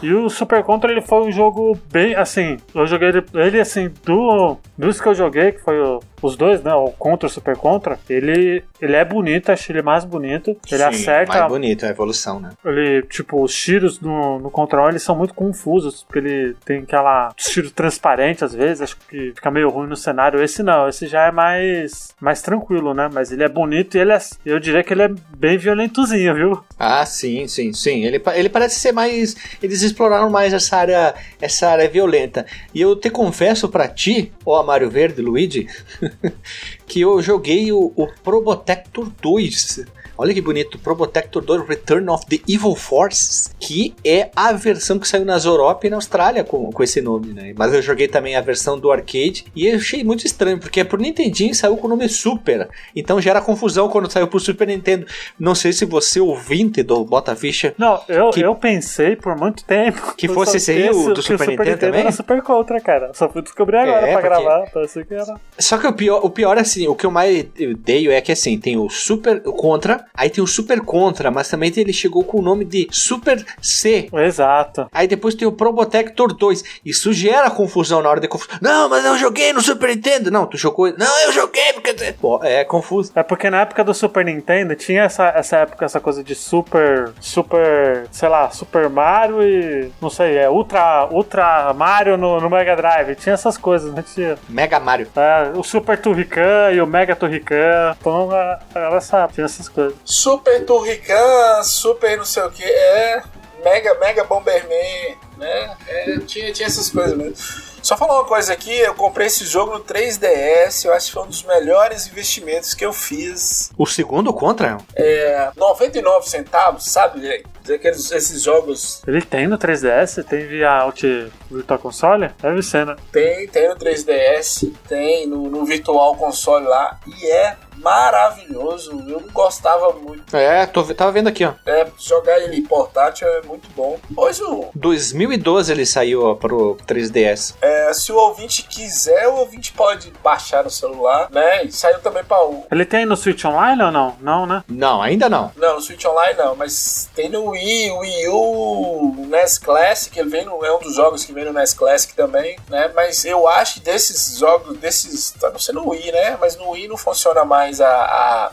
E 0.00 0.14
o 0.14 0.28
Super 0.30 0.62
Contra 0.62 0.92
ele 0.92 1.00
foi 1.00 1.26
um 1.26 1.32
jogo 1.32 1.76
bem 1.92 2.14
assim. 2.14 2.56
Eu 2.72 2.86
joguei 2.86 3.08
ele, 3.08 3.24
ele, 3.34 3.60
assim, 3.60 3.90
do, 4.04 4.56
dos 4.76 5.00
que 5.00 5.08
eu 5.08 5.14
joguei, 5.14 5.50
que 5.50 5.58
foi 5.60 5.76
o- 5.80 6.00
os 6.22 6.36
dois, 6.36 6.62
né? 6.62 6.74
O 6.74 6.90
Contra 6.90 7.28
e 7.28 7.30
o 7.30 7.32
Super 7.32 7.56
Contra, 7.56 7.98
ele, 8.08 8.64
ele 8.80 8.96
é 8.96 9.04
bonito, 9.04 9.50
achei 9.50 9.74
ele 9.74 9.82
mais 9.82 10.04
bonito. 10.04 10.56
Ele 10.70 10.82
acerta. 10.82 11.38
Mais 11.38 11.48
bonito, 11.48 11.84
é 11.84 11.88
a 11.88 11.90
evolução, 11.90 12.40
né? 12.40 12.50
Ele, 12.64 13.02
tipo, 13.02 13.42
os 13.42 13.54
tiros 13.54 14.00
no, 14.00 14.38
no 14.38 14.50
Contra 14.50 14.88
eles 14.88 15.02
são 15.02 15.16
muito 15.16 15.34
confusos, 15.34 16.04
porque 16.04 16.18
ele 16.18 16.56
tem 16.64 16.80
aquela 16.80 17.32
tiro 17.36 17.70
transparente 17.70 18.44
às 18.44 18.54
vezes, 18.54 18.82
acho 18.82 18.96
que 19.08 19.32
fica 19.34 19.50
meio 19.50 19.68
ruim 19.68 19.88
no 19.88 19.96
cenário. 19.96 20.42
Esse 20.42 20.62
não, 20.62 20.88
esse 20.88 21.06
já 21.06 21.26
é 21.26 21.30
mais 21.30 22.14
mais 22.20 22.42
tranquilo, 22.42 22.94
né? 22.94 23.08
Mas 23.12 23.32
ele 23.32 23.42
é 23.42 23.48
bonito 23.48 23.96
e 23.96 24.00
ele 24.00 24.12
é, 24.12 24.18
eu 24.44 24.58
diria 24.58 24.82
que 24.82 24.92
ele 24.92 25.02
é 25.02 25.10
bem 25.36 25.56
violentozinho, 25.56 26.34
viu? 26.34 26.64
Ah, 26.78 27.04
sim, 27.04 27.46
sim, 27.48 27.72
sim. 27.72 28.04
Ele, 28.04 28.22
ele 28.34 28.48
parece 28.48 28.78
ser 28.78 28.92
mais. 28.92 29.36
Eles 29.62 29.82
exploraram 29.82 30.30
mais 30.30 30.52
essa 30.52 30.76
área, 30.76 31.14
essa 31.40 31.68
área 31.68 31.88
violenta. 31.88 32.46
E 32.74 32.80
eu 32.80 32.94
te 32.96 33.10
confesso 33.10 33.68
pra 33.68 33.88
ti, 33.88 34.32
ó 34.44 34.62
Mario 34.62 34.90
Verde, 34.90 35.22
Luigi, 35.22 35.66
que 36.86 37.00
eu 37.00 37.20
joguei 37.22 37.72
o, 37.72 37.92
o 37.96 38.06
Probotector 38.22 39.10
2. 39.20 39.86
Olha 40.20 40.34
que 40.34 40.40
bonito, 40.40 40.78
Probotector 40.80 41.40
2 41.44 41.68
Return 41.68 42.10
of 42.10 42.26
the 42.26 42.40
Evil 42.48 42.74
Forces, 42.74 43.54
que 43.60 43.94
é 44.04 44.30
a 44.34 44.52
versão 44.52 44.98
que 44.98 45.06
saiu 45.06 45.24
na 45.24 45.38
Europa 45.38 45.86
e 45.86 45.90
na 45.90 45.96
Austrália 45.96 46.42
com, 46.42 46.72
com 46.72 46.82
esse 46.82 47.00
nome, 47.00 47.32
né? 47.32 47.54
Mas 47.56 47.72
eu 47.72 47.80
joguei 47.80 48.08
também 48.08 48.34
a 48.34 48.40
versão 48.40 48.76
do 48.78 48.90
arcade 48.90 49.44
e 49.54 49.68
eu 49.68 49.76
achei 49.76 50.02
muito 50.02 50.26
estranho, 50.26 50.58
porque 50.58 50.80
é 50.80 50.84
por 50.84 50.98
Nintendinho 50.98 51.54
saiu 51.54 51.76
com 51.76 51.86
o 51.86 51.90
nome 51.90 52.08
Super. 52.08 52.68
Então 52.96 53.20
gera 53.20 53.40
confusão 53.40 53.88
quando 53.88 54.10
saiu 54.10 54.26
pro 54.26 54.40
Super 54.40 54.66
Nintendo. 54.66 55.06
Não 55.38 55.54
sei 55.54 55.72
se 55.72 55.84
você, 55.84 56.18
ouvinte 56.20 56.82
do 56.82 57.04
Bota 57.04 57.36
Ficha, 57.36 57.72
Não, 57.78 58.00
eu, 58.08 58.30
Que- 58.30 58.40
eu 58.40 58.54
pensei 58.56 59.14
por 59.14 59.36
muito 59.36 59.62
tempo 59.64 60.14
Que 60.16 60.26
fosse 60.26 60.56
aí, 60.72 60.90
o 60.90 61.14
do 61.14 61.22
Super 61.22 61.46
Nintendo 61.48 61.78
também? 61.78 62.00
era 62.00 62.10
Super 62.12 62.42
Contra, 62.42 62.80
cara. 62.80 63.12
Só 63.14 63.28
fui 63.28 63.40
descobrir 63.42 63.76
agora 63.76 64.08
É, 64.08 64.12
pra 64.12 64.20
porque- 64.22 64.28
gravar, 64.42 64.70
pensei 64.72 65.04
que 65.04 65.14
era. 65.14 65.34
Só 65.58 65.78
que 65.78 65.86
o 65.86 65.92
pior, 65.92 66.20
o 66.24 66.30
pior 66.30 66.58
assim, 66.58 66.88
o 66.88 66.96
que 66.96 67.06
eu 67.06 67.10
mais 67.12 67.46
odeio 67.72 68.10
é 68.10 68.20
que 68.20 68.32
assim, 68.32 68.58
tem 68.58 68.76
o 68.76 68.88
Super 68.90 69.40
Contra, 69.42 70.07
aí 70.14 70.30
tem 70.30 70.42
o 70.42 70.46
Super 70.46 70.80
Contra, 70.80 71.30
mas 71.30 71.48
também 71.48 71.72
ele 71.76 71.92
chegou 71.92 72.24
com 72.24 72.38
o 72.38 72.42
nome 72.42 72.64
de 72.64 72.88
Super 72.90 73.44
C. 73.60 74.08
Exato. 74.12 74.88
Aí 74.92 75.06
depois 75.06 75.34
tem 75.34 75.46
o 75.46 75.52
Probotector 75.52 76.34
2. 76.34 76.64
Isso 76.84 77.12
gera 77.12 77.50
confusão 77.50 78.02
na 78.02 78.08
hora 78.08 78.20
de 78.20 78.28
confusão. 78.28 78.58
Não, 78.60 78.88
mas 78.88 79.04
eu 79.04 79.16
joguei 79.16 79.52
no 79.52 79.60
Super 79.60 79.90
Nintendo. 79.90 80.30
Não, 80.30 80.46
tu 80.46 80.56
jogou. 80.56 80.92
Não, 80.96 81.20
eu 81.22 81.32
joguei 81.32 81.72
porque. 81.72 81.94
Pô, 82.20 82.40
é 82.42 82.64
confuso. 82.64 83.12
É 83.14 83.22
porque 83.22 83.50
na 83.50 83.62
época 83.62 83.84
do 83.84 83.94
Super 83.94 84.24
Nintendo 84.24 84.74
tinha 84.74 85.02
essa, 85.02 85.28
essa 85.28 85.58
época, 85.58 85.84
essa 85.84 86.00
coisa 86.00 86.22
de 86.22 86.34
Super. 86.34 87.12
Super. 87.20 88.06
sei 88.10 88.28
lá, 88.28 88.50
Super 88.50 88.88
Mario 88.88 89.42
e. 89.42 89.90
não 90.00 90.10
sei, 90.10 90.36
é 90.36 90.50
Ultra, 90.50 91.08
Ultra 91.10 91.72
Mario 91.74 92.16
no, 92.16 92.40
no 92.40 92.50
Mega 92.50 92.76
Drive. 92.76 93.14
Tinha 93.16 93.34
essas 93.34 93.56
coisas, 93.56 93.92
né? 93.92 94.04
Tinha 94.14 94.36
Mega 94.48 94.80
Mario. 94.80 95.08
é, 95.16 95.58
o 95.58 95.62
Super 95.62 96.00
Turrican 96.00 96.72
e 96.72 96.80
o 96.80 96.86
Mega 96.86 97.14
Turrican. 97.14 97.96
Então 98.00 98.30
a 98.30 98.58
a 98.74 98.80
galera 98.80 99.00
sabe, 99.00 99.32
tinha 99.34 99.44
essas 99.44 99.68
coisas. 99.68 99.97
Super 100.04 100.64
Turrican, 100.64 101.62
Super 101.62 102.16
não 102.16 102.24
sei 102.24 102.42
o 102.42 102.50
que, 102.50 102.64
é. 102.64 103.22
Mega, 103.64 103.94
Mega 103.98 104.24
Bomberman, 104.24 105.16
né? 105.36 105.76
É, 105.88 106.18
tinha, 106.26 106.52
tinha 106.52 106.66
essas 106.66 106.90
coisas 106.90 107.16
mesmo. 107.16 107.34
Só 107.82 107.96
falar 107.96 108.20
uma 108.20 108.24
coisa 108.24 108.52
aqui, 108.52 108.76
eu 108.76 108.94
comprei 108.94 109.28
esse 109.28 109.44
jogo 109.44 109.72
no 109.72 109.84
3DS, 109.84 110.84
eu 110.84 110.92
acho 110.92 111.06
que 111.06 111.12
foi 111.12 111.22
um 111.22 111.28
dos 111.28 111.42
melhores 111.44 112.06
investimentos 112.08 112.74
que 112.74 112.84
eu 112.84 112.92
fiz. 112.92 113.70
O 113.78 113.86
segundo 113.86 114.32
Contra? 114.32 114.78
É, 114.94 115.50
99 115.56 116.28
centavos, 116.28 116.84
sabe? 116.84 117.44
Aqueles, 117.64 118.10
esses 118.10 118.42
jogos 118.42 119.02
Ele 119.06 119.20
tem 119.20 119.46
no 119.46 119.58
3DS, 119.58 120.24
tem 120.24 120.46
via 120.46 120.70
Alt 120.70 121.02
Virtual 121.50 121.78
Console? 121.78 122.30
Deve 122.40 122.62
ser, 122.62 122.86
né? 122.86 122.96
tem, 123.12 123.46
tem 123.46 123.68
no 123.68 123.76
3DS, 123.76 124.72
tem 124.88 125.26
no, 125.26 125.48
no 125.48 125.64
Virtual 125.64 126.16
Console 126.16 126.66
lá, 126.66 126.98
e 127.06 127.30
é 127.30 127.56
maravilhoso. 127.80 128.92
Eu 129.06 129.20
não 129.20 129.28
gostava 129.28 129.92
muito. 129.92 130.36
É, 130.36 130.66
tô, 130.66 130.82
tava 130.94 131.12
vendo 131.12 131.28
aqui, 131.28 131.44
ó. 131.44 131.52
É, 131.66 131.86
jogar 131.98 132.38
ele 132.40 132.62
portátil 132.62 133.26
é 133.28 133.42
muito 133.42 133.68
bom. 133.74 133.98
Pois 134.14 134.40
o, 134.40 134.66
2012 134.74 135.72
ele 135.72 135.86
saiu 135.86 136.24
ó, 136.24 136.34
pro 136.34 136.76
3DS. 136.86 137.54
É, 137.60 137.92
se 137.92 138.12
o 138.12 138.16
ouvinte 138.16 138.62
quiser, 138.64 139.28
o 139.28 139.36
ouvinte 139.36 139.72
pode 139.72 140.12
baixar 140.22 140.64
no 140.64 140.70
celular, 140.70 141.28
né? 141.30 141.64
E 141.64 141.72
saiu 141.72 142.00
também 142.00 142.24
para 142.24 142.42
o. 142.44 142.66
Ele 142.70 142.84
tem 142.84 143.06
no 143.06 143.16
Switch 143.16 143.44
Online 143.44 143.82
ou 143.82 143.90
não? 143.90 144.16
Não, 144.20 144.46
né? 144.46 144.64
Não, 144.68 145.02
ainda 145.02 145.28
não. 145.28 145.52
Não, 145.56 145.76
no 145.76 145.80
Switch 145.80 146.04
Online 146.04 146.38
não, 146.38 146.56
mas 146.56 147.08
tem 147.14 147.28
no 147.28 147.50
Wii, 147.50 147.90
Wii 147.92 148.28
U, 148.28 149.26
NES 149.28 149.58
Classic, 149.58 150.18
ele 150.18 150.28
vem 150.28 150.44
no, 150.44 150.64
é 150.64 150.74
um 150.74 150.80
dos 150.80 150.94
jogos 150.94 151.24
que 151.24 151.32
vem 151.32 151.44
no 151.44 151.52
NES 151.52 151.74
Classic 151.74 152.14
também, 152.14 152.58
né? 152.68 152.90
Mas 152.94 153.24
eu 153.24 153.46
acho 153.48 153.74
que 153.74 153.80
desses 153.80 154.38
jogos, 154.38 154.76
desses. 154.78 155.32
Tá 155.32 155.50
não 155.50 155.58
sei 155.58 155.74
no 155.74 155.88
Wii, 155.88 156.12
né? 156.12 156.36
Mas 156.40 156.56
no 156.56 156.70
Wii 156.70 156.88
não 156.88 156.96
funciona 156.96 157.44
mais 157.44 157.67
a, 157.80 157.88
a, 157.88 158.50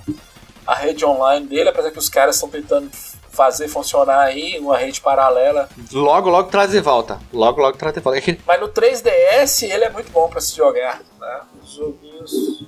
a 0.68 0.76
rede 0.76 1.06
online 1.06 1.46
dele, 1.48 1.70
apesar 1.70 1.92
que 1.92 2.00
os 2.00 2.10
caras 2.10 2.36
estão 2.36 2.50
tentando 2.50 2.90
fazer 3.36 3.68
funcionar 3.68 4.22
aí 4.22 4.58
uma 4.60 4.78
rede 4.78 5.02
paralela. 5.02 5.70
Logo, 5.92 6.30
logo 6.30 6.50
traz 6.50 6.72
de 6.72 6.80
volta. 6.80 7.20
Logo, 7.34 7.62
logo 7.62 7.78
traz 7.78 7.94
de 7.94 8.00
volta. 8.00 8.18
É 8.18 8.38
Mas 8.48 8.60
no 8.62 8.70
3DS 8.70 9.70
ele 9.70 9.84
é 9.84 9.90
muito 9.90 10.12
bom 10.12 10.30
para 10.30 10.40
se 10.40 10.56
jogar, 10.56 11.02
né? 11.20 11.42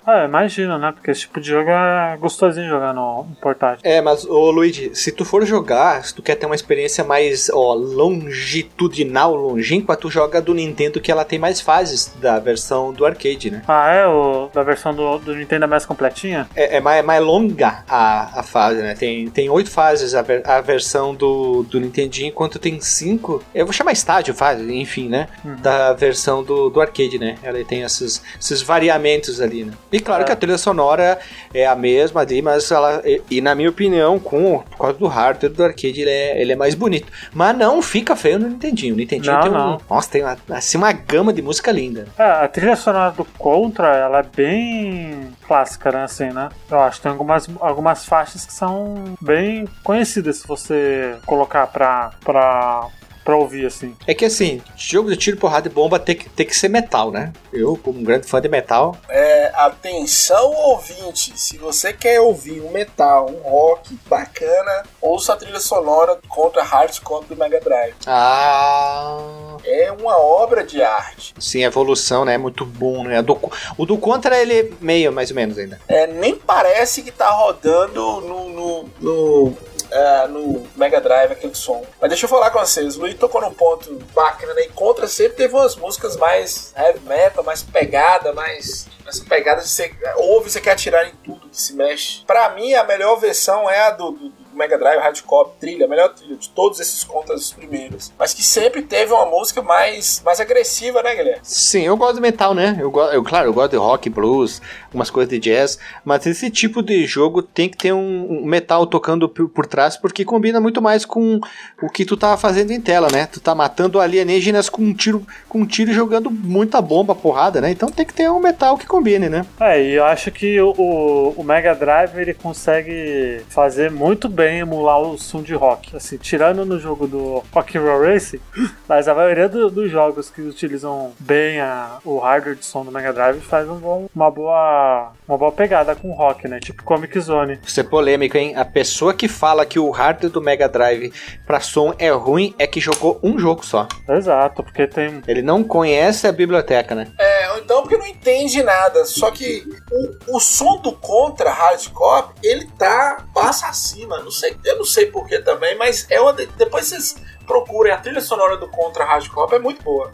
Ah, 0.05 0.25
imagina, 0.25 0.77
né? 0.77 0.91
Porque 0.91 1.11
esse 1.11 1.21
tipo 1.21 1.39
de 1.41 1.47
jogo 1.47 1.69
é 1.69 2.17
gostosinho 2.19 2.67
jogar 2.69 2.93
no, 2.93 3.23
no 3.23 3.35
portátil. 3.35 3.79
É, 3.83 4.01
mas, 4.01 4.25
ô 4.25 4.49
Luigi, 4.51 4.91
se 4.93 5.11
tu 5.11 5.25
for 5.25 5.45
jogar, 5.45 6.03
se 6.03 6.13
tu 6.13 6.21
quer 6.21 6.35
ter 6.35 6.45
uma 6.45 6.55
experiência 6.55 7.03
mais, 7.03 7.49
ó, 7.53 7.73
longitudinal, 7.73 9.35
longínqua, 9.35 9.95
tu 9.97 10.09
joga 10.09 10.41
do 10.41 10.53
Nintendo 10.53 10.99
que 11.01 11.11
ela 11.11 11.25
tem 11.25 11.39
mais 11.39 11.59
fases 11.61 12.13
da 12.19 12.39
versão 12.39 12.93
do 12.93 13.05
arcade, 13.05 13.51
né? 13.51 13.61
Ah, 13.67 13.91
é? 13.93 14.07
O 14.07 14.49
da 14.53 14.63
versão 14.63 14.93
do, 14.93 15.17
do 15.19 15.35
Nintendo 15.35 15.65
é 15.65 15.67
mais 15.67 15.85
completinha? 15.85 16.47
É, 16.55 16.77
é 16.77 16.79
mais, 16.79 16.99
é 16.99 17.01
mais 17.01 17.23
longa 17.23 17.83
a, 17.87 18.39
a 18.39 18.43
fase, 18.43 18.81
né? 18.81 18.95
Tem, 18.95 19.29
tem 19.29 19.49
oito 19.49 19.69
fases 19.69 20.13
a, 20.15 20.21
ver- 20.21 20.47
a 20.47 20.61
versão 20.61 21.13
do, 21.13 21.63
do 21.63 21.79
Nintendinho, 21.79 22.29
enquanto 22.29 22.59
tem 22.59 22.79
cinco. 22.79 23.43
Eu 23.53 23.65
vou 23.65 23.73
chamar 23.73 23.91
estágio, 23.91 24.33
fase, 24.33 24.71
enfim, 24.73 25.09
né? 25.09 25.27
Da 25.61 25.93
versão 25.93 26.43
do, 26.43 26.69
do 26.69 26.79
arcade, 26.81 27.17
né? 27.19 27.37
Ela 27.43 27.63
tem 27.63 27.81
esses, 27.81 28.21
esses 28.39 28.61
variamentos 28.61 29.36
ali, 29.41 29.63
né? 29.63 29.73
E 29.91 29.99
claro 29.99 30.23
É. 30.23 30.25
que 30.25 30.31
a 30.31 30.35
trilha 30.35 30.57
sonora 30.57 31.19
é 31.53 31.65
a 31.67 31.75
mesma 31.75 32.21
ali, 32.21 32.41
mas 32.41 32.69
ela. 32.71 33.01
E, 33.05 33.21
e 33.29 33.41
na 33.41 33.53
minha 33.55 33.69
opinião, 33.69 34.19
com, 34.19 34.59
por 34.59 34.77
causa 34.77 34.97
do 34.97 35.07
hardware 35.07 35.51
do 35.51 35.63
arcade, 35.63 36.01
ele 36.01 36.09
é, 36.09 36.41
ele 36.41 36.51
é 36.53 36.55
mais 36.55 36.75
bonito. 36.75 37.11
Mas 37.33 37.57
não 37.57 37.81
fica 37.81 38.15
feio 38.15 38.39
no 38.39 38.47
Nintendinho. 38.49 38.93
O 38.93 38.97
Nintendinho 38.97 39.33
Não, 39.35 39.41
tem 39.41 39.51
um. 39.51 39.53
não. 39.53 39.81
Nossa, 39.89 40.09
tem 40.09 40.23
uma, 40.23 40.37
assim, 40.51 40.77
uma 40.77 40.91
gama 40.91 41.31
de 41.33 41.41
música 41.41 41.71
linda. 41.71 42.07
É, 42.17 42.23
a 42.23 42.47
trilha 42.47 42.75
sonora 42.75 43.11
do 43.11 43.25
Contra, 43.37 43.95
ela 43.95 44.19
é 44.19 44.23
bem 44.23 45.29
clássica, 45.47 45.91
né? 45.91 46.03
Assim, 46.03 46.29
né? 46.31 46.49
Eu 46.69 46.79
acho 46.81 46.97
que 46.97 47.03
tem 47.03 47.11
algumas, 47.11 47.47
algumas 47.59 48.05
faixas 48.05 48.45
que 48.45 48.53
são 48.53 49.15
bem 49.21 49.67
conhecidas 49.83 50.37
se 50.37 50.47
você 50.47 51.15
colocar 51.25 51.67
pra, 51.67 52.11
pra, 52.23 52.87
pra 53.27 53.35
ouvir, 53.35 53.65
assim. 53.65 53.93
É 54.07 54.13
que 54.13 54.23
assim, 54.23 54.61
jogo 54.77 55.09
de 55.09 55.17
tiro, 55.17 55.35
porrada 55.35 55.67
e 55.67 55.69
bomba 55.69 55.99
tem 55.99 56.15
que, 56.15 56.29
tem 56.29 56.45
que 56.45 56.55
ser 56.55 56.69
metal, 56.69 57.11
né? 57.11 57.33
Eu, 57.51 57.75
como 57.75 57.99
um 57.99 58.03
grande 58.03 58.25
fã 58.25 58.39
de 58.39 58.47
metal. 58.47 58.95
É, 59.09 59.51
atenção 59.53 60.49
ouvinte, 60.53 61.33
se 61.35 61.57
você 61.57 61.91
quer 61.91 62.21
ouvir 62.21 62.61
um 62.61 62.71
metal, 62.71 63.29
um 63.29 63.49
rock 63.49 63.99
bacana, 64.05 64.83
ouça 65.01 65.33
a 65.33 65.35
trilha 65.35 65.59
sonora 65.59 66.17
contra 66.29 66.63
Hardcore 66.63 67.25
do 67.25 67.35
Mega 67.35 67.59
Drive. 67.59 67.95
Ah. 68.05 69.17
É 69.65 69.91
uma 69.91 70.17
obra 70.17 70.63
de 70.63 70.81
arte. 70.81 71.33
Sim, 71.37 71.65
a 71.65 71.67
evolução, 71.67 72.23
né? 72.23 72.35
É 72.35 72.37
muito 72.37 72.65
bom, 72.65 73.03
né? 73.03 73.21
Do, 73.21 73.37
o 73.77 73.85
do 73.85 73.97
Contra, 73.97 74.41
ele 74.41 74.53
é 74.57 74.69
meio, 74.79 75.11
mais 75.11 75.31
ou 75.31 75.35
menos 75.35 75.57
ainda. 75.57 75.81
É, 75.89 76.07
nem 76.07 76.33
parece 76.33 77.01
que 77.01 77.11
tá 77.11 77.29
rodando 77.29 78.21
no, 78.21 78.49
no, 78.49 78.89
no 79.01 79.57
é, 79.91 80.27
no 80.27 80.67
Mega 80.75 80.99
Drive 80.99 81.31
aquele 81.31 81.55
som. 81.55 81.83
Mas 81.99 82.09
deixa 82.09 82.25
eu 82.25 82.29
falar 82.29 82.49
com 82.51 82.59
vocês, 82.59 82.97
o 82.97 83.01
Luiz 83.01 83.15
tocou 83.15 83.41
num 83.41 83.53
ponto 83.53 83.93
bacana, 84.13 84.53
né? 84.53 84.63
E 84.63 84.69
Contra 84.69 85.07
sempre 85.07 85.37
teve 85.37 85.53
umas 85.53 85.75
músicas 85.75 86.15
mais 86.17 86.73
heavy 86.77 86.99
metal, 86.99 87.43
mais 87.43 87.63
pegada, 87.63 88.33
mais. 88.33 88.87
Essa 89.07 89.23
pegada 89.23 89.61
de 89.61 89.69
você 89.69 89.89
ouve, 90.17 90.49
você 90.49 90.59
quer 90.59 90.71
atirar 90.71 91.07
em 91.07 91.13
tudo 91.23 91.47
que 91.47 91.59
se 91.59 91.73
mexe. 91.73 92.25
Pra 92.25 92.49
mim, 92.49 92.73
a 92.73 92.83
melhor 92.83 93.15
versão 93.15 93.69
é 93.69 93.87
a 93.87 93.91
do, 93.91 94.11
do 94.11 94.33
Mega 94.53 94.77
Drive, 94.77 94.99
Hardcore, 94.99 95.51
trilha, 95.59 95.85
a 95.85 95.87
melhor 95.87 96.09
trilha 96.09 96.35
de 96.35 96.49
todos 96.49 96.79
esses 96.79 97.03
contas 97.03 97.53
primeiros. 97.53 98.11
Mas 98.17 98.33
que 98.33 98.43
sempre 98.43 98.81
teve 98.81 99.13
uma 99.13 99.25
música 99.25 99.61
mais, 99.61 100.21
mais 100.25 100.41
agressiva, 100.41 101.01
né, 101.01 101.15
Guilherme? 101.15 101.39
Sim, 101.43 101.83
eu 101.83 101.95
gosto 101.95 102.15
de 102.15 102.21
metal, 102.21 102.53
né? 102.53 102.75
Eu, 102.79 102.91
eu 103.13 103.23
Claro, 103.23 103.47
eu 103.47 103.53
gosto 103.53 103.71
de 103.71 103.77
rock, 103.77 104.09
blues, 104.09 104.61
umas 104.97 105.09
coisas 105.09 105.29
de 105.29 105.39
jazz, 105.39 105.79
mas 106.03 106.25
esse 106.25 106.49
tipo 106.49 106.81
de 106.81 107.05
jogo 107.05 107.41
tem 107.41 107.69
que 107.69 107.77
ter 107.77 107.93
um, 107.93 108.41
um 108.41 108.45
metal 108.45 108.85
tocando 108.85 109.29
por, 109.29 109.47
por, 109.47 109.65
trás, 109.65 109.95
porque 109.95 110.25
combina 110.25 110.59
muito 110.59 110.81
mais 110.81 111.05
com 111.05 111.39
o 111.81 111.89
que 111.89 112.03
tu 112.03 112.17
tá 112.17 112.35
fazendo 112.35 112.71
em 112.71 112.81
tela, 112.81 113.07
né? 113.11 113.27
Tu 113.27 113.39
tá 113.39 113.53
matando 113.53 113.99
alienígenas 113.99 114.69
com 114.69 114.81
um 114.81 114.93
tiro, 114.93 115.25
com 115.47 115.59
um 115.59 115.65
tiro 115.65 115.93
jogando 115.93 116.31
muita 116.31 116.81
bomba, 116.81 117.13
porrada, 117.13 117.61
né? 117.61 117.69
Então 117.71 117.89
tem 117.89 118.05
que 118.05 118.13
ter 118.13 118.29
um 118.29 118.39
metal 118.39 118.77
que 118.77 118.87
combine, 118.87 119.29
né? 119.29 119.45
É, 119.59 119.81
e 119.81 119.93
eu 119.93 120.05
acho 120.05 120.31
que 120.31 120.59
o, 120.59 121.33
o, 121.37 121.43
Mega 121.43 121.73
Drive 121.75 122.17
ele 122.17 122.33
consegue 122.33 123.41
fazer 123.49 123.91
muito 123.91 124.27
bem 124.27 124.59
emular 124.59 124.99
o 124.99 125.17
som 125.17 125.41
de 125.41 125.53
rock. 125.53 125.95
Assim, 125.95 126.17
tirando 126.17 126.65
no 126.65 126.79
jogo 126.79 127.07
do 127.07 127.43
Rock 127.53 127.77
Roll 127.77 128.01
Racing, 128.01 128.39
mas 128.89 129.07
a 129.07 129.13
maioria 129.13 129.47
do, 129.47 129.69
dos 129.69 129.91
jogos 129.91 130.29
que 130.29 130.41
utilizam 130.41 131.11
bem 131.19 131.59
a, 131.59 131.99
o 132.03 132.17
hardware 132.19 132.55
de 132.55 132.65
som 132.65 132.83
do 132.83 132.91
Mega 132.91 133.13
Drive 133.13 133.39
faz 133.41 133.69
um 133.69 133.75
bom, 133.75 134.09
uma 134.15 134.31
boa 134.31 134.86
uma 135.27 135.37
boa 135.37 135.51
pegada 135.51 135.95
com 135.95 136.11
rock, 136.11 136.47
né? 136.47 136.59
Tipo 136.59 136.83
Comic 136.83 137.19
Zone. 137.19 137.59
Isso 137.65 137.79
é 137.79 137.83
polêmico, 137.83 138.37
hein? 138.37 138.55
A 138.55 138.65
pessoa 138.65 139.13
que 139.13 139.27
fala 139.27 139.65
que 139.65 139.79
o 139.79 139.89
hardware 139.91 140.31
do 140.31 140.41
Mega 140.41 140.67
Drive 140.67 141.13
pra 141.45 141.59
som 141.59 141.93
é 141.97 142.09
ruim 142.09 142.55
é 142.57 142.65
que 142.65 142.79
jogou 142.79 143.19
um 143.21 143.37
jogo 143.37 143.65
só. 143.65 143.87
Exato, 144.09 144.63
porque 144.63 144.87
tem. 144.87 145.21
Ele 145.27 145.41
não 145.41 145.63
conhece 145.63 146.27
a 146.27 146.31
biblioteca, 146.31 146.95
né? 146.95 147.07
É, 147.19 147.57
então 147.59 147.81
porque 147.81 147.97
não 147.97 148.07
entende 148.07 148.63
nada. 148.63 149.05
Só 149.05 149.31
que 149.31 149.63
o, 149.91 150.37
o 150.37 150.39
som 150.39 150.77
do 150.81 150.91
Contra 150.93 151.51
Hardcore, 151.51 152.33
ele 152.43 152.67
tá 152.77 153.25
passa 153.33 153.67
acima. 153.67 154.19
Não 154.19 154.31
sei, 154.31 154.55
eu 154.63 154.77
não 154.77 154.85
sei 154.85 155.07
porquê 155.07 155.39
também, 155.39 155.77
mas 155.77 156.05
é 156.09 156.19
uma. 156.19 156.33
Depois 156.33 156.87
vocês 156.87 157.15
procurem 157.47 157.93
a 157.93 157.97
trilha 157.97 158.19
sonora 158.19 158.57
do 158.57 158.67
Contra 158.67 159.05
Hardcore, 159.05 159.55
é 159.55 159.59
muito 159.59 159.81
boa. 159.81 160.11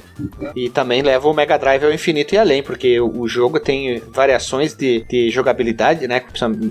E 0.55 0.69
também 0.69 1.01
leva 1.01 1.27
o 1.27 1.33
Mega 1.33 1.57
Drive 1.57 1.83
ao 1.83 1.91
infinito 1.91 2.35
e 2.35 2.37
além, 2.37 2.61
porque 2.61 3.01
o 3.01 3.27
jogo 3.27 3.59
tem 3.59 3.99
variações 4.07 4.75
de, 4.75 5.03
de 5.09 5.29
jogabilidade, 5.31 6.07
né? 6.07 6.23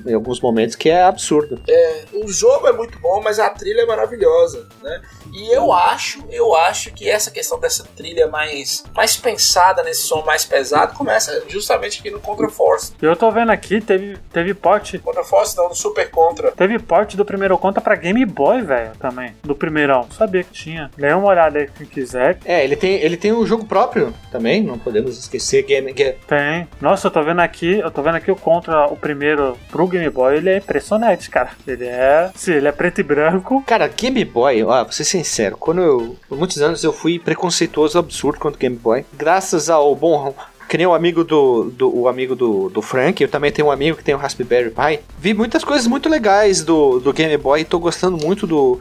Em 0.07 0.15
alguns 0.15 0.41
momentos 0.41 0.77
que 0.77 0.89
é 0.89 1.03
absurdo. 1.03 1.61
É, 1.69 2.02
o 2.13 2.29
jogo 2.29 2.67
é 2.69 2.73
muito 2.73 2.99
bom, 2.99 3.21
mas 3.23 3.39
a 3.39 3.49
trilha 3.51 3.83
é 3.83 3.87
maravilhosa, 3.87 4.69
né? 4.83 5.01
E 5.33 5.55
eu 5.55 5.73
acho, 5.73 6.23
eu 6.31 6.55
acho 6.55 6.93
que 6.93 7.09
essa 7.09 7.31
questão 7.31 7.59
dessa 7.59 7.85
trilha 7.97 8.29
mais, 8.29 8.85
mais 8.95 9.17
pensada 9.17 9.83
nesse 9.83 10.03
som 10.03 10.23
mais 10.23 10.45
pesado 10.45 10.95
começa 10.95 11.43
justamente 11.49 12.01
aqui 12.01 12.11
no 12.11 12.21
Contra 12.21 12.49
Force. 12.49 12.93
Eu 13.01 13.17
tô 13.17 13.31
vendo 13.31 13.51
aqui, 13.51 13.81
teve, 13.81 14.19
teve 14.33 14.53
porte. 14.53 14.99
Contra 14.99 15.25
Force 15.25 15.57
não, 15.57 15.71
no 15.71 15.75
Super 15.75 16.11
Contra. 16.11 16.53
Teve 16.53 16.79
porte 16.79 17.17
do 17.17 17.25
primeiro 17.25 17.57
Contra 17.57 17.81
pra 17.81 17.95
Game 17.95 18.25
Boy, 18.27 18.61
velho, 18.61 18.93
também. 18.99 19.35
Do 19.43 19.55
primeirão. 19.55 20.07
Sabia 20.13 20.45
que 20.45 20.53
tinha. 20.53 20.91
Dê 20.97 21.13
uma 21.15 21.29
olhada 21.29 21.59
aí 21.59 21.69
quem 21.69 21.87
quiser. 21.87 22.39
É, 22.45 22.63
ele 22.63 22.77
tem, 22.77 22.95
ele 22.97 23.17
tem 23.17 23.33
um 23.33 23.47
jogo 23.47 23.65
próprio 23.65 24.13
também, 24.31 24.63
não 24.63 24.79
podemos 24.79 25.19
esquecer. 25.19 25.63
Game, 25.63 25.93
game. 25.93 26.17
Tem. 26.27 26.69
Nossa, 26.81 27.07
eu 27.07 27.11
tô 27.11 27.23
vendo 27.23 27.41
aqui, 27.41 27.79
eu 27.79 27.91
tô 27.91 28.03
vendo 28.03 28.17
aqui 28.17 28.31
o 28.31 28.37
Contra, 28.37 28.87
o 28.87 28.97
primeiro 28.97 29.57
pro 29.71 29.87
Game 29.87 30.09
Boy, 30.11 30.37
ele 30.37 30.51
é 30.51 30.57
impressionante, 30.59 31.31
cara. 31.31 31.51
Ele 31.67 31.87
é. 31.87 32.02
Sim, 32.35 32.53
ele 32.53 32.69
é 32.69 32.73
preto 32.73 33.01
e 33.01 33.05
branco. 33.05 33.63
Cara, 33.67 33.89
Game 33.89 34.25
Boy, 34.25 34.63
ó, 34.65 34.85
você 34.85 35.05
sincero, 35.05 35.57
quando 35.57 35.81
eu. 35.81 36.17
Por 36.29 36.39
muitos 36.39 36.61
anos 36.61 36.83
eu 36.83 36.93
fui 36.93 37.19
preconceituoso 37.19 37.99
absurdo 37.99 38.39
quanto 38.39 38.59
Game 38.59 38.77
Boy. 38.77 39.05
Graças 39.13 39.71
ao 39.71 39.95
bom 39.95 40.35
que 40.73 40.79
nem 40.79 40.87
o 40.87 40.95
amigo 40.95 41.23
do, 41.23 41.65
do, 41.65 41.95
o 41.95 42.09
amigo 42.09 42.35
do, 42.35 42.71
do 42.71 42.81
Frank, 42.81 43.23
eu 43.23 43.29
também 43.29 43.53
tenho 43.53 43.69
um 43.69 43.71
amigo 43.71 43.95
que 43.95 44.03
tem 44.03 44.15
o 44.15 44.17
Raspberry 44.17 44.71
Pi. 44.71 45.01
Vi 45.19 45.35
muitas 45.35 45.63
coisas 45.63 45.87
muito 45.87 46.09
legais 46.09 46.65
do, 46.65 46.99
do 46.99 47.13
Game 47.13 47.37
Boy 47.37 47.61
e 47.61 47.65
tô 47.67 47.79
gostando 47.79 48.17
muito 48.17 48.47
do, 48.47 48.79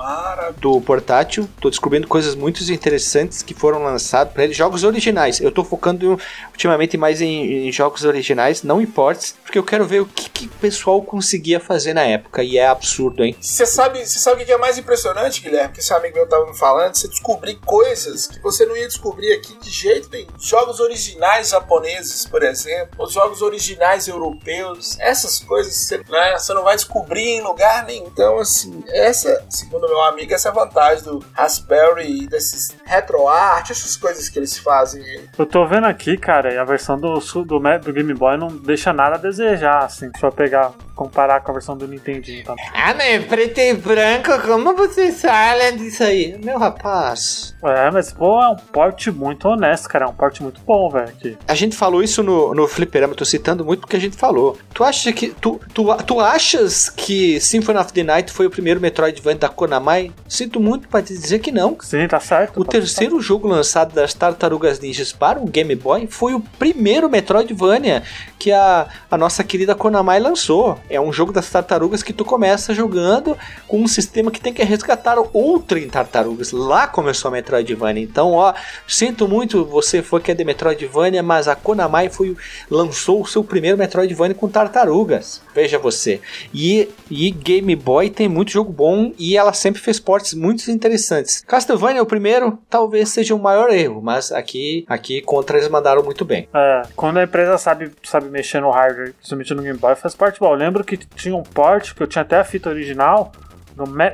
do 0.56 0.80
portátil. 0.80 1.50
Tô 1.60 1.70
descobrindo 1.70 2.08
coisas 2.08 2.34
muito 2.34 2.64
interessantes 2.72 3.44
que 3.44 3.54
foram 3.54 3.84
lançados 3.84 4.32
para 4.32 4.46
ele. 4.46 4.54
Jogos 4.54 4.86
originais. 4.86 5.42
Eu 5.42 5.52
tô 5.52 5.66
focando 5.66 6.18
ultimamente 6.52 6.96
mais 6.96 7.20
em, 7.20 7.68
em 7.68 7.72
jogos 7.74 8.06
originais, 8.06 8.64
não 8.64 8.82
imports, 8.82 9.36
porque 9.44 9.60
eu 9.60 9.64
quero 9.64 9.86
ver 9.86 10.00
o 10.00 10.06
que, 10.06 10.30
que 10.30 10.46
o 10.46 10.60
pessoal 10.62 11.02
conseguia 11.02 11.60
fazer 11.60 11.94
na 11.94 12.04
época. 12.04 12.42
E 12.42 12.58
é 12.58 12.68
absurdo, 12.68 13.22
hein? 13.22 13.36
Você 13.42 13.66
sabe, 13.66 14.06
sabe 14.06 14.44
o 14.44 14.46
que 14.46 14.52
é 14.54 14.58
mais 14.58 14.78
impressionante, 14.78 15.42
Guilherme? 15.42 15.74
Que 15.74 15.82
esse 15.82 15.94
amigo 15.94 16.16
meu 16.16 16.26
tava 16.26 16.46
me 16.46 16.58
falando? 16.58 16.96
Você 16.96 17.10
descobrir 17.10 17.56
coisas 17.66 18.28
que 18.28 18.40
você 18.40 18.66
não 18.66 18.78
ia 18.78 18.88
descobrir 18.88 19.34
aqui 19.34 19.60
de 19.60 19.70
jeito 19.70 20.08
nenhum. 20.10 20.28
Jogos 20.40 20.80
originais 20.80 21.50
japoneses 21.50 21.81
japoneses, 21.82 22.26
por 22.26 22.44
exemplo, 22.44 23.04
os 23.04 23.14
jogos 23.14 23.42
originais 23.42 24.08
europeus, 24.08 24.98
essas 25.00 25.40
coisas 25.40 25.76
você, 25.76 25.98
né, 25.98 26.38
você 26.38 26.54
não 26.54 26.64
vai 26.64 26.76
descobrir 26.76 27.38
em 27.38 27.42
lugar 27.42 27.86
nenhum. 27.86 28.08
Então, 28.08 28.38
assim, 28.40 28.84
essa, 28.90 29.44
segundo 29.50 29.88
meu 29.88 30.02
amigo, 30.04 30.34
essa 30.34 30.50
é 30.50 30.52
a 30.52 30.54
vantagem 30.54 31.04
do 31.04 31.24
Raspberry 31.34 32.24
e 32.24 32.28
desses 32.28 32.70
retroart, 32.86 33.72
essas 33.72 33.98
coisas 33.98 34.30
que 34.30 34.38
eles 34.38 34.58
fazem. 34.58 35.04
Eu 35.38 35.46
tô 35.46 35.66
vendo 35.66 35.88
aqui, 35.88 36.18
cara, 36.18 36.62
a 36.62 36.66
versão 36.66 37.00
do, 37.00 37.20
do, 37.20 37.60
do 37.60 37.94
Game 37.94 38.14
Boy 38.14 38.38
não 38.38 38.48
deixa 38.48 38.94
nada 38.94 39.16
a 39.16 39.20
desejar, 39.20 39.86
assim, 39.86 40.12
eu 40.22 40.32
pegar 40.32 40.74
comparar 41.02 41.42
com 41.42 41.50
a 41.50 41.54
versão 41.56 41.76
do 41.76 41.88
Nintendinho 41.88 42.44
também. 42.44 42.64
Ah, 42.72 42.94
né? 42.94 43.20
Preto 43.20 43.60
e 43.60 43.74
branco, 43.74 44.40
como 44.46 44.76
você 44.76 45.12
sabe 45.12 45.72
disso 45.80 46.04
aí? 46.04 46.38
Meu 46.44 46.60
rapaz. 46.60 47.56
É, 47.64 47.90
mas 47.90 48.14
pô, 48.14 48.40
é 48.40 48.50
um 48.50 48.56
porte 48.56 49.10
muito 49.10 49.48
honesto, 49.48 49.90
cara. 49.90 50.06
É 50.06 50.08
um 50.08 50.14
porte 50.14 50.44
muito 50.44 50.62
bom, 50.62 50.92
velho. 50.92 51.38
A 51.48 51.56
gente 51.56 51.76
falou 51.76 52.04
isso 52.04 52.22
no, 52.22 52.54
no 52.54 52.68
Fliperama, 52.68 53.16
tô 53.16 53.26
citando 53.26 53.66
muito 53.66 53.82
porque 53.82 53.96
a 53.96 54.00
gente 54.00 54.16
falou. 54.16 54.60
Tu 54.76 54.84
acha 54.84 55.12
que. 55.12 55.30
Tu, 55.30 55.60
tu, 55.74 55.96
tu 56.06 56.20
achas 56.20 56.88
que 56.88 57.40
Symphony 57.40 57.80
of 57.80 57.92
the 57.94 58.04
Night 58.04 58.32
foi 58.32 58.46
o 58.46 58.52
primeiro 58.52 58.80
Metroidvania 58.80 59.40
da 59.40 59.50
Konami? 59.50 60.12
Sinto 60.28 60.60
muito 60.60 60.88
pra 60.88 61.02
te 61.02 61.14
dizer 61.14 61.40
que 61.40 61.52
não. 61.52 61.76
Sim, 61.82 62.08
tá 62.08 62.20
certo. 62.20 62.60
O 62.62 62.64
tá 62.64 62.72
terceiro 62.74 63.16
tá. 63.16 63.24
jogo 63.24 63.48
lançado 63.48 63.94
das 63.96 64.14
Tartarugas 64.14 64.80
Ninjas 64.80 65.12
para 65.12 65.40
o 65.40 65.46
Game 65.46 65.76
Boy 65.76 66.06
foi 66.08 66.36
o 66.36 66.40
primeiro 66.60 67.10
Metroidvania 67.10 68.04
que 68.38 68.52
a, 68.52 68.88
a 69.10 69.18
nossa 69.18 69.44
querida 69.44 69.74
Konami 69.74 70.20
lançou. 70.20 70.80
É 70.92 71.00
um 71.00 71.12
jogo 71.12 71.32
das 71.32 71.50
tartarugas 71.50 72.04
que 72.04 72.14
tu 72.14 72.26
começa 72.26 72.74
jogando 72.74 73.38
com 73.68 73.80
um 73.80 73.88
sistema 73.88 74.30
que 74.30 74.42
tem 74.42 74.54
que 74.54 74.64
resgatar 74.64 75.18
outro 75.34 75.78
em 75.78 75.88
tartarugas. 75.88 76.52
Lá 76.52 76.88
começou 76.88 77.30
a 77.30 77.32
Metroidvania. 77.32 78.04
Então, 78.04 78.34
ó, 78.34 78.54
sinto 78.88 79.28
muito 79.28 79.66
você 79.66 80.02
foi 80.02 80.22
que 80.22 80.32
é 80.32 80.36
de 80.36 80.44
Metroidvania, 80.44 81.24
mas 81.24 81.48
a 81.48 81.56
Konami 81.56 82.10
foi, 82.10 82.36
lançou 82.70 83.22
o 83.22 83.28
seu 83.28 83.44
primeiro 83.44 83.78
Metroidvania 83.78 84.36
com 84.36 84.48
tartarugas. 84.48 85.42
Veja 85.54 85.78
você. 85.78 86.22
E, 86.54 86.90
e 87.10 87.32
Game 87.32 87.76
Boy 87.76 88.10
tem 88.10 88.28
muito 88.28 88.52
jogo 88.52 88.72
bom 88.72 89.14
e 89.18 89.38
ela 89.38 89.54
sempre 89.54 89.82
fez 89.82 90.00
portes 90.00 90.34
muito 90.34 90.70
interessantes. 90.70 91.44
Castlevania 91.48 92.02
o 92.02 92.06
primeiro, 92.06 92.58
talvez 92.70 93.10
seja 93.10 93.36
o 93.36 93.40
maior 93.40 93.70
erro, 93.70 94.02
mas 94.02 94.32
aqui, 94.32 94.86
aqui 94.88 95.22
contra 95.22 95.58
eles 95.58 95.70
mandaram 95.70 96.04
muito 96.04 96.26
bem. 96.26 96.48
É, 96.54 96.84
quando 96.96 97.18
a 97.18 97.24
empresa 97.24 97.58
sabe, 97.58 97.92
sabe 98.04 98.30
mexer 98.30 98.62
no 98.62 98.72
hardware, 98.72 99.14
principalmente 99.14 99.54
no 99.54 99.62
Game 99.62 99.78
Boy, 99.78 99.96
faz 99.96 100.16
parte 100.16 100.40
bom. 100.40 100.54
Lembro 100.54 100.81
que 100.84 100.98
tinha 100.98 101.36
um 101.36 101.44
port 101.44 101.94
que 101.94 102.02
eu 102.02 102.08
tinha 102.08 102.22
até 102.22 102.40
a 102.40 102.44
fita 102.44 102.70
original 102.70 103.32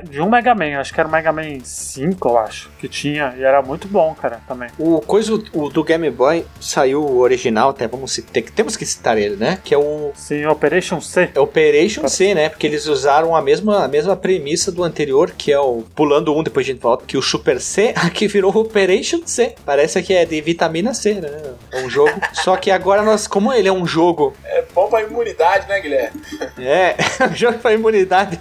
de 0.08 0.20
um 0.20 0.28
Mega 0.28 0.54
Man, 0.54 0.78
acho 0.78 0.92
que 0.92 1.00
era 1.00 1.08
o 1.08 1.12
Mega 1.12 1.32
Man 1.32 1.60
5, 1.62 2.28
eu 2.28 2.38
acho, 2.38 2.70
que 2.78 2.88
tinha, 2.88 3.34
e 3.36 3.42
era 3.42 3.60
muito 3.62 3.88
bom, 3.88 4.14
cara, 4.14 4.40
também. 4.46 4.68
O 4.78 5.00
coisa 5.00 5.34
o, 5.34 5.68
do 5.68 5.84
Game 5.84 6.10
Boy 6.10 6.44
saiu 6.60 7.02
o 7.02 7.18
original, 7.18 7.70
até 7.70 7.86
vamos 7.86 8.12
citar, 8.12 8.42
temos 8.54 8.76
que 8.76 8.86
citar 8.86 9.18
ele, 9.18 9.36
né? 9.36 9.58
Que 9.62 9.74
é 9.74 9.78
o. 9.78 10.12
Sim, 10.14 10.46
Operation 10.46 11.00
C. 11.00 11.30
É 11.34 11.40
Operation 11.40 12.06
C, 12.08 12.34
né? 12.34 12.48
Porque 12.48 12.66
eles 12.66 12.86
usaram 12.86 13.34
a 13.34 13.42
mesma, 13.42 13.84
a 13.84 13.88
mesma 13.88 14.16
premissa 14.16 14.70
do 14.70 14.82
anterior, 14.82 15.32
que 15.36 15.52
é 15.52 15.58
o. 15.58 15.84
Pulando 15.94 16.34
um, 16.34 16.42
depois 16.42 16.66
a 16.66 16.72
gente 16.72 16.80
volta, 16.80 17.04
que 17.06 17.16
o 17.16 17.22
Super 17.22 17.60
C, 17.60 17.92
aqui 17.96 18.26
virou 18.28 18.54
Operation 18.56 19.20
C. 19.24 19.54
Parece 19.64 20.02
que 20.02 20.14
é 20.14 20.24
de 20.24 20.40
vitamina 20.40 20.94
C, 20.94 21.14
né? 21.14 21.30
É 21.72 21.84
um 21.84 21.90
jogo. 21.90 22.12
Só 22.32 22.56
que 22.56 22.70
agora 22.70 23.02
nós, 23.02 23.26
como 23.26 23.52
ele 23.52 23.68
é 23.68 23.72
um 23.72 23.86
jogo. 23.86 24.34
É 24.44 24.64
bom 24.74 24.88
pra 24.88 25.02
imunidade, 25.02 25.68
né, 25.68 25.80
Guilherme? 25.80 26.20
É, 26.58 26.96
um 27.30 27.34
jogo 27.34 27.58
pra 27.58 27.72
imunidade. 27.72 28.40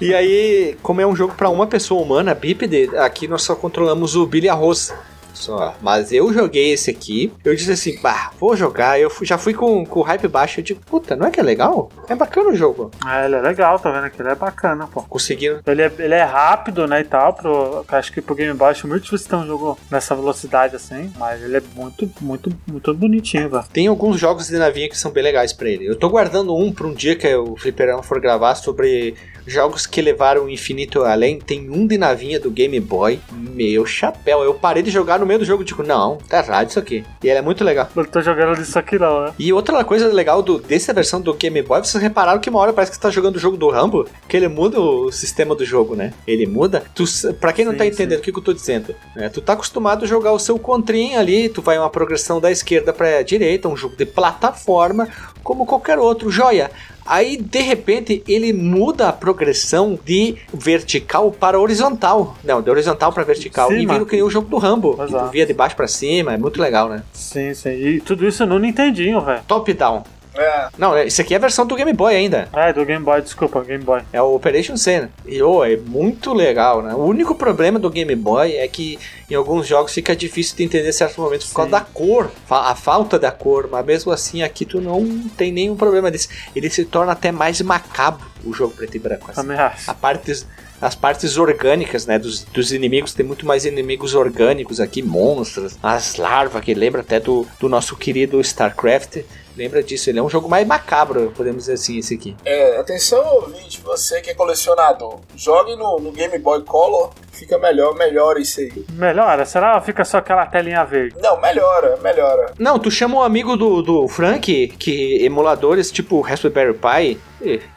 E 0.00 0.14
aí, 0.14 0.43
como 0.82 1.00
é 1.00 1.06
um 1.06 1.14
jogo 1.14 1.34
pra 1.34 1.48
uma 1.48 1.66
pessoa 1.66 2.02
humana, 2.02 2.34
bípede, 2.34 2.90
aqui 2.96 3.28
nós 3.28 3.42
só 3.42 3.54
controlamos 3.54 4.16
o 4.16 4.26
Billy 4.26 4.48
Arroz. 4.48 4.92
Só. 5.34 5.74
Mas 5.82 6.12
eu 6.12 6.32
joguei 6.32 6.72
esse 6.72 6.90
aqui, 6.90 7.32
eu 7.44 7.54
disse 7.54 7.72
assim, 7.72 7.98
bah, 8.00 8.30
vou 8.40 8.56
jogar. 8.56 8.98
Eu 9.00 9.10
fui- 9.10 9.26
já 9.26 9.36
fui 9.36 9.52
com, 9.52 9.84
com 9.84 10.00
o 10.00 10.02
hype 10.02 10.28
baixo. 10.28 10.60
Eu 10.60 10.64
digo, 10.64 10.80
puta, 10.86 11.14
não 11.16 11.26
é 11.26 11.30
que 11.30 11.40
é 11.40 11.42
legal? 11.42 11.90
É 12.08 12.14
bacana 12.14 12.50
o 12.50 12.54
jogo. 12.56 12.90
É, 13.06 13.26
ele 13.26 13.34
é 13.36 13.40
legal, 13.40 13.78
tá 13.78 13.90
vendo? 13.90 14.10
Que 14.10 14.22
ele 14.22 14.30
é 14.30 14.34
bacana, 14.34 14.86
pô. 14.86 15.02
Conseguiram. 15.02 15.60
Ele 15.66 15.82
é, 15.82 15.92
ele 15.98 16.14
é 16.14 16.22
rápido, 16.22 16.86
né, 16.86 17.00
e 17.00 17.04
tal, 17.04 17.32
pro, 17.34 17.84
acho 17.88 18.12
que 18.12 18.20
pro 18.22 18.34
Game 18.34 18.54
Boy 18.54 18.70
acho 18.70 18.86
muito 18.88 19.02
difícil 19.04 19.28
ter 19.28 19.36
um 19.36 19.46
jogo 19.46 19.78
nessa 19.90 20.14
velocidade 20.14 20.76
assim, 20.76 21.12
mas 21.18 21.42
ele 21.42 21.56
é 21.56 21.62
muito, 21.74 22.08
muito, 22.20 22.50
muito 22.66 22.94
bonitinho, 22.94 23.48
velho. 23.50 23.64
Tem 23.72 23.86
alguns 23.86 24.18
jogos 24.18 24.46
de 24.48 24.56
navinha 24.56 24.88
que 24.88 24.96
são 24.96 25.10
bem 25.10 25.22
legais 25.22 25.52
pra 25.52 25.68
ele. 25.68 25.86
Eu 25.86 25.96
tô 25.96 26.08
guardando 26.08 26.54
um 26.56 26.72
pra 26.72 26.86
um 26.86 26.92
dia 26.94 27.16
que 27.16 27.34
o 27.34 27.56
Fliperama 27.56 28.02
for 28.02 28.20
gravar 28.20 28.54
sobre 28.54 29.14
jogos 29.46 29.86
que 29.86 30.00
levaram 30.00 30.44
o 30.44 30.50
infinito 30.50 31.02
além. 31.02 31.38
Tem 31.38 31.68
um 31.70 31.86
de 31.86 31.98
navinha 31.98 32.38
do 32.40 32.50
Game 32.50 32.78
Boy. 32.80 33.20
Meu 33.32 33.84
chapéu. 33.84 34.42
Eu 34.42 34.54
parei 34.54 34.82
de 34.82 34.90
jogar 34.90 35.18
no 35.18 35.23
meio 35.26 35.38
do 35.38 35.44
jogo 35.44 35.64
digo, 35.64 35.82
não, 35.82 36.18
tá 36.28 36.38
errado 36.38 36.70
isso 36.70 36.78
aqui. 36.78 37.04
E 37.22 37.28
ele 37.28 37.38
é 37.38 37.42
muito 37.42 37.64
legal. 37.64 37.88
Eu 37.94 38.06
tô 38.06 38.20
jogando 38.20 38.56
disso 38.56 38.78
aqui 38.78 38.98
não, 38.98 39.24
né? 39.24 39.32
E 39.38 39.52
outra 39.52 39.84
coisa 39.84 40.06
legal 40.08 40.42
do, 40.42 40.58
dessa 40.58 40.92
versão 40.92 41.20
do 41.20 41.34
Game 41.34 41.60
Boy, 41.62 41.80
vocês 41.80 42.02
repararam 42.02 42.40
que 42.40 42.50
uma 42.50 42.58
hora 42.58 42.72
parece 42.72 42.92
que 42.92 42.96
você 42.96 43.02
tá 43.02 43.10
jogando 43.10 43.36
o 43.36 43.38
jogo 43.38 43.56
do 43.56 43.70
Rambo, 43.70 44.06
que 44.28 44.36
ele 44.36 44.48
muda 44.48 44.80
o 44.80 45.10
sistema 45.10 45.54
do 45.54 45.64
jogo, 45.64 45.94
né? 45.94 46.12
Ele 46.26 46.46
muda. 46.46 46.84
Tu, 46.94 47.04
pra 47.40 47.52
quem 47.52 47.64
não 47.64 47.72
Sim, 47.72 47.78
tá 47.78 47.86
entendendo 47.86 48.18
o 48.18 48.22
que, 48.22 48.32
que 48.32 48.38
eu 48.38 48.42
tô 48.42 48.52
dizendo, 48.52 48.94
né? 49.14 49.28
Tu 49.28 49.40
tá 49.40 49.54
acostumado 49.54 50.04
a 50.04 50.08
jogar 50.08 50.32
o 50.32 50.38
seu 50.38 50.58
contrinho 50.58 51.18
ali, 51.18 51.48
tu 51.48 51.62
vai 51.62 51.78
uma 51.78 51.90
progressão 51.90 52.40
da 52.40 52.50
esquerda 52.50 52.92
pra 52.92 53.22
direita, 53.22 53.68
um 53.68 53.76
jogo 53.76 53.96
de 53.96 54.06
plataforma, 54.06 55.08
como 55.42 55.66
qualquer 55.66 55.98
outro, 55.98 56.30
joia. 56.30 56.70
Aí, 57.06 57.36
de 57.36 57.60
repente, 57.60 58.22
ele 58.26 58.52
muda 58.52 59.08
a 59.08 59.12
progressão 59.12 59.98
de 60.04 60.36
vertical 60.52 61.30
para 61.30 61.58
horizontal. 61.58 62.36
Não, 62.42 62.62
de 62.62 62.70
horizontal 62.70 63.12
para 63.12 63.22
vertical. 63.24 63.68
Sim, 63.68 63.80
e 63.80 63.86
vira 63.86 64.04
que 64.04 64.12
nem 64.16 64.22
o 64.22 64.30
jogo 64.30 64.48
do 64.48 64.56
Rambo. 64.56 64.96
Que 64.96 65.32
via 65.32 65.46
de 65.46 65.52
baixo 65.52 65.76
para 65.76 65.86
cima. 65.86 66.34
É 66.34 66.38
muito 66.38 66.60
legal, 66.60 66.88
né? 66.88 67.02
Sim, 67.12 67.52
sim. 67.52 67.70
E 67.70 68.00
tudo 68.00 68.26
isso 68.26 68.46
no 68.46 68.58
Nintendinho, 68.58 69.20
velho. 69.20 69.42
Top-down. 69.46 70.02
É. 70.36 70.68
Não, 70.76 70.98
isso 70.98 71.20
aqui 71.20 71.34
é 71.34 71.36
a 71.36 71.40
versão 71.40 71.66
do 71.66 71.76
Game 71.76 71.92
Boy 71.92 72.14
ainda. 72.14 72.48
É, 72.52 72.72
do 72.72 72.84
Game 72.84 73.04
Boy, 73.04 73.22
desculpa, 73.22 73.62
Game 73.62 73.84
Boy. 73.84 74.02
É 74.12 74.20
o 74.20 74.34
Operation 74.34 74.76
Cena. 74.76 75.10
E 75.26 75.42
oh, 75.42 75.64
é 75.64 75.76
muito 75.76 76.32
legal, 76.32 76.82
né? 76.82 76.94
O 76.94 77.04
único 77.04 77.34
problema 77.34 77.78
do 77.78 77.90
Game 77.90 78.14
Boy 78.16 78.56
é 78.56 78.66
que 78.66 78.98
em 79.30 79.34
alguns 79.34 79.66
jogos 79.66 79.92
fica 79.92 80.14
difícil 80.14 80.56
de 80.56 80.64
entender 80.64 80.92
certos 80.92 81.16
momentos 81.16 81.46
por 81.46 81.54
causa 81.54 81.70
Sim. 81.70 81.76
da 81.76 81.80
cor, 81.80 82.30
a 82.50 82.74
falta 82.74 83.18
da 83.18 83.30
cor. 83.30 83.68
Mas 83.70 83.84
mesmo 83.84 84.12
assim, 84.12 84.42
aqui 84.42 84.64
tu 84.64 84.80
não 84.80 85.28
tem 85.36 85.52
nenhum 85.52 85.76
problema 85.76 86.10
desse. 86.10 86.28
Ele 86.54 86.68
se 86.68 86.84
torna 86.84 87.12
até 87.12 87.30
mais 87.30 87.60
macabro 87.60 88.34
o 88.44 88.52
jogo 88.52 88.74
preto 88.74 88.96
e 88.96 88.98
branco. 88.98 89.30
assim. 89.30 89.40
A 89.86 89.94
partes, 89.94 90.46
as 90.80 90.94
partes 90.94 91.36
orgânicas, 91.36 92.06
né, 92.06 92.18
dos, 92.18 92.44
dos 92.44 92.72
inimigos, 92.72 93.14
tem 93.14 93.24
muito 93.24 93.46
mais 93.46 93.64
inimigos 93.64 94.14
orgânicos 94.14 94.80
aqui, 94.80 95.02
monstros, 95.02 95.76
as 95.82 96.16
larvas, 96.16 96.62
que 96.62 96.74
lembra 96.74 97.00
até 97.00 97.18
do, 97.18 97.46
do 97.58 97.68
nosso 97.68 97.96
querido 97.96 98.40
StarCraft. 98.40 99.18
Lembra 99.56 99.82
disso, 99.82 100.10
ele 100.10 100.18
é 100.18 100.22
um 100.22 100.28
jogo 100.28 100.48
mais 100.48 100.66
macabro, 100.66 101.32
podemos 101.36 101.62
dizer 101.62 101.74
assim, 101.74 101.98
esse 101.98 102.14
aqui. 102.14 102.36
É, 102.44 102.76
atenção, 102.78 103.24
ouvinte, 103.36 103.80
você 103.82 104.20
que 104.20 104.30
é 104.30 104.34
colecionador, 104.34 105.20
jogue 105.36 105.76
no, 105.76 105.98
no 106.00 106.10
Game 106.10 106.36
Boy 106.38 106.62
Color, 106.62 107.10
fica 107.32 107.58
melhor, 107.58 107.94
melhora 107.94 108.40
isso 108.40 108.60
aí. 108.60 108.84
Melhora, 108.92 109.44
será 109.44 109.78
que 109.78 109.86
fica 109.86 110.04
só 110.04 110.18
aquela 110.18 110.46
telinha 110.46 110.84
verde? 110.84 111.16
Não, 111.20 111.40
melhora, 111.40 111.96
melhora. 112.02 112.52
Não, 112.58 112.78
tu 112.78 112.90
chama 112.90 113.16
um 113.16 113.22
amigo 113.22 113.56
do, 113.56 113.82
do 113.82 114.08
Frank, 114.08 114.68
que 114.78 115.24
emuladores 115.24 115.90
tipo 115.90 116.20
Raspberry 116.20 116.74
Pi, 116.74 117.20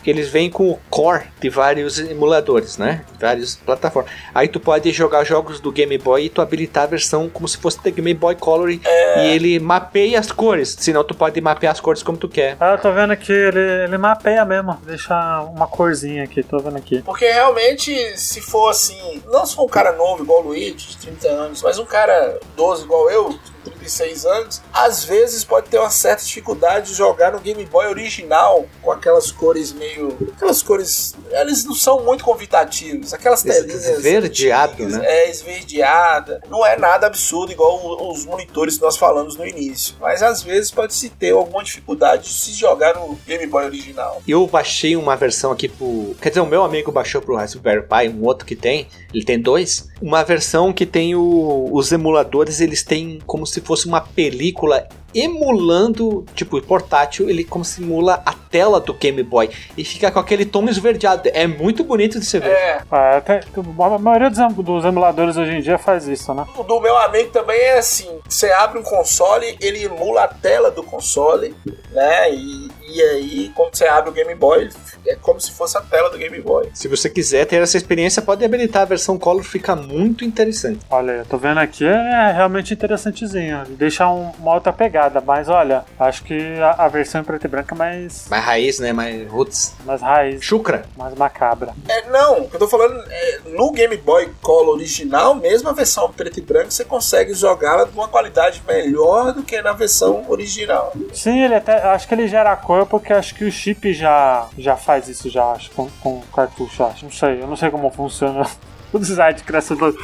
que 0.04 0.10
eles 0.10 0.30
vêm 0.30 0.50
com 0.50 0.70
o 0.70 0.80
core 0.90 1.26
de 1.40 1.50
vários 1.50 2.00
emuladores, 2.00 2.78
né? 2.78 3.04
Várias 3.20 3.56
plataformas. 3.56 4.12
Aí 4.34 4.48
tu 4.48 4.60
pode 4.60 4.92
jogar 4.92 5.24
jogos 5.24 5.60
do 5.60 5.72
Game 5.72 5.98
Boy 5.98 6.26
e 6.26 6.30
tu 6.30 6.42
habilitar 6.42 6.84
a 6.84 6.88
versão 6.88 7.30
como 7.30 7.48
se 7.48 7.58
fosse 7.58 7.84
da 7.84 7.90
Game 7.90 8.14
Boy 8.14 8.36
Color 8.36 8.72
e, 8.72 8.82
e 9.18 9.28
ele 9.28 9.60
mapeia 9.60 10.20
as 10.20 10.32
cores. 10.32 10.76
Senão 10.80 11.04
tu 11.04 11.14
pode 11.14 11.40
mapear 11.42 11.74
as 11.74 11.80
cores 11.80 12.02
como 12.02 12.18
tu 12.18 12.28
quer. 12.28 12.56
Ah, 12.60 12.74
eu 12.74 12.78
tô 12.78 12.92
vendo 12.92 13.12
aqui, 13.12 13.32
ele, 13.32 13.60
ele 13.60 13.98
mapeia 13.98 14.46
mesmo. 14.46 14.80
Deixa 14.86 15.42
uma 15.42 15.68
corzinha 15.68 16.24
aqui, 16.24 16.44
tô 16.44 16.60
vendo 16.60 16.78
aqui. 16.78 17.02
Porque 17.02 17.26
realmente, 17.26 18.18
se 18.18 18.42
for 18.42 18.70
assim, 18.70 19.22
não 19.28 19.46
se 19.46 19.56
for 19.56 19.66
um 19.66 19.70
cara 19.70 19.92
novo 19.92 20.24
igual 20.24 20.42
o 20.42 20.48
Luigi, 20.48 20.74
de 20.74 20.98
30 20.98 21.28
anos, 21.28 21.62
mas 21.62 21.78
um 21.80 21.86
cara 21.86 22.40
12 22.56 22.84
igual 22.84 23.10
eu, 23.10 23.40
36 23.72 24.26
anos, 24.26 24.62
às 24.74 25.04
vezes 25.04 25.44
pode 25.44 25.70
ter 25.70 25.80
uma 25.80 25.90
certa 25.90 26.24
dificuldade 26.24 26.88
de 26.92 26.94
jogar 26.96 27.32
no 27.32 27.40
Game 27.40 27.64
Boy 27.66 27.88
original 27.88 28.66
com 28.82 28.92
aquelas 28.92 29.32
cores 29.32 29.74
meio. 29.74 30.18
aquelas 30.36 30.62
cores. 30.62 31.16
Eles 31.32 31.64
não 31.66 31.76
são 31.76 32.04
muito 32.04 32.24
convidativos, 32.24 33.14
aquelas 33.14 33.44
telinhas. 33.44 33.86
esverdeado, 33.86 34.74
antigas, 34.74 34.94
né? 34.98 35.06
É, 35.06 35.30
esverdeada. 35.30 36.42
Não 36.50 36.66
é 36.66 36.78
nada 36.78 37.08
absurdo 37.08 37.52
igual 37.52 38.10
os 38.12 38.26
monitores 38.26 38.78
que 38.78 38.82
nós 38.84 38.98
falamos 38.98 39.36
no 39.36 39.46
início. 39.46 39.96
Mas 40.00 40.22
às 40.24 40.42
vezes 40.42 40.72
pode 40.72 40.94
se 40.94 41.10
ter 41.10 41.32
alguma 41.32 41.64
dificuldade 41.64 42.24
de 42.24 42.34
se 42.34 42.54
jogar 42.54 42.96
no 42.96 43.16
Game 43.26 43.46
Boy 43.48 43.66
original. 43.66 44.22
Eu 44.28 44.46
baixei 44.48 44.96
uma 44.96 45.16
versão 45.16 45.52
aqui 45.52 45.68
pro. 45.68 46.16
Quer 46.22 46.30
dizer, 46.30 46.42
o 46.42 46.46
meu 46.46 46.64
amigo 46.64 46.92
baixou 46.92 47.22
pro 47.22 47.36
Raspberry 47.36 47.84
Pi, 47.84 48.10
um 48.10 48.24
outro 48.26 48.46
que 48.46 48.56
tem. 48.56 48.88
Ele 49.14 49.24
tem 49.26 49.40
dois. 49.40 49.88
Uma 50.02 50.24
versão 50.24 50.72
que 50.72 50.86
tem 50.86 51.16
o- 51.16 51.70
os 51.72 51.92
emuladores, 51.92 52.60
eles 52.62 52.84
têm 52.84 53.20
como 53.26 53.46
se 53.46 53.57
fosse 53.62 53.88
uma 53.88 54.02
película 54.02 54.88
emulando, 55.14 56.26
tipo, 56.36 56.62
portátil, 56.62 57.30
ele 57.30 57.44
como 57.44 57.64
simula 57.66 58.22
a 58.26 58.34
tela 58.34 58.80
do 58.80 58.94
Game 58.94 59.22
Boy 59.24 59.50
e 59.78 59.84
fica 59.84 60.12
com 60.12 60.20
aquele 60.20 60.46
tom 60.46 60.66
esverdeado. 60.70 61.30
É 61.34 61.48
muito 61.48 61.84
bonito 61.84 62.20
de 62.20 62.26
se 62.26 62.40
ver. 62.40 62.52
É, 62.52 62.82
Ah, 62.92 63.18
até, 63.18 63.40
a 63.40 63.98
maioria 63.98 64.30
dos, 64.30 64.40
em- 64.40 64.48
dos 64.62 64.86
emuladores 64.86 65.38
hoje 65.38 65.52
em 65.58 65.62
dia 65.62 65.78
faz 65.78 66.08
isso, 66.08 66.34
né? 66.34 66.46
O 66.58 66.64
do 66.64 66.80
meu 66.80 66.98
amigo 66.98 67.30
também 67.32 67.58
é 67.60 67.78
assim: 67.80 68.20
você 68.28 68.52
abre 68.52 68.80
um 68.80 68.84
console, 68.84 69.58
ele 69.62 69.84
emula 69.86 70.24
a 70.24 70.28
tela 70.28 70.70
do 70.72 70.84
console, 70.84 71.56
né? 71.92 72.32
E, 72.34 72.68
e 72.90 73.02
aí, 73.02 73.52
quando 73.56 73.76
você 73.76 73.86
abre 73.88 74.10
o 74.10 74.14
Game 74.14 74.34
Boy, 74.36 74.70
é 75.10 75.16
como 75.16 75.40
se 75.40 75.52
fosse 75.52 75.78
a 75.78 75.82
tela 75.82 76.10
do 76.10 76.18
Game 76.18 76.40
Boy. 76.42 76.70
Se 76.74 76.88
você 76.88 77.10
quiser 77.10 77.46
ter 77.46 77.62
essa 77.62 77.78
experiência, 77.78 78.22
pode 78.22 78.44
habilitar 78.44 78.82
a 78.84 78.86
versão 78.86 79.18
Color, 79.18 79.44
fica 79.44 79.76
muito 79.76 80.24
interessante. 80.26 80.80
Olha, 80.90 81.12
eu 81.12 81.26
tô 81.26 81.38
vendo 81.38 81.60
aqui, 81.60 81.86
é 81.86 82.32
realmente 82.34 82.74
interessantezinho. 82.74 83.64
Deixa 83.70 84.08
um- 84.10 84.32
uma 84.40 84.54
outra 84.56 84.72
pegada, 84.74 85.22
mas 85.22 85.48
olha, 85.50 85.84
acho 86.00 86.24
que 86.24 86.38
a, 86.60 86.86
a 86.86 86.88
versão 86.88 87.22
em 87.22 87.24
preto 87.24 87.46
e 87.46 87.48
branco 87.48 87.74
é 87.74 87.78
mais, 87.78 88.28
Mais 88.30 88.44
raiz, 88.44 88.80
né? 88.80 88.94
Mais 88.94 89.28
roots. 89.30 89.74
mais 89.86 90.02
raiz, 90.02 90.44
Chucra. 90.44 90.84
mais 90.98 91.14
macabra. 91.16 91.74
É, 91.88 92.10
não, 92.10 92.42
o 92.42 92.50
que 92.50 92.56
eu 92.56 92.60
tô 92.60 92.68
falando 92.68 93.02
é 93.10 93.40
no 93.56 93.72
Game 93.72 93.96
Boy 93.98 94.30
Color 94.42 94.76
original, 94.76 95.36
mesmo 95.36 95.70
a 95.70 95.74
versão 95.74 96.12
preto 96.12 96.40
e 96.40 96.42
branco, 96.42 96.72
você 96.72 96.84
consegue 96.86 97.34
jogá-la 97.34 97.86
de 97.86 97.92
uma 97.94 98.08
qualidade 98.08 98.62
melhor 98.68 99.34
do 99.34 99.44
que 99.44 99.62
na 99.62 99.74
versão 99.74 100.26
original. 100.28 100.94
Sim, 101.14 101.44
ele 101.44 101.56
até. 101.56 101.78
Acho 101.84 102.08
que 102.08 102.14
ele 102.14 102.28
gera 102.28 102.56
cor 102.56 102.86
porque 102.86 103.14
acho 103.14 103.36
que 103.36 103.44
o 103.46 103.52
chip 103.52 103.94
já, 103.94 104.48
já 104.58 104.76
faz 104.76 104.97
isso, 105.08 105.30
já, 105.30 105.52
acho, 105.52 105.70
com, 105.72 105.90
com 106.02 106.22
cartucho, 106.34 106.84
acho. 106.84 107.06
Não 107.06 107.12
sei, 107.12 107.42
eu 107.42 107.48
não 107.48 107.56
sei 107.56 107.70
como 107.70 107.90
funciona 107.92 108.46
o 108.92 109.00
design 109.00 109.36
de 109.38 109.44
criação 109.44 109.78
do- 109.78 109.96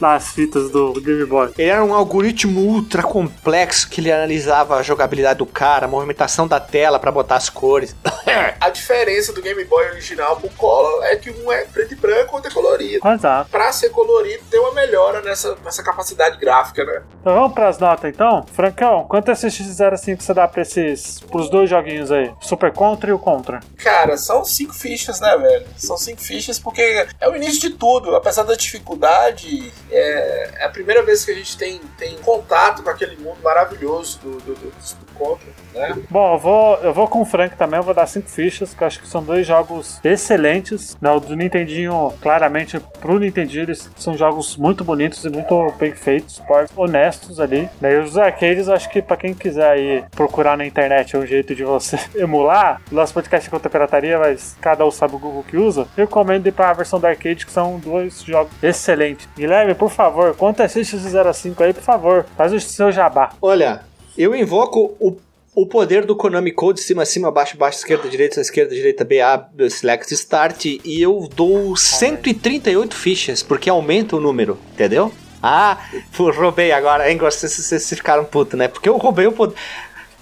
das 0.00 0.30
fitas 0.30 0.70
do 0.70 0.92
Game 1.00 1.24
Boy. 1.24 1.50
Ele 1.58 1.70
era 1.70 1.84
um 1.84 1.94
algoritmo 1.94 2.60
ultra 2.60 3.02
complexo 3.02 3.88
que 3.88 4.00
ele 4.00 4.12
analisava 4.12 4.76
a 4.76 4.82
jogabilidade 4.82 5.38
do 5.38 5.46
cara, 5.46 5.86
a 5.86 5.88
movimentação 5.88 6.46
da 6.46 6.60
tela 6.60 6.98
pra 6.98 7.10
botar 7.10 7.36
as 7.36 7.48
cores. 7.48 7.94
A 8.60 8.70
diferença 8.70 9.32
do 9.32 9.40
Game 9.40 9.64
Boy 9.64 9.86
original 9.90 10.36
pro 10.36 10.50
Color 10.50 11.04
é 11.04 11.16
que 11.16 11.30
um 11.30 11.50
é 11.50 11.64
preto 11.64 11.92
e 11.92 11.96
branco, 11.96 12.34
outro 12.36 12.50
é 12.50 12.54
colorido. 12.54 13.08
Exato. 13.08 13.50
Pra 13.50 13.72
ser 13.72 13.90
colorido, 13.90 14.42
tem 14.50 14.60
uma 14.60 14.72
melhora 14.72 15.20
nessa, 15.22 15.56
nessa 15.64 15.82
capacidade 15.82 16.38
gráfica, 16.38 16.84
né? 16.84 17.02
Então 17.20 17.34
vamos 17.34 17.52
pras 17.52 17.78
notas 17.78 18.12
então? 18.12 18.44
Francão, 18.52 19.06
quanto 19.08 19.30
esse 19.30 19.46
X05 19.46 20.20
você 20.20 20.34
dá 20.34 20.46
pra 20.46 20.62
esses. 20.62 21.20
pros 21.20 21.48
dois 21.48 21.70
joguinhos 21.70 22.10
aí? 22.10 22.32
Super 22.40 22.72
Contra 22.72 23.10
e 23.10 23.12
o 23.12 23.18
Contra? 23.18 23.60
Cara, 23.76 24.16
são 24.16 24.44
cinco 24.44 24.74
fichas, 24.74 25.20
né, 25.20 25.36
velho? 25.36 25.66
São 25.76 25.96
cinco 25.96 26.20
fichas 26.20 26.58
porque 26.58 27.06
é 27.20 27.28
o 27.28 27.36
início 27.36 27.60
de 27.60 27.70
tudo. 27.70 28.14
Apesar 28.14 28.42
da 28.42 28.54
dificuldade, 28.54 29.72
é, 29.90 30.50
é 30.58 30.64
a 30.64 30.68
primeira 30.68 31.02
vez 31.02 31.24
que 31.24 31.30
a 31.30 31.34
gente 31.34 31.56
tem, 31.56 31.80
tem 31.96 32.16
contato 32.18 32.82
com 32.82 32.90
aquele 32.90 33.16
mundo 33.16 33.38
maravilhoso 33.42 34.18
do, 34.20 34.30
do, 34.38 34.54
do, 34.54 34.70
do 34.70 35.08
Contra, 35.14 35.48
né? 35.74 35.96
Bom, 36.08 36.34
eu 36.34 36.38
vou, 36.38 36.76
eu 36.76 36.94
vou 36.94 37.08
com 37.08 37.20
o 37.20 37.24
Frank 37.24 37.56
também, 37.56 37.78
eu 37.78 37.82
vou 37.82 37.92
dar 37.92 38.06
5 38.06 38.28
fichas, 38.28 38.72
que 38.72 38.82
eu 38.82 38.86
acho 38.86 39.00
que 39.00 39.08
são 39.08 39.22
dois 39.22 39.46
jogos 39.46 40.00
excelentes. 40.04 40.96
Né, 41.00 41.10
o 41.10 41.18
do 41.18 41.34
Nintendinho, 41.34 42.12
claramente, 42.22 42.78
pro 43.00 43.18
Nintendinho, 43.18 43.64
eles 43.64 43.90
são 43.96 44.16
jogos 44.16 44.56
muito 44.56 44.84
bonitos 44.84 45.24
e 45.24 45.28
muito 45.28 45.72
bem 45.78 45.92
feitos, 45.92 46.40
honestos 46.76 47.40
ali. 47.40 47.68
Né, 47.80 47.94
e 47.94 47.98
os 47.98 48.16
arcades, 48.16 48.68
acho 48.68 48.88
que 48.90 49.02
pra 49.02 49.16
quem 49.16 49.34
quiser 49.34 49.70
aí 49.70 50.04
procurar 50.12 50.56
na 50.56 50.64
internet 50.64 51.16
um 51.16 51.26
jeito 51.26 51.54
de 51.54 51.64
você 51.64 51.98
emular, 52.14 52.80
o 52.90 52.94
nosso 52.94 53.12
podcast 53.12 53.50
contra 53.50 53.68
a 53.68 53.70
pirataria, 53.70 54.18
mas 54.18 54.56
cada 54.60 54.86
um 54.86 54.90
sabe 54.90 55.16
o 55.16 55.18
Google 55.18 55.44
que 55.44 55.56
usa, 55.56 55.88
eu 55.96 56.04
recomendo 56.04 56.46
ir 56.46 56.52
pra 56.52 56.72
versão 56.72 57.00
do 57.00 57.06
arcade, 57.06 57.44
que 57.44 57.52
são 57.52 57.78
dois 57.78 58.22
jogos 58.22 58.52
excelentes. 58.62 59.28
Guilherme, 59.36 59.74
por 59.78 59.90
favor, 59.90 60.34
quanto 60.34 60.60
é 60.62 60.66
X05 60.66 61.60
aí, 61.60 61.72
por 61.72 61.82
favor, 61.82 62.26
faz 62.36 62.52
o 62.52 62.60
seu 62.60 62.90
jabá. 62.90 63.30
Olha, 63.40 63.82
eu 64.16 64.34
invoco 64.34 64.96
o, 64.98 65.16
O 65.54 65.66
poder 65.66 66.04
do 66.04 66.14
Konami 66.14 66.52
Code, 66.52 66.80
cima, 66.80 67.04
cima, 67.04 67.30
baixo, 67.30 67.56
baixo, 67.56 67.78
esquerda, 67.78 68.08
direita, 68.08 68.40
esquerda, 68.40 68.74
direita, 68.74 69.04
BA, 69.04 69.68
select, 69.70 70.12
start. 70.14 70.64
E 70.66 71.02
eu 71.02 71.28
dou 71.34 71.76
138 71.76 72.94
fichas, 72.94 73.42
porque 73.42 73.68
aumenta 73.68 74.14
o 74.14 74.20
número, 74.20 74.58
entendeu? 74.72 75.12
Ah, 75.42 75.78
roubei 76.14 76.72
agora, 76.72 77.10
hein? 77.10 77.18
Vocês, 77.18 77.52
vocês 77.52 77.88
ficaram 77.88 78.24
putos, 78.24 78.58
né? 78.58 78.68
Porque 78.68 78.88
eu 78.88 78.96
roubei 78.96 79.26
o 79.26 79.32
poder. 79.32 79.56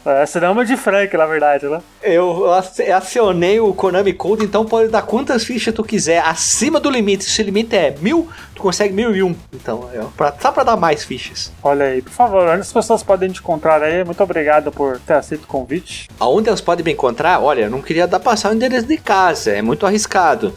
Essa 0.06 0.40
não 0.40 0.48
é 0.48 0.50
uma 0.50 0.64
de 0.64 0.76
Frank, 0.76 1.16
na 1.16 1.26
verdade, 1.26 1.66
né? 1.66 1.80
Eu 2.00 2.52
acionei 2.94 3.58
o 3.58 3.74
Konami 3.74 4.12
Code, 4.12 4.44
então 4.44 4.64
pode 4.64 4.88
dar 4.88 5.02
quantas 5.02 5.44
fichas 5.44 5.74
tu 5.74 5.82
quiser, 5.82 6.22
acima 6.24 6.78
do 6.78 6.88
limite. 6.88 7.24
Se 7.24 7.42
o 7.42 7.44
limite 7.44 7.74
é 7.74 7.94
mil, 8.00 8.28
tu 8.54 8.62
consegue 8.62 8.94
mil 8.94 9.14
e 9.14 9.22
um. 9.22 9.34
Então, 9.52 9.90
é 9.92 10.00
pra, 10.16 10.34
só 10.40 10.52
pra 10.52 10.62
dar 10.62 10.76
mais 10.76 11.04
fichas. 11.04 11.52
Olha 11.62 11.86
aí, 11.86 12.02
por 12.02 12.12
favor, 12.12 12.48
onde 12.48 12.60
as 12.60 12.72
pessoas 12.72 13.02
podem 13.02 13.30
te 13.30 13.40
encontrar 13.40 13.82
aí? 13.82 14.04
Muito 14.04 14.22
obrigado 14.22 14.70
por 14.70 15.00
ter 15.00 15.14
aceito 15.14 15.44
o 15.44 15.48
convite. 15.48 16.08
Aonde 16.20 16.48
elas 16.48 16.60
podem 16.60 16.84
me 16.84 16.92
encontrar? 16.92 17.40
Olha, 17.42 17.62
eu 17.62 17.70
não 17.70 17.82
queria 17.82 18.06
dar 18.06 18.20
passar 18.20 18.52
o 18.52 18.54
endereço 18.54 18.86
de 18.86 18.96
casa, 18.96 19.50
é 19.50 19.62
muito 19.62 19.84
arriscado. 19.84 20.54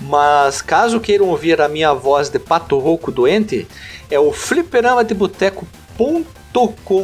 Mas 0.00 0.60
caso 0.62 1.00
queiram 1.00 1.26
ouvir 1.26 1.60
a 1.60 1.68
minha 1.68 1.92
voz 1.92 2.28
de 2.28 2.38
pato 2.38 2.78
rouco 2.78 3.10
doente, 3.10 3.66
é 4.10 4.18
o 4.18 4.32
fliperama 4.32 5.02
de 5.02 5.14
boteco.com, 5.14 6.24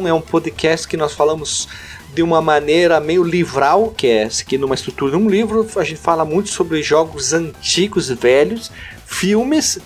é 0.07 0.13
um 0.13 0.19
podcast 0.19 0.87
que 0.87 0.97
nós 0.97 1.13
falamos 1.13 1.67
de 2.11 2.23
uma 2.23 2.41
maneira 2.41 2.99
meio 2.99 3.23
livral, 3.23 3.93
que 3.95 4.07
é 4.07 4.27
seguindo 4.27 4.63
uma 4.63 4.73
estrutura 4.73 5.11
de 5.11 5.17
um 5.17 5.29
livro. 5.29 5.67
A 5.75 5.83
gente 5.83 5.99
fala 5.99 6.25
muito 6.25 6.49
sobre 6.49 6.81
jogos 6.81 7.33
antigos, 7.33 8.09
velhos, 8.09 8.71
filmes, 9.05 9.77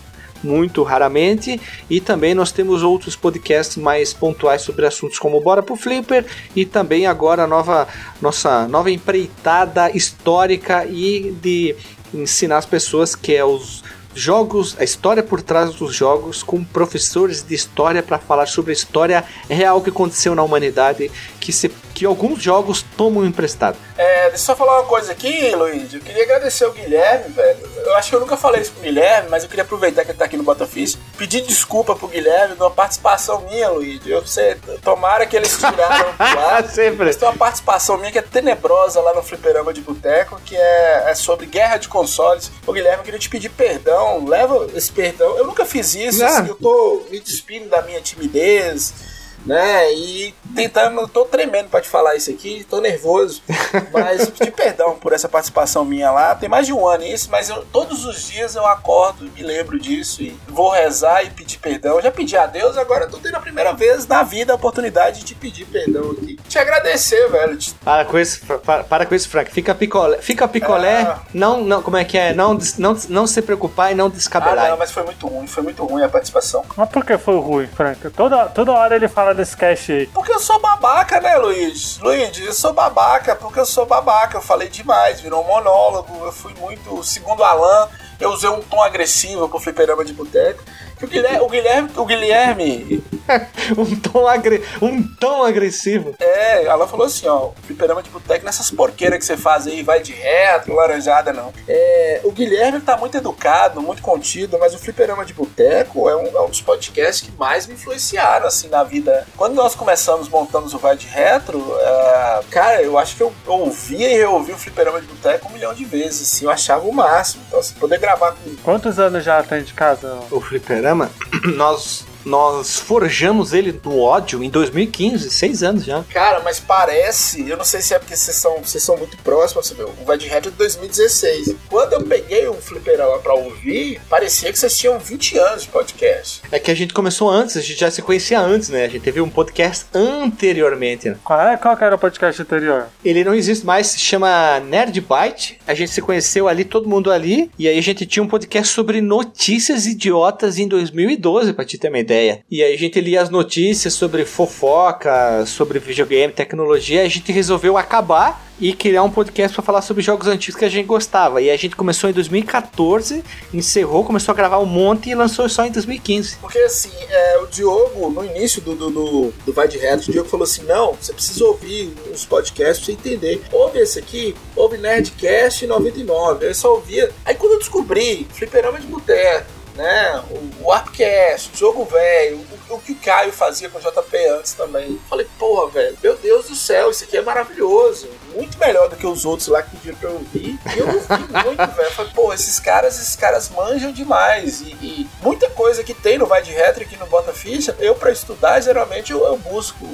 muito 0.41 0.83
raramente, 0.83 1.59
e 1.89 1.99
também 1.99 2.33
nós 2.33 2.53
temos 2.53 2.81
outros 2.81 3.17
podcasts 3.17 3.75
mais 3.75 4.13
pontuais 4.13 4.61
sobre 4.61 4.85
assuntos 4.85 5.19
como 5.19 5.41
Bora 5.41 5.61
pro 5.61 5.75
Flipper 5.75 6.25
e 6.55 6.65
também 6.65 7.05
agora 7.05 7.43
a 7.43 7.47
nova 7.47 7.89
nossa 8.21 8.69
nova 8.69 8.89
empreitada 8.89 9.91
histórica 9.91 10.85
e 10.85 11.35
de 11.41 11.75
ensinar 12.13 12.59
as 12.59 12.65
pessoas 12.65 13.15
que 13.17 13.35
é 13.35 13.43
os 13.43 13.83
jogos, 14.17 14.75
a 14.79 14.83
história 14.83 15.21
por 15.21 15.41
trás 15.41 15.75
dos 15.75 15.95
jogos, 15.95 16.41
com 16.41 16.63
professores 16.63 17.45
de 17.47 17.53
história 17.53 18.01
para 18.01 18.17
falar 18.17 18.47
sobre 18.47 18.71
a 18.71 18.73
história 18.73 19.23
real 19.49 19.81
que 19.81 19.89
aconteceu 19.89 20.33
na 20.33 20.43
humanidade, 20.43 21.11
que, 21.39 21.53
se, 21.53 21.71
que 21.97 22.05
alguns 22.05 22.43
jogos 22.43 22.85
tomam 22.95 23.25
emprestado. 23.25 23.75
É, 23.97 24.29
deixa 24.29 24.35
eu 24.35 24.37
só 24.37 24.55
falar 24.55 24.81
uma 24.81 24.87
coisa 24.87 25.11
aqui, 25.11 25.49
Luiz. 25.55 25.91
Eu 25.91 25.99
queria 25.99 26.25
agradecer 26.25 26.63
o 26.65 26.71
Guilherme, 26.71 27.33
velho. 27.33 27.57
Eu 27.75 27.95
acho 27.95 28.11
que 28.11 28.15
eu 28.15 28.19
nunca 28.19 28.37
falei 28.37 28.61
isso 28.61 28.71
pro 28.71 28.83
Guilherme, 28.83 29.29
mas 29.31 29.41
eu 29.41 29.49
queria 29.49 29.63
aproveitar 29.63 30.05
que 30.05 30.11
ele 30.11 30.17
tá 30.19 30.25
aqui 30.25 30.37
no 30.37 30.43
Botafish, 30.43 30.95
pedir 31.17 31.41
desculpa 31.41 31.95
pro 31.95 32.07
Guilherme 32.07 32.53
de 32.53 32.61
uma 32.61 32.69
participação 32.69 33.41
minha, 33.49 33.69
Luiz. 33.69 34.05
Eu 34.05 34.23
sei, 34.27 34.53
tomara 34.83 35.25
que 35.25 35.35
eles 35.35 35.57
tiraram. 35.57 36.13
Sempre. 36.69 37.07
Mas 37.07 37.15
tem 37.15 37.27
uma 37.27 37.35
participação 37.35 37.97
minha 37.97 38.11
que 38.11 38.19
é 38.19 38.21
tenebrosa 38.21 39.01
lá 39.01 39.15
no 39.15 39.23
Fliperama 39.23 39.73
de 39.73 39.81
Boteco, 39.81 40.39
que 40.45 40.55
é, 40.55 41.05
é 41.07 41.15
sobre 41.15 41.47
guerra 41.47 41.77
de 41.77 41.87
consoles. 41.87 42.51
Ô, 42.67 42.73
Guilherme, 42.73 42.99
eu 42.99 43.05
queria 43.05 43.19
te 43.19 43.27
pedir 43.27 43.49
perdão. 43.49 44.23
Leva 44.23 44.67
esse 44.75 44.91
perdão. 44.91 45.35
Eu 45.35 45.47
nunca 45.47 45.65
fiz 45.65 45.95
isso, 45.95 46.23
assim, 46.23 46.47
eu 46.47 46.55
tô 46.55 47.07
me 47.09 47.19
despindo 47.19 47.69
da 47.69 47.81
minha 47.81 48.01
timidez 48.01 49.16
né? 49.47 49.93
E 49.93 50.33
tentando, 50.53 51.07
tô 51.07 51.25
tremendo 51.25 51.69
para 51.69 51.81
te 51.81 51.89
falar 51.89 52.15
isso 52.15 52.29
aqui, 52.29 52.65
tô 52.69 52.81
nervoso, 52.81 53.41
mas 53.93 54.29
pedir 54.29 54.51
perdão 54.51 54.95
por 54.95 55.13
essa 55.13 55.29
participação 55.29 55.85
minha 55.85 56.11
lá. 56.11 56.35
Tem 56.35 56.49
mais 56.49 56.65
de 56.65 56.73
um 56.73 56.85
ano 56.85 57.03
isso, 57.03 57.29
mas 57.31 57.49
eu, 57.49 57.65
todos 57.71 58.05
os 58.05 58.27
dias 58.27 58.55
eu 58.55 58.65
acordo 58.65 59.25
e 59.25 59.29
me 59.29 59.41
lembro 59.41 59.79
disso 59.79 60.21
e 60.21 60.37
vou 60.47 60.69
rezar 60.71 61.23
e 61.23 61.29
pedir 61.29 61.59
perdão. 61.59 61.95
Eu 61.95 62.01
já 62.01 62.11
pedi 62.11 62.35
a 62.35 62.45
Deus, 62.45 62.77
agora 62.77 63.05
eu 63.05 63.09
tô 63.09 63.17
tendo 63.17 63.35
a 63.35 63.39
primeira 63.39 63.73
vez 63.73 64.05
na 64.05 64.23
vida 64.23 64.51
a 64.51 64.55
oportunidade 64.55 65.19
de 65.19 65.25
te 65.25 65.35
pedir 65.35 65.65
perdão 65.65 66.11
aqui. 66.11 66.35
Te 66.47 66.59
agradecer, 66.59 67.29
velho. 67.29 67.57
Para 67.83 68.05
com 68.05 68.19
isso, 68.19 68.45
para, 68.45 68.83
para 68.83 69.05
com 69.05 69.15
isso, 69.15 69.29
Frank. 69.29 69.51
Fica 69.51 69.73
picolé, 69.73 70.17
fica 70.17 70.47
picolé. 70.47 71.01
É... 71.01 71.15
Não, 71.33 71.63
não, 71.63 71.81
como 71.81 71.95
é 71.97 72.03
que 72.03 72.17
é? 72.17 72.33
Não, 72.33 72.57
não, 72.77 72.97
não 73.07 73.27
se 73.27 73.41
preocupar 73.41 73.91
e 73.91 73.95
não 73.95 74.09
descabelar. 74.09 74.65
Ah, 74.65 74.69
não, 74.71 74.77
mas 74.77 74.91
foi 74.91 75.03
muito 75.03 75.27
ruim, 75.27 75.47
foi 75.47 75.63
muito 75.63 75.85
ruim 75.85 76.03
a 76.03 76.09
participação. 76.09 76.65
Mas 76.75 76.89
por 76.89 77.05
que 77.05 77.17
foi 77.17 77.39
ruim, 77.39 77.67
Frank? 77.67 78.09
Toda, 78.09 78.45
toda 78.47 78.71
hora 78.71 78.95
ele 78.95 79.07
fala 79.07 79.33
desse 79.37 79.55
cast 79.55 79.91
aí? 79.91 80.07
Porque 80.07 80.31
eu 80.31 80.39
sou 80.39 80.59
babaca, 80.59 81.21
né, 81.21 81.37
Luiz? 81.37 81.97
Luiz, 81.99 82.37
eu 82.37 82.53
sou 82.53 82.73
babaca 82.73 83.35
porque 83.35 83.59
eu 83.59 83.65
sou 83.65 83.85
babaca. 83.85 84.37
Eu 84.37 84.41
falei 84.41 84.67
demais, 84.67 85.21
virou 85.21 85.43
um 85.43 85.47
monólogo. 85.47 86.25
Eu 86.25 86.31
fui 86.31 86.53
muito. 86.55 87.03
Segundo 87.03 87.43
Alan, 87.43 87.87
eu 88.19 88.31
usei 88.31 88.49
um 88.49 88.61
tom 88.61 88.81
agressivo 88.81 89.47
pro 89.47 89.59
fliperama 89.59 90.03
de 90.03 90.13
boteco. 90.13 90.63
O 91.01 91.07
Guilherme. 91.07 91.39
O 91.39 91.49
Guilherme, 91.49 91.89
o 91.95 92.05
Guilherme 92.05 93.03
um, 93.77 93.95
tom 93.99 94.27
agre... 94.27 94.63
um 94.81 95.03
tom 95.03 95.43
agressivo. 95.43 96.15
É, 96.19 96.65
ela 96.65 96.87
falou 96.87 97.05
assim: 97.05 97.27
ó, 97.27 97.51
fliperama 97.63 98.01
de 98.01 98.09
boteco 98.09 98.45
nessas 98.45 98.71
porqueiras 98.71 99.19
que 99.19 99.25
você 99.25 99.37
faz 99.37 99.67
aí, 99.67 99.83
vai 99.83 100.01
de 100.01 100.13
reto, 100.13 100.73
laranjada, 100.73 101.33
não. 101.33 101.53
É, 101.67 102.21
o 102.23 102.31
Guilherme 102.31 102.79
tá 102.79 102.97
muito 102.97 103.17
educado, 103.17 103.81
muito 103.81 104.01
contido, 104.01 104.57
mas 104.59 104.73
o 104.73 104.79
fliperama 104.79 105.25
de 105.25 105.33
boteco 105.33 106.09
é 106.09 106.15
um, 106.15 106.27
é 106.27 106.41
um 106.41 106.49
dos 106.49 106.61
podcasts 106.61 107.27
que 107.27 107.37
mais 107.37 107.67
me 107.67 107.73
influenciaram, 107.73 108.47
assim, 108.47 108.67
na 108.69 108.83
vida. 108.83 109.25
Quando 109.35 109.55
nós 109.55 109.75
começamos 109.75 110.29
montando 110.29 110.67
o 110.67 110.79
Vai 110.79 110.95
de 110.95 111.07
Retro, 111.07 111.75
é, 111.79 112.39
cara, 112.49 112.81
eu 112.81 112.97
acho 112.97 113.15
que 113.15 113.23
eu, 113.23 113.33
ouvia 113.45 114.09
e 114.09 114.17
reouvia 114.17 114.55
o 114.55 114.57
fliperama 114.57 115.01
de 115.01 115.07
boteco 115.07 115.49
um 115.49 115.53
milhão 115.53 115.73
de 115.73 115.85
vezes, 115.85 116.21
assim, 116.21 116.45
eu 116.45 116.51
achava 116.51 116.87
o 116.87 116.93
máximo. 116.93 117.43
Então, 117.47 117.59
assim, 117.59 117.75
poder 117.75 117.99
gravar 117.99 118.31
com. 118.31 118.55
Quantos 118.63 118.99
anos 118.99 119.23
já 119.23 119.41
tem 119.43 119.63
de 119.63 119.73
casa? 119.73 120.19
O 120.31 120.39
fliperama, 120.39 120.86
nós 121.55 122.05
nós 122.27 122.77
forjamos 122.77 123.53
ele 123.53 123.79
no 123.83 124.01
ódio 124.01 124.43
em 124.43 124.49
2015, 124.49 125.29
seis 125.29 125.63
anos 125.63 125.85
já. 125.85 126.03
Cara, 126.09 126.41
mas 126.43 126.59
parece, 126.59 127.47
eu 127.49 127.55
não 127.55 127.63
sei 127.63 127.81
se 127.81 127.93
é 127.93 127.99
porque 127.99 128.15
vocês 128.15 128.35
são, 128.35 128.57
vocês 128.61 128.83
são 128.83 128.97
muito 128.97 129.17
próximos, 129.19 129.67
sabe? 129.67 129.83
o 129.83 130.05
Vai 130.05 130.17
de 130.17 130.27
Retro 130.27 130.49
é 130.49 130.51
de 130.51 130.57
2016. 130.57 131.55
Quando 131.69 131.93
eu 131.93 132.03
peguei 132.03 132.49
um 132.49 132.55
fliperama 132.55 133.17
pra 133.19 133.33
ouvir, 133.33 134.01
parecia 134.09 134.51
que 134.51 134.59
vocês 134.59 134.77
tinham 134.77 134.99
20 134.99 135.37
anos 135.37 135.63
de 135.63 135.69
podcast. 135.69 136.41
É 136.51 136.59
que 136.59 136.69
a 136.69 136.75
gente 136.75 136.93
começou 136.93 137.29
antes, 137.29 137.55
a 137.55 137.61
gente 137.61 137.79
já 137.79 137.89
se 137.89 138.01
conhecia 138.01 138.39
antes, 138.39 138.69
né? 138.69 138.85
A 138.85 138.89
gente 138.89 139.03
teve 139.03 139.21
um 139.21 139.29
podcast 139.29 139.85
anteriormente. 139.93 141.09
Né? 141.09 141.17
Qual, 141.23 141.39
é, 141.39 141.55
qual 141.55 141.77
era 141.79 141.95
o 141.95 141.99
podcast 141.99 142.41
anterior? 142.41 142.87
Ele 143.05 143.23
não 143.23 143.33
existe 143.33 143.65
mais, 143.65 143.87
se 143.87 143.99
chama 143.99 144.59
Nerd 144.59 144.99
Byte. 144.99 145.59
A 145.65 145.73
gente 145.73 145.91
se 145.91 146.01
conheceu 146.01 146.47
ali, 146.49 146.65
todo 146.65 146.89
mundo 146.89 147.09
ali, 147.09 147.49
e 147.57 147.67
aí 147.69 147.77
a 147.77 147.81
gente 147.81 148.05
tinha 148.05 148.21
um 148.21 148.27
podcast 148.27 148.73
sobre 148.73 148.99
notícias 148.99 149.85
idiotas 149.85 150.57
em 150.57 150.67
2012, 150.67 151.53
pra 151.53 151.63
te 151.63 151.77
ter 151.77 151.87
uma 151.87 151.99
ideia 151.99 152.16
ideia. 152.17 152.43
E 152.49 152.63
aí 152.63 152.73
a 152.73 152.77
gente 152.77 152.99
lia 152.99 153.21
as 153.21 153.29
notícias 153.29 153.93
sobre 153.93 154.25
fofoca, 154.25 155.45
sobre 155.45 155.79
videogame, 155.79 156.33
tecnologia, 156.33 157.03
a 157.03 157.07
gente 157.07 157.31
resolveu 157.31 157.77
acabar 157.77 158.45
e 158.59 158.73
criar 158.73 159.03
um 159.03 159.11
podcast 159.11 159.53
para 159.53 159.63
falar 159.63 159.83
sobre 159.83 160.01
jogos 160.01 160.27
antigos 160.27 160.57
que 160.57 160.65
a 160.65 160.69
gente 160.69 160.87
gostava. 160.87 161.39
E 161.39 161.51
a 161.51 161.55
gente 161.55 161.75
começou 161.75 162.09
em 162.09 162.13
2014, 162.13 163.23
encerrou, 163.53 164.03
começou 164.03 164.33
a 164.33 164.35
gravar 164.35 164.57
um 164.57 164.65
monte 164.65 165.11
e 165.11 165.15
lançou 165.15 165.47
só 165.47 165.63
em 165.63 165.71
2015. 165.71 166.37
Porque 166.37 166.57
assim, 166.59 166.89
é, 167.07 167.37
o 167.37 167.45
Diogo, 167.45 168.09
no 168.09 168.25
início 168.25 168.59
do, 168.61 168.73
do, 168.73 168.89
do, 168.89 169.33
do 169.45 169.53
Vai 169.53 169.67
de 169.67 169.77
Reto, 169.77 170.09
o 170.09 170.11
Diogo 170.11 170.27
falou 170.27 170.43
assim: 170.43 170.63
não, 170.63 170.93
você 170.93 171.13
precisa 171.13 171.45
ouvir 171.45 171.93
os 172.11 172.25
podcasts 172.25 172.83
pra 172.83 172.85
você 172.85 172.91
entender. 172.93 173.43
Ouve 173.51 173.77
esse 173.77 173.99
aqui, 173.99 174.33
ouve 174.55 174.77
Nerdcast 174.77 175.67
99. 175.67 176.47
Aí 176.47 176.55
só 176.55 176.73
ouvia. 176.73 177.11
Aí 177.23 177.35
quando 177.35 177.53
eu 177.53 177.59
descobri 177.59 178.25
Fliperama 178.33 178.79
de 178.79 178.87
Boteco, 178.87 179.56
né? 179.77 180.23
O, 180.29 180.65
o 180.65 180.71
Arpcast, 180.71 181.53
o 181.53 181.57
jogo 181.57 181.85
velho, 181.85 182.43
o, 182.69 182.73
o, 182.73 182.79
que 182.79 182.91
o 182.91 182.95
Caio 182.95 183.31
fazia 183.31 183.69
com 183.69 183.77
o 183.77 183.81
JP 183.81 184.17
antes 184.29 184.53
também. 184.53 184.99
Falei, 185.07 185.27
porra, 185.37 185.69
velho, 185.69 185.97
meu 186.03 186.17
Deus 186.17 186.47
do 186.47 186.55
céu, 186.55 186.89
isso 186.89 187.03
aqui 187.03 187.15
é 187.15 187.21
maravilhoso. 187.21 188.09
Muito 188.37 188.57
melhor 188.59 188.87
do 188.87 188.95
que 188.95 189.07
os 189.07 189.25
outros 189.25 189.47
lá 189.47 189.63
que 189.63 189.75
pediram 189.75 189.97
pra 189.97 190.09
eu 190.09 190.15
ouvir. 190.15 190.59
E 190.75 190.79
eu 190.79 190.87
ouvi 190.87 191.33
muito, 191.45 191.75
velho. 191.75 191.91
Falei, 191.91 192.11
porra, 192.13 192.35
esses 192.35 192.59
caras, 192.59 192.99
esses 192.99 193.15
caras 193.15 193.49
manjam 193.49 193.91
demais. 193.91 194.61
E, 194.61 194.77
e, 194.81 195.09
muita 195.23 195.49
coisa 195.49 195.83
que 195.83 195.93
tem 195.93 196.19
no 196.19 196.27
Vai 196.27 196.43
de 196.43 196.51
Retro 196.51 196.83
aqui 196.83 196.95
no 196.97 197.07
Bota 197.07 197.33
Ficha, 197.33 197.75
eu 197.79 197.95
pra 197.95 198.11
estudar, 198.11 198.61
geralmente 198.61 199.11
eu, 199.11 199.25
eu 199.25 199.37
busco. 199.37 199.87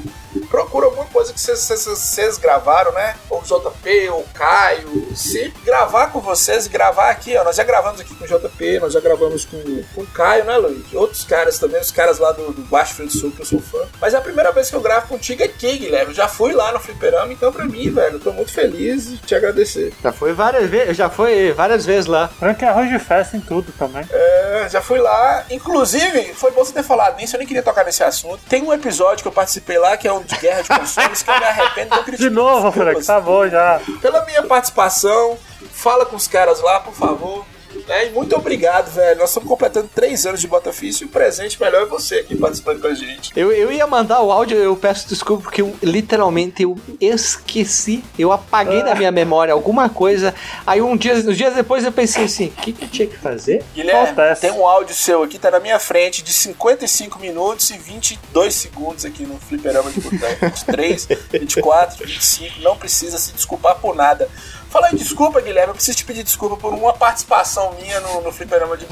Procuro 0.49 0.87
alguma 0.87 1.05
coisa 1.05 1.31
que 1.31 1.39
vocês 1.39 2.37
gravaram, 2.37 2.91
né? 2.91 3.15
Ou 3.29 3.39
o 3.39 3.43
JP, 3.43 4.09
ou 4.09 4.19
o 4.19 4.29
Caio. 4.33 5.15
Sempre 5.15 5.61
gravar 5.63 6.07
com 6.07 6.19
vocês 6.19 6.65
e 6.65 6.69
gravar 6.69 7.09
aqui, 7.09 7.35
ó. 7.37 7.43
Nós 7.43 7.55
já 7.55 7.63
gravamos 7.63 8.01
aqui 8.01 8.13
com 8.13 8.25
o 8.25 8.27
JP, 8.27 8.79
nós 8.79 8.93
já 8.93 8.99
gravamos 8.99 9.45
com 9.45 9.53
com, 9.95 10.01
o 10.01 10.07
Caio, 10.07 10.43
né, 10.45 10.57
Luiz? 10.57 10.93
Outros 10.93 11.23
caras 11.23 11.57
também, 11.57 11.79
os 11.79 11.91
caras 11.91 12.19
lá 12.19 12.31
do, 12.31 12.51
do 12.51 12.61
Baixo 12.63 12.95
Frio 12.95 13.07
do 13.07 13.13
Sul, 13.13 13.31
que 13.31 13.41
eu 13.41 13.45
sou 13.45 13.59
fã. 13.59 13.79
Mas 13.99 14.13
é 14.13 14.17
a 14.17 14.21
primeira 14.21 14.51
vez 14.51 14.69
que 14.69 14.75
eu 14.75 14.81
gravo 14.81 15.07
contigo 15.07 15.43
aqui, 15.43 15.77
Guilherme. 15.77 16.11
Eu 16.11 16.15
já 16.15 16.27
fui 16.27 16.53
lá 16.53 16.71
no 16.71 16.79
Fliperama, 16.79 17.31
então 17.31 17.51
pra 17.51 17.65
mim, 17.65 17.89
velho, 17.89 18.15
eu 18.15 18.19
tô 18.19 18.32
muito 18.33 18.51
feliz 18.51 19.09
de 19.09 19.17
te 19.17 19.35
agradecer. 19.35 19.93
Já 20.01 20.11
foi 20.11 20.33
várias 20.33 20.69
vezes, 20.69 20.97
já 20.97 21.09
foi 21.09 21.51
várias 21.53 21.85
vezes 21.85 22.05
lá. 22.05 22.27
Frank 22.27 22.63
é 22.63 22.67
arroz 22.67 22.89
de 22.89 22.99
festa 22.99 23.37
em 23.37 23.39
tudo 23.41 23.71
também. 23.77 24.05
É, 24.11 24.67
já 24.69 24.81
fui 24.81 24.99
lá. 24.99 25.45
Inclusive, 25.49 26.33
foi 26.33 26.51
bom 26.51 26.63
você 26.63 26.73
ter 26.73 26.83
falado 26.83 27.17
nisso, 27.17 27.35
eu 27.35 27.39
nem 27.39 27.47
queria 27.47 27.63
tocar 27.63 27.85
nesse 27.85 28.03
assunto. 28.03 28.39
Tem 28.49 28.61
um 28.63 28.73
episódio 28.73 29.21
que 29.21 29.27
eu 29.27 29.31
participei 29.31 29.77
lá, 29.77 29.95
que 29.95 30.07
é 30.07 30.13
um 30.13 30.23
de 30.23 30.35
guerra 30.37 30.61
de 30.61 30.69
consoles, 30.69 31.21
que 31.23 31.29
eu 31.29 31.39
me 31.39 31.45
arrependo 31.45 32.03
de 32.03 32.17
De 32.17 32.29
novo, 32.29 32.71
Frank, 32.71 33.03
tá 33.05 33.19
bom 33.19 33.47
já. 33.47 33.79
Pela 34.01 34.25
minha 34.25 34.43
participação, 34.43 35.37
fala 35.71 36.05
com 36.05 36.15
os 36.15 36.27
caras 36.27 36.61
lá, 36.61 36.79
por 36.79 36.93
favor 36.93 37.45
Né? 37.87 38.07
E 38.07 38.09
muito 38.11 38.35
obrigado, 38.35 38.91
velho. 38.91 39.19
Nós 39.19 39.29
estamos 39.29 39.47
completando 39.47 39.89
três 39.93 40.25
anos 40.25 40.39
de 40.39 40.47
Botafish 40.47 41.01
e 41.01 41.05
o 41.05 41.09
presente 41.09 41.59
melhor 41.61 41.83
é 41.83 41.85
você 41.85 42.15
aqui 42.15 42.35
participando 42.35 42.81
com 42.81 42.87
a 42.87 42.93
gente. 42.93 43.31
Eu, 43.35 43.51
eu 43.51 43.71
ia 43.71 43.85
mandar 43.87 44.21
o 44.21 44.31
áudio, 44.31 44.57
eu 44.57 44.75
peço 44.75 45.07
desculpa 45.07 45.43
porque 45.43 45.61
eu 45.61 45.75
literalmente 45.81 46.63
eu 46.63 46.77
esqueci. 46.99 48.03
Eu 48.17 48.31
apaguei 48.31 48.83
da 48.83 48.95
minha 48.95 49.11
memória 49.11 49.53
alguma 49.53 49.89
coisa. 49.89 50.33
Aí 50.65 50.81
um 50.81 50.95
dia, 50.95 51.15
uns 51.15 51.37
dias 51.37 51.53
depois 51.53 51.83
eu 51.83 51.91
pensei 51.91 52.25
assim, 52.25 52.47
o 52.47 52.51
que, 52.51 52.73
que 52.73 52.85
eu 52.85 52.89
tinha 52.89 53.07
que 53.07 53.17
fazer? 53.17 53.63
Guilherme, 53.73 54.15
tem 54.39 54.51
um 54.51 54.65
áudio 54.65 54.95
seu 54.95 55.23
aqui, 55.23 55.37
tá 55.37 55.51
na 55.51 55.59
minha 55.59 55.79
frente, 55.79 56.23
de 56.23 56.31
55 56.31 57.19
minutos 57.19 57.69
e 57.69 57.77
22 57.77 58.53
segundos 58.53 59.05
aqui 59.05 59.25
no 59.25 59.37
fliperama 59.39 59.91
de 59.91 59.99
botão. 59.99 60.29
23, 60.41 61.07
24, 61.31 62.05
25, 62.05 62.61
não 62.61 62.77
precisa 62.77 63.17
se 63.17 63.33
desculpar 63.33 63.75
por 63.79 63.95
nada. 63.95 64.29
Fala 64.73 64.89
em 64.91 64.95
desculpa, 64.95 65.39
Guilherme, 65.39 65.69
eu 65.69 65.75
preciso 65.75 65.99
te 65.99 66.03
pedir 66.03 66.23
desculpa 66.23 66.57
por 66.57 66.73
uma 66.73 66.93
participação 66.93 67.75
minha 67.79 67.99
no, 67.99 68.21
no 68.21 68.31
fliperama 68.31 68.75
de. 68.75 68.87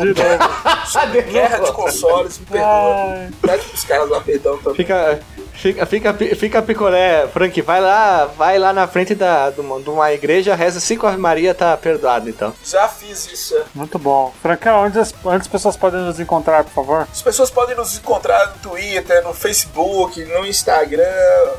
Sobre 0.86 1.23
guerra 1.34 1.57
de 1.57 1.71
consoles, 1.71 2.38
me 2.38 2.45
perdoa. 2.45 3.29
Pede 3.41 3.63
pros 3.65 3.84
caras 3.84 4.07
lá 4.07 4.21
perdão 4.21 4.59
também. 4.59 4.75
Fica, 4.75 5.19
fica, 5.62 5.86
fica, 5.86 6.14
fica 6.14 6.62
picolé, 6.62 7.28
Frank, 7.28 7.62
vai 7.62 7.80
lá, 7.80 8.26
vai 8.26 8.57
lá 8.57 8.74
na 8.74 8.88
frente 8.88 9.14
da, 9.14 9.49
de, 9.49 9.62
uma, 9.62 9.80
de 9.80 9.89
uma 9.89 10.12
igreja, 10.12 10.55
reza 10.55 10.80
cinco 10.80 11.05
Ave 11.05 11.18
Maria, 11.18 11.53
tá 11.53 11.78
perdoado 11.78 12.30
então. 12.30 12.53
Já 12.66 12.88
fiz 12.88 13.32
isso, 13.32 13.55
é. 13.55 13.64
Muito 13.76 13.99
bom. 13.99 14.34
Francão, 14.41 14.84
onde 14.86 14.99
as, 14.99 15.14
onde 15.24 15.41
as 15.41 15.47
pessoas 15.47 15.78
podem 15.78 16.01
nos 16.01 16.20
encontrar, 16.20 16.64
por 16.64 16.74
favor? 16.74 17.07
As 17.12 17.22
pessoas 17.22 17.51
podem 17.51 17.76
nos 17.76 17.95
encontrar 17.97 18.47
no 18.47 18.70
Twitter, 18.72 19.24
no 19.24 19.34
Facebook, 19.34 20.24
no 20.26 20.45
Instagram. 20.45 21.03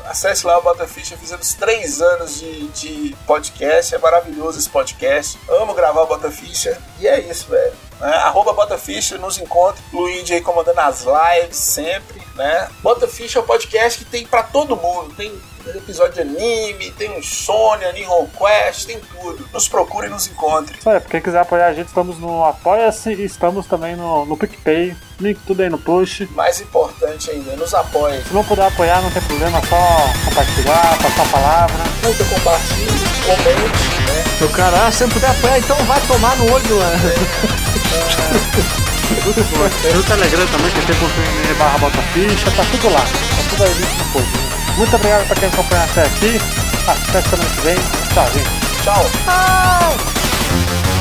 Acesse 0.05 0.45
lá 0.45 0.57
o 0.57 0.61
Botaficha. 0.61 1.15
Fizemos 1.17 1.53
três 1.53 2.01
anos 2.01 2.39
de, 2.39 2.67
de 2.69 3.15
podcast. 3.25 3.95
É 3.95 3.97
maravilhoso 3.97 4.59
esse 4.59 4.69
podcast. 4.69 5.39
Amo 5.49 5.73
gravar 5.73 6.01
o 6.01 6.07
Botaficha. 6.07 6.77
E 6.99 7.07
é 7.07 7.19
isso, 7.21 7.49
velho. 7.49 7.73
Né? 7.99 8.13
Arroba 8.17 8.53
Botaficha, 8.53 9.17
nos 9.17 9.37
encontre. 9.37 9.81
Luigi 9.93 10.33
aí 10.33 10.41
comandando 10.41 10.79
as 10.81 11.03
lives 11.05 11.57
sempre, 11.57 12.21
né? 12.35 12.67
Botaficha 12.81 13.39
é 13.39 13.41
um 13.41 13.45
podcast 13.45 13.99
que 13.99 14.05
tem 14.05 14.25
pra 14.25 14.43
todo 14.43 14.75
mundo. 14.75 15.13
Tem 15.15 15.31
episódio 15.75 16.15
de 16.15 16.21
anime, 16.21 16.91
tem 16.91 17.17
um 17.17 17.23
Sony, 17.23 17.85
Nihon 17.93 18.27
Quest, 18.37 18.85
tem 18.85 18.99
tudo. 18.99 19.47
Nos 19.53 19.67
procure 19.69 20.07
e 20.07 20.09
nos 20.09 20.27
encontre. 20.27 20.77
Isso 20.77 20.89
aí, 20.89 20.99
pra 20.99 21.09
quem 21.09 21.21
quiser 21.21 21.39
apoiar 21.39 21.67
a 21.67 21.73
gente, 21.73 21.87
estamos 21.87 22.19
no 22.19 22.43
Apoia-se 22.43 23.13
e 23.13 23.23
estamos 23.23 23.65
também 23.65 23.95
no, 23.95 24.25
no 24.25 24.35
PicPay. 24.35 24.93
Link 25.21 25.39
tudo 25.47 25.61
aí 25.61 25.69
no 25.69 25.77
post. 25.77 26.25
Mais 26.33 26.59
importante 26.59 27.29
ainda, 27.31 27.55
nos 27.55 27.73
apoie. 27.73 28.21
Se 28.23 28.33
não 28.33 28.43
puder 28.43 28.67
apoiar, 28.67 29.01
não 29.01 29.11
tem 29.11 29.21
problema, 29.21 29.59
é 29.59 29.61
só 29.61 29.77
compartilhar, 30.25 30.97
passar 31.01 31.23
a 31.23 31.25
palavra. 31.27 31.83
Curta, 32.01 32.23
compartilhe, 32.25 32.87
comente, 33.25 34.11
né? 34.11 34.23
Meu 34.41 34.49
cara, 34.49 34.87
ah, 34.87 34.91
se 34.91 35.03
não 35.03 35.09
puder 35.11 35.29
apoiar, 35.31 35.59
então 35.59 35.77
vai 35.85 36.01
tomar 36.07 36.35
no 36.35 36.51
olho. 36.51 36.75
né? 36.75 37.72
No 39.93 40.03
Telegram 40.03 40.47
também, 40.47 40.71
por 40.71 41.55
barra 41.57 41.77
bota 41.77 42.01
ficha, 42.13 42.51
tá 42.51 42.63
tudo 42.71 42.89
lá. 42.89 43.01
Tá 43.01 43.43
tudo 43.49 43.63
aí 43.63 43.73
no 43.97 44.05
post. 44.11 44.29
Muito 44.77 44.95
obrigado 44.95 45.27
pra 45.27 45.35
quem 45.35 45.49
acompanhou 45.49 45.85
até 45.85 46.01
aqui. 46.01 46.41
Até 46.87 47.21
semana 47.21 47.49
que 47.49 47.61
vem. 47.61 47.77
Tchau, 48.13 48.27
gente. 48.33 48.49
Tchau. 48.83 49.05
Esse 50.55 50.92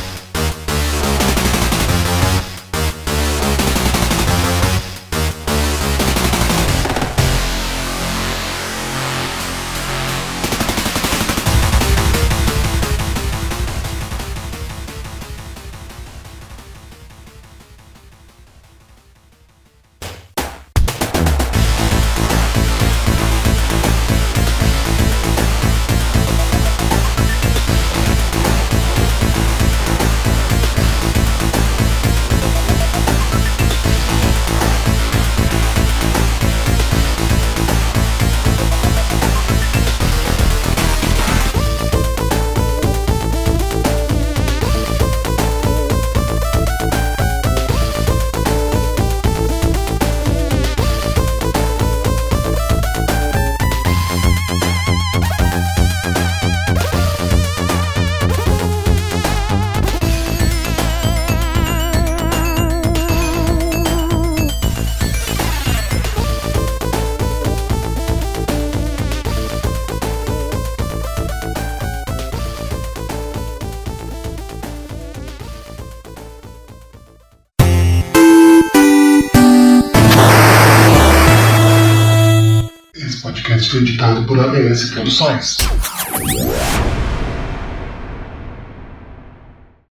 editado 83.78 84.24
por 84.24 84.38
ABS 84.38 84.90
Produções. 84.90 85.56